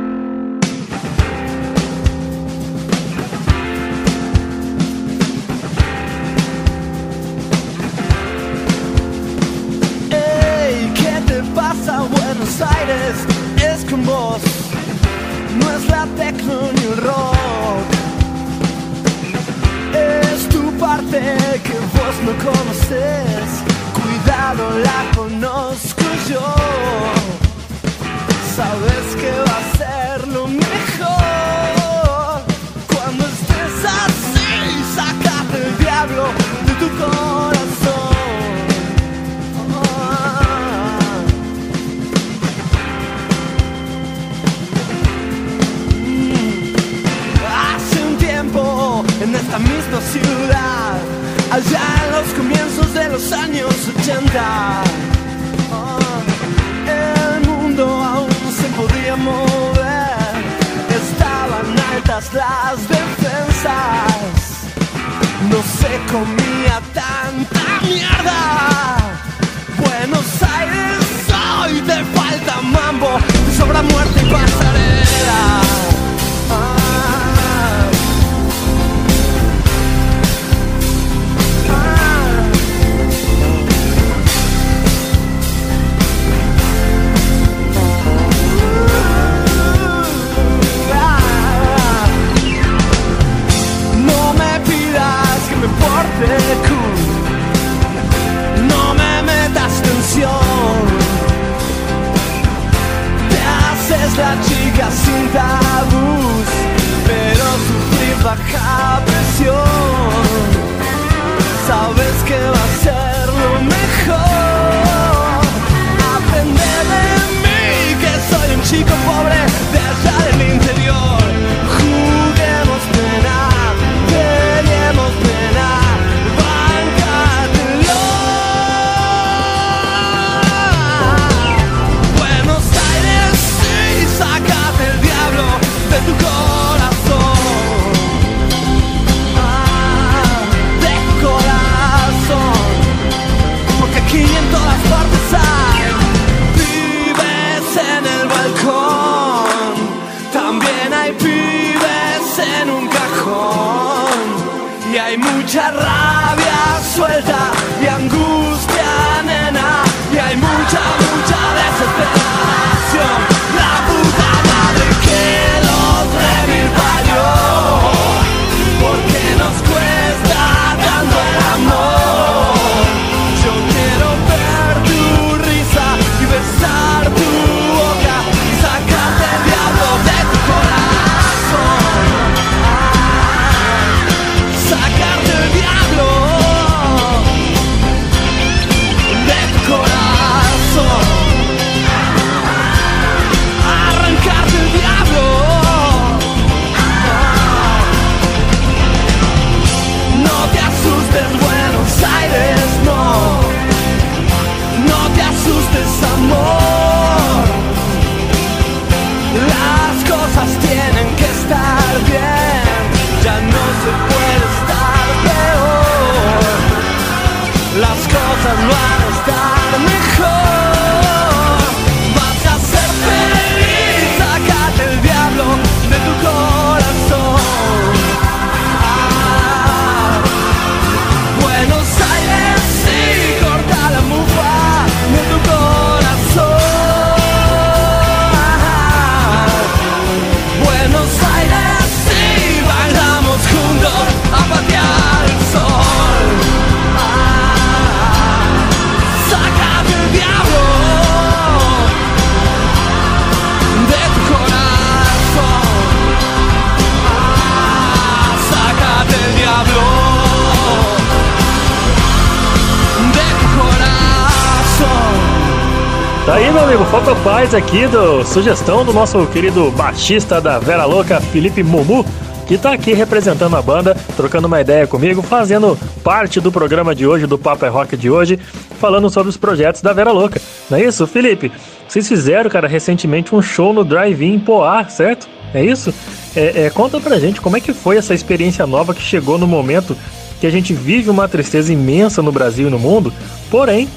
Paz 267.54 267.62
aqui, 267.62 267.86
do, 267.86 268.24
sugestão 268.24 268.84
do 268.84 268.92
nosso 268.92 269.24
querido 269.28 269.70
baixista 269.70 270.40
da 270.40 270.58
Vera 270.58 270.84
Louca, 270.86 271.20
Felipe 271.20 271.62
Mumu, 271.62 272.04
que 272.48 272.58
tá 272.58 272.72
aqui 272.72 272.92
representando 272.92 273.54
a 273.54 273.62
banda, 273.62 273.96
trocando 274.16 274.48
uma 274.48 274.60
ideia 274.60 274.88
comigo, 274.88 275.22
fazendo 275.22 275.78
parte 276.02 276.40
do 276.40 276.50
programa 276.50 276.96
de 276.96 277.06
hoje, 277.06 277.28
do 277.28 277.38
Papo 277.38 277.64
é 277.64 277.68
Rock 277.68 277.96
de 277.96 278.10
hoje, 278.10 278.40
falando 278.80 279.08
sobre 279.08 279.28
os 279.28 279.36
projetos 279.36 279.82
da 279.82 279.92
Vera 279.92 280.10
Louca. 280.10 280.40
Não 280.68 280.78
é 280.78 280.82
isso, 280.84 281.06
Felipe? 281.06 281.52
Vocês 281.86 282.08
fizeram, 282.08 282.50
cara, 282.50 282.66
recentemente 282.66 283.32
um 283.32 283.40
show 283.40 283.72
no 283.72 283.84
Drive-In 283.84 284.40
Poá, 284.40 284.84
certo? 284.88 285.28
É 285.54 285.64
isso? 285.64 285.94
É, 286.34 286.64
é, 286.64 286.70
conta 286.70 286.98
pra 286.98 287.20
gente 287.20 287.40
como 287.40 287.56
é 287.56 287.60
que 287.60 287.72
foi 287.72 287.96
essa 287.98 288.14
experiência 288.14 288.66
nova 288.66 288.92
que 288.92 289.02
chegou 289.02 289.38
no 289.38 289.46
momento 289.46 289.96
que 290.40 290.46
a 290.46 290.50
gente 290.50 290.74
vive 290.74 291.08
uma 291.08 291.28
tristeza 291.28 291.72
imensa 291.72 292.20
no 292.20 292.32
Brasil 292.32 292.66
e 292.66 292.70
no 292.70 292.80
mundo, 292.80 293.12
porém, 293.48 293.88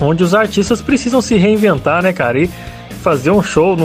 onde 0.00 0.22
os 0.22 0.34
artistas 0.34 0.80
precisam 0.80 1.20
se 1.20 1.36
reinventar, 1.36 2.02
né, 2.02 2.12
cara? 2.12 2.38
E 2.40 2.50
fazer 3.02 3.30
um 3.30 3.42
show 3.42 3.76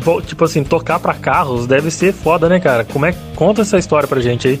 vo- 0.00 0.20
tipo 0.22 0.44
assim, 0.44 0.62
tocar 0.64 0.98
pra 0.98 1.14
carros 1.14 1.66
deve 1.66 1.90
ser 1.90 2.12
foda, 2.12 2.48
né, 2.48 2.58
cara? 2.60 2.84
Como 2.84 3.06
é 3.06 3.14
conta 3.36 3.62
essa 3.62 3.78
história 3.78 4.08
pra 4.08 4.20
gente 4.20 4.48
aí? 4.48 4.60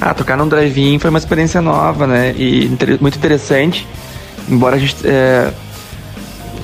Ah, 0.00 0.14
tocar 0.14 0.36
num 0.36 0.48
drive-in 0.48 0.98
foi 0.98 1.10
uma 1.10 1.18
experiência 1.18 1.60
nova, 1.60 2.06
né? 2.06 2.34
E 2.36 2.68
muito 3.00 3.16
interessante. 3.18 3.86
Embora 4.48 4.74
a 4.76 4.78
gente 4.78 4.96
é, 5.04 5.52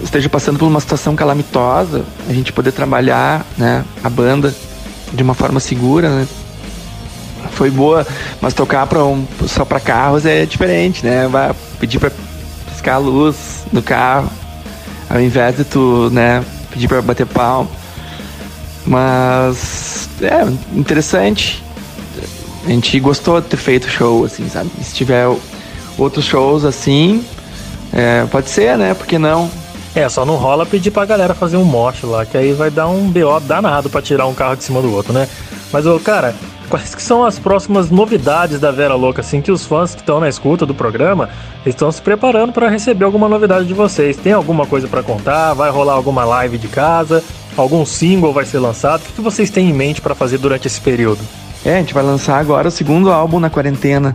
esteja 0.03 0.29
passando 0.29 0.59
por 0.59 0.67
uma 0.67 0.81
situação 0.81 1.15
calamitosa, 1.15 2.05
a 2.29 2.33
gente 2.33 2.53
poder 2.53 2.73
trabalhar 2.73 3.47
né, 3.57 3.85
a 4.03 4.11
banda 4.11 4.53
de 5.13 5.23
uma 5.23 5.35
forma 5.35 5.61
segura, 5.61 6.09
né? 6.11 6.27
foi 7.53 7.71
boa, 7.71 8.07
mas 8.41 8.55
tocar 8.55 8.87
pra 8.87 9.05
um, 9.05 9.25
só 9.47 9.65
pra 9.65 9.81
carros 9.81 10.25
é 10.25 10.45
diferente, 10.47 11.05
né? 11.05 11.27
Vai 11.29 11.53
pedir 11.81 11.99
pra 11.99 12.11
piscar 12.79 12.95
a 12.95 12.99
luz 12.99 13.65
no 13.73 13.83
carro, 13.83 14.31
ao 15.11 15.21
invés 15.21 15.57
de 15.57 15.65
tu, 15.65 16.09
né, 16.13 16.45
pedir 16.71 16.87
pra 16.87 17.03
bater 17.03 17.27
palma. 17.27 17.69
Mas 18.87 20.09
é 20.23 20.45
interessante. 20.79 21.63
A 22.65 22.71
gente 22.71 22.99
gostou 23.01 23.41
de 23.41 23.49
ter 23.49 23.57
feito 23.57 23.89
show, 23.89 24.25
assim, 24.25 24.49
sabe? 24.49 24.71
Se 24.83 24.95
tiver 24.95 25.27
outros 25.97 26.25
shows 26.25 26.65
assim, 26.65 27.25
é, 27.93 28.25
pode 28.31 28.49
ser, 28.49 28.79
né? 28.79 28.95
Por 28.95 29.07
que 29.07 29.19
não? 29.19 29.51
É, 29.95 30.09
só 30.09 30.25
não 30.25 30.37
rola 30.37 30.65
pedir 30.65 30.91
pra 30.91 31.05
galera 31.05 31.35
fazer 31.35 31.57
um 31.57 31.65
moche 31.65 32.07
lá, 32.07 32.25
que 32.25 32.37
aí 32.37 32.53
vai 32.53 32.71
dar 32.71 32.89
um 32.89 33.11
BO 33.11 33.41
danado 33.41 33.91
pra 33.91 34.01
tirar 34.01 34.27
um 34.27 34.35
carro 34.35 34.57
de 34.57 34.65
cima 34.65 34.81
do 34.81 34.93
outro, 34.93 35.13
né? 35.13 35.29
Mas, 35.73 35.87
ô, 35.87 35.99
cara, 35.99 36.35
quais 36.69 36.95
que 36.95 37.03
são 37.03 37.25
as 37.25 37.39
próximas 37.39 37.91
novidades 37.91 38.61
da 38.61 38.71
Vera 38.71 38.95
Louca, 38.95 39.21
assim, 39.21 39.41
que 39.41 39.51
os 39.51 39.65
fãs 39.67 39.95
que 39.95 40.01
estão 40.01 40.21
na 40.21 40.29
escuta 40.29 40.65
do 40.65 40.75
programa 40.75 41.29
estão 41.67 41.91
se 41.91 42.01
preparando 42.01 42.53
pra 42.53 42.69
receber 42.69 43.05
alguma 43.05 43.29
novidade 43.29 43.67
de 43.67 43.75
vocês? 43.75 44.17
Tem 44.17 44.33
alguma 44.33 44.67
coisa 44.67 44.87
pra 44.87 45.03
contar? 45.03 45.55
Vai 45.55 45.71
rolar 45.71 45.95
alguma 45.95 46.25
live 46.25 46.59
de 46.59 46.69
casa? 46.69 47.25
Algum 47.57 47.85
single 47.85 48.33
vai 48.33 48.45
ser 48.45 48.59
lançado? 48.59 49.01
O 49.01 49.13
que 49.13 49.21
vocês 49.21 49.51
têm 49.51 49.71
em 49.71 49.73
mente 49.73 50.01
pra 50.01 50.15
fazer 50.15 50.39
durante 50.39 50.67
esse 50.67 50.81
período? 50.81 51.21
É, 51.65 51.77
a 51.77 51.79
gente 51.79 51.95
vai 51.95 52.05
lançar 52.05 52.39
agora 52.39 52.69
o 52.69 52.71
segundo 52.71 53.11
álbum 53.11 53.41
na 53.41 53.51
quarentena. 53.51 54.15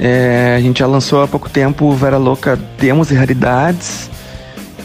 É, 0.00 0.54
a 0.56 0.60
gente 0.60 0.78
já 0.80 0.86
lançou 0.86 1.22
há 1.22 1.28
pouco 1.28 1.48
tempo 1.48 1.86
o 1.86 1.92
Vera 1.92 2.18
Louca 2.18 2.58
Demos 2.78 3.10
e 3.10 3.14
Raridades 3.14 4.10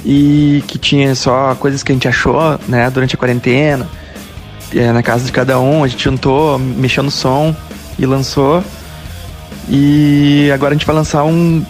e 0.05 0.63
que 0.67 0.77
tinha 0.77 1.15
só 1.15 1.55
coisas 1.55 1.83
que 1.83 1.91
a 1.91 1.95
gente 1.95 2.07
achou, 2.07 2.59
né, 2.67 2.89
durante 2.89 3.15
a 3.15 3.17
quarentena. 3.17 3.87
É, 4.75 4.91
na 4.91 5.03
casa 5.03 5.25
de 5.25 5.31
cada 5.31 5.59
um, 5.59 5.83
a 5.83 5.87
gente 5.87 6.03
juntou, 6.03 6.57
mexeu 6.57 7.03
no 7.03 7.11
som 7.11 7.55
e 7.97 8.05
lançou. 8.05 8.63
E 9.69 10.49
agora 10.53 10.73
a 10.73 10.77
gente 10.77 10.85
vai 10.85 10.95
lançar 10.95 11.23
um, 11.23 11.63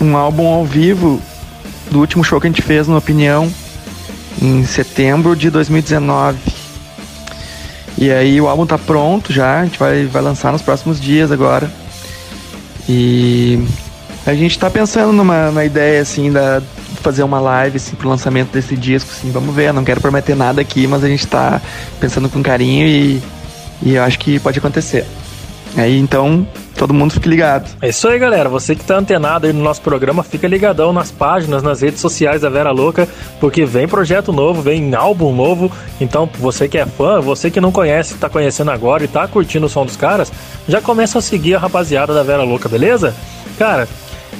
um 0.00 0.16
álbum 0.16 0.46
ao 0.46 0.64
vivo 0.64 1.20
do 1.90 2.00
último 2.00 2.22
show 2.22 2.40
que 2.40 2.46
a 2.46 2.50
gente 2.50 2.62
fez 2.62 2.86
no 2.86 2.96
Opinião 2.96 3.50
em 4.40 4.64
setembro 4.64 5.34
de 5.34 5.50
2019. 5.50 6.38
E 7.96 8.10
aí 8.10 8.40
o 8.40 8.48
álbum 8.48 8.66
tá 8.66 8.76
pronto 8.76 9.32
já, 9.32 9.60
a 9.60 9.64
gente 9.64 9.78
vai, 9.78 10.04
vai 10.06 10.20
lançar 10.20 10.52
nos 10.52 10.62
próximos 10.62 11.00
dias 11.00 11.30
agora. 11.30 11.70
E 12.88 13.64
a 14.26 14.34
gente 14.34 14.58
tá 14.58 14.68
pensando 14.68 15.12
numa, 15.12 15.46
numa 15.46 15.64
ideia 15.64 16.02
assim 16.02 16.30
da 16.30 16.60
fazer 17.04 17.22
uma 17.22 17.38
live 17.38 17.76
assim, 17.76 17.94
pro 17.94 18.08
lançamento 18.08 18.50
desse 18.50 18.74
disco, 18.74 19.10
assim, 19.12 19.30
vamos 19.30 19.54
ver, 19.54 19.72
não 19.74 19.84
quero 19.84 20.00
prometer 20.00 20.34
nada 20.34 20.62
aqui, 20.62 20.86
mas 20.86 21.04
a 21.04 21.08
gente 21.08 21.26
tá 21.26 21.60
pensando 22.00 22.30
com 22.30 22.42
carinho 22.42 22.86
e, 22.86 23.22
e 23.82 23.94
eu 23.94 24.02
acho 24.02 24.18
que 24.18 24.40
pode 24.40 24.58
acontecer. 24.58 25.04
Aí 25.76 25.98
então, 25.98 26.46
todo 26.76 26.94
mundo 26.94 27.12
fique 27.12 27.28
ligado. 27.28 27.68
É 27.82 27.88
isso 27.88 28.06
aí, 28.08 28.18
galera. 28.18 28.48
Você 28.48 28.74
que 28.76 28.84
tá 28.84 28.96
antenado 28.96 29.46
aí 29.46 29.52
no 29.52 29.62
nosso 29.62 29.82
programa, 29.82 30.22
fica 30.22 30.46
ligadão 30.46 30.92
nas 30.92 31.10
páginas, 31.10 31.62
nas 31.62 31.82
redes 31.82 32.00
sociais 32.00 32.42
da 32.42 32.48
Vera 32.48 32.70
Louca, 32.70 33.08
porque 33.40 33.64
vem 33.64 33.88
projeto 33.88 34.32
novo, 34.32 34.62
vem 34.62 34.94
álbum 34.94 35.34
novo. 35.34 35.70
Então, 36.00 36.28
você 36.38 36.68
que 36.68 36.78
é 36.78 36.86
fã, 36.86 37.20
você 37.20 37.50
que 37.50 37.60
não 37.60 37.72
conhece, 37.72 38.14
tá 38.14 38.30
conhecendo 38.30 38.70
agora 38.70 39.04
e 39.04 39.08
tá 39.08 39.26
curtindo 39.26 39.66
o 39.66 39.68
som 39.68 39.84
dos 39.84 39.96
caras, 39.96 40.32
já 40.68 40.80
começa 40.80 41.18
a 41.18 41.22
seguir 41.22 41.56
a 41.56 41.58
rapaziada 41.58 42.14
da 42.14 42.22
Vera 42.22 42.44
Louca, 42.44 42.68
beleza? 42.68 43.14
Cara, 43.58 43.88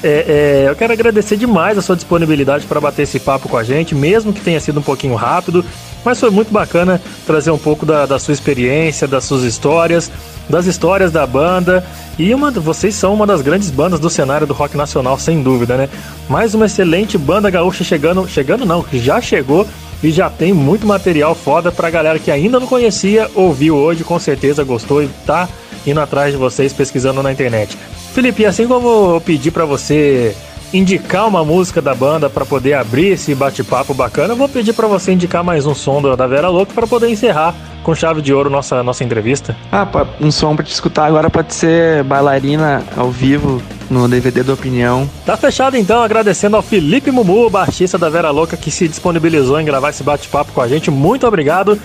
é, 0.03 0.65
é, 0.65 0.71
eu 0.71 0.77
quero 0.77 0.93
agradecer 0.93 1.37
demais 1.37 1.79
a 1.79 1.83
sua 1.83 1.97
disponibilidade 1.97 2.66
para 2.66 2.81
bater 2.81 3.03
esse 3.03 3.19
papo 3.19 3.49
com 3.49 3.57
a 3.57 3.65
gente, 3.65 3.95
mesmo 3.95 4.33
que 4.33 4.41
tenha 4.41 4.61
sido 4.61 4.81
um 4.81 4.83
pouquinho 4.83 5.15
rápido, 5.15 5.65
mas 6.05 6.21
foi 6.21 6.31
muito 6.31 6.53
bacana 6.53 7.01
trazer 7.27 7.51
um 7.51 7.59
pouco 7.59 7.87
da, 7.87 8.05
da 8.05 8.19
sua 8.19 8.33
experiência, 8.35 9.09
das 9.09 9.25
suas 9.25 9.43
histórias, 9.43 10.11
das 10.49 10.66
histórias 10.66 11.11
da 11.11 11.27
banda. 11.27 11.85
E 12.19 12.35
uma, 12.35 12.51
vocês 12.51 12.95
são 12.95 13.15
uma 13.15 13.27
das 13.27 13.41
grandes 13.41 13.71
bandas 13.71 13.99
do 13.99 14.11
cenário 14.11 14.47
do 14.47 14.53
rock 14.53 14.77
nacional, 14.77 15.19
sem 15.19 15.43
dúvida, 15.43 15.77
né? 15.77 15.89
Mais 16.29 16.55
uma 16.55 16.66
excelente 16.66 17.16
banda 17.16 17.49
gaúcha 17.51 17.83
chegando, 17.83 18.29
chegando 18.29 18.66
não, 18.66 18.83
que 18.83 18.99
já 18.99 19.21
chegou 19.21 19.66
e 20.03 20.11
já 20.11 20.29
tem 20.29 20.53
muito 20.53 20.87
material 20.87 21.35
foda 21.35 21.73
pra 21.73 21.89
galera 21.89 22.19
que 22.19 22.31
ainda 22.31 22.61
não 22.61 22.66
conhecia, 22.66 23.31
ouviu 23.35 23.75
hoje, 23.75 24.05
com 24.05 24.19
certeza 24.19 24.62
gostou 24.62 25.03
e 25.03 25.09
tá 25.27 25.49
indo 25.87 26.01
atrás 26.01 26.33
de 26.33 26.37
vocês 26.37 26.73
pesquisando 26.73 27.23
na 27.23 27.33
internet. 27.33 27.77
Felipe, 28.15 28.47
assim 28.47 28.69
como 28.69 29.16
eu 29.16 29.20
pedi 29.20 29.51
para 29.51 29.65
você 29.65 30.36
indicar 30.73 31.27
uma 31.27 31.45
música 31.45 31.82
da 31.82 31.97
banda 31.97 32.31
para 32.31 32.47
poder 32.47 32.74
abrir 32.74 33.09
esse 33.09 33.35
bate-papo 33.35 33.93
bacana, 33.93 34.35
eu 34.35 34.36
vou 34.36 34.49
pedir 34.49 34.73
para 34.73 34.86
você 34.86 35.11
indicar 35.11 35.43
mais 35.43 35.66
um 35.66 35.74
som 35.74 36.01
da 36.01 36.27
Vera 36.28 36.49
Louca 36.49 36.73
para 36.73 36.86
poder 36.86 37.09
encerrar 37.09 37.53
com 37.82 37.93
chave 37.93 38.23
de 38.23 38.32
ouro 38.32 38.49
nossa 38.49 38.85
nossa 38.85 39.03
entrevista. 39.03 39.57
Ah, 39.70 39.86
um 40.20 40.31
som 40.31 40.55
pra 40.55 40.65
te 40.65 40.73
escutar 40.73 41.07
agora 41.07 41.28
pode 41.28 41.53
ser 41.53 42.05
bailarina 42.05 42.85
ao 42.97 43.11
vivo 43.11 43.61
no 43.91 44.09
DVD 44.09 44.45
da 44.45 44.55
Opinião. 44.55 45.11
Tá 45.27 45.36
fechado 45.36 45.77
então, 45.77 46.01
agradecendo 46.01 46.55
ao 46.55 46.62
Felipe 46.62 47.11
Mumu, 47.11 47.51
baixista 47.51 47.99
da 47.99 48.09
Vera 48.09 48.31
Louca, 48.31 48.57
que 48.57 48.70
se 48.70 48.86
disponibilizou 48.86 49.61
em 49.61 49.65
gravar 49.65 49.91
esse 49.91 50.05
bate-papo 50.05 50.53
com 50.53 50.61
a 50.61 50.69
gente. 50.69 50.89
Muito 50.89 51.27
obrigado 51.27 51.78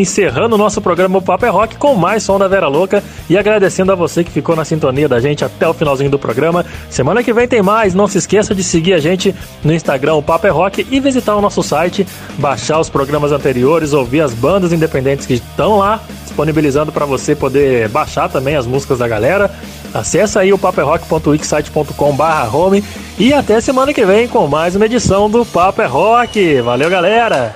encerrando 0.00 0.54
o 0.54 0.58
nosso 0.58 0.80
programa 0.80 1.22
Papo 1.22 1.46
é 1.46 1.48
Rock 1.48 1.76
com 1.76 1.94
mais 1.94 2.22
som 2.22 2.38
da 2.38 2.48
Vera 2.48 2.68
Louca 2.68 3.02
e 3.28 3.38
agradecendo 3.38 3.92
a 3.92 3.94
você 3.94 4.22
que 4.22 4.30
ficou 4.30 4.54
na 4.54 4.64
sintonia 4.64 5.08
da 5.08 5.20
gente 5.20 5.44
até 5.44 5.66
o 5.66 5.74
finalzinho 5.74 6.10
do 6.10 6.18
programa. 6.18 6.64
Semana 6.90 7.22
que 7.22 7.32
vem 7.32 7.48
tem 7.48 7.62
mais, 7.62 7.94
não 7.94 8.06
se 8.06 8.18
esqueça 8.18 8.54
de 8.54 8.62
seguir 8.62 8.94
a 8.94 8.98
gente 8.98 9.34
no 9.62 9.72
Instagram, 9.72 10.14
o 10.14 10.22
Papo 10.22 10.46
é 10.46 10.50
Rock 10.50 10.86
e 10.90 11.00
visitar 11.00 11.34
o 11.34 11.40
nosso 11.40 11.62
site, 11.62 12.06
baixar 12.38 12.78
os 12.78 12.90
programas 12.90 13.32
anteriores, 13.32 13.92
ouvir 13.92 14.20
as 14.20 14.34
bandas 14.34 14.72
independentes 14.72 15.26
que 15.26 15.34
estão 15.34 15.78
lá 15.78 16.00
disponibilizando 16.24 16.90
para 16.90 17.06
você 17.06 17.34
poder 17.34 17.88
baixar 17.88 18.28
também 18.28 18.56
as 18.56 18.66
músicas 18.66 18.98
da 18.98 19.06
galera. 19.06 19.50
Acesse 19.94 20.38
aí 20.38 20.52
o 20.52 20.58
paperrock.wixsite.com 20.58 22.16
home 22.52 22.84
e 23.16 23.32
até 23.32 23.60
semana 23.60 23.94
que 23.94 24.04
vem 24.04 24.26
com 24.26 24.48
mais 24.48 24.74
uma 24.74 24.86
edição 24.86 25.30
do 25.30 25.44
Papo 25.44 25.80
é 25.80 25.86
Rock. 25.86 26.60
Valeu, 26.60 26.90
galera! 26.90 27.54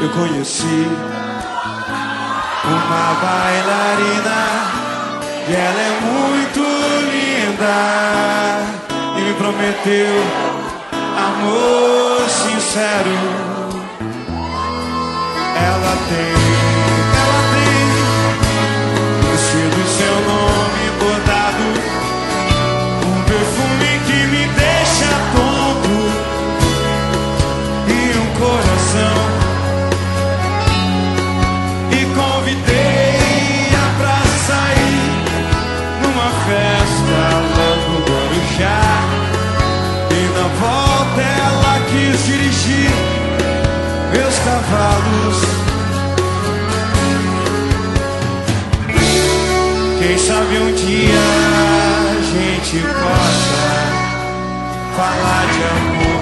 Eu 0.00 0.08
conheci 0.10 0.86
uma 2.64 3.14
bailarina 3.20 4.40
e 5.48 5.54
ela 5.54 5.80
é 5.80 6.00
muito 6.00 6.60
linda 7.10 7.78
e 9.16 9.20
me 9.20 9.34
prometeu 9.34 10.24
amor 11.16 12.28
sincero. 12.28 13.18
Ela 15.56 15.96
tem, 16.08 16.41
cavalos. 44.52 45.38
Quem 49.98 50.18
sabe 50.18 50.58
um 50.58 50.72
dia 50.74 51.20
a 52.10 52.22
gente 52.22 52.80
possa 52.82 53.62
falar 54.96 55.46
de 55.52 55.62
amor. 55.64 56.21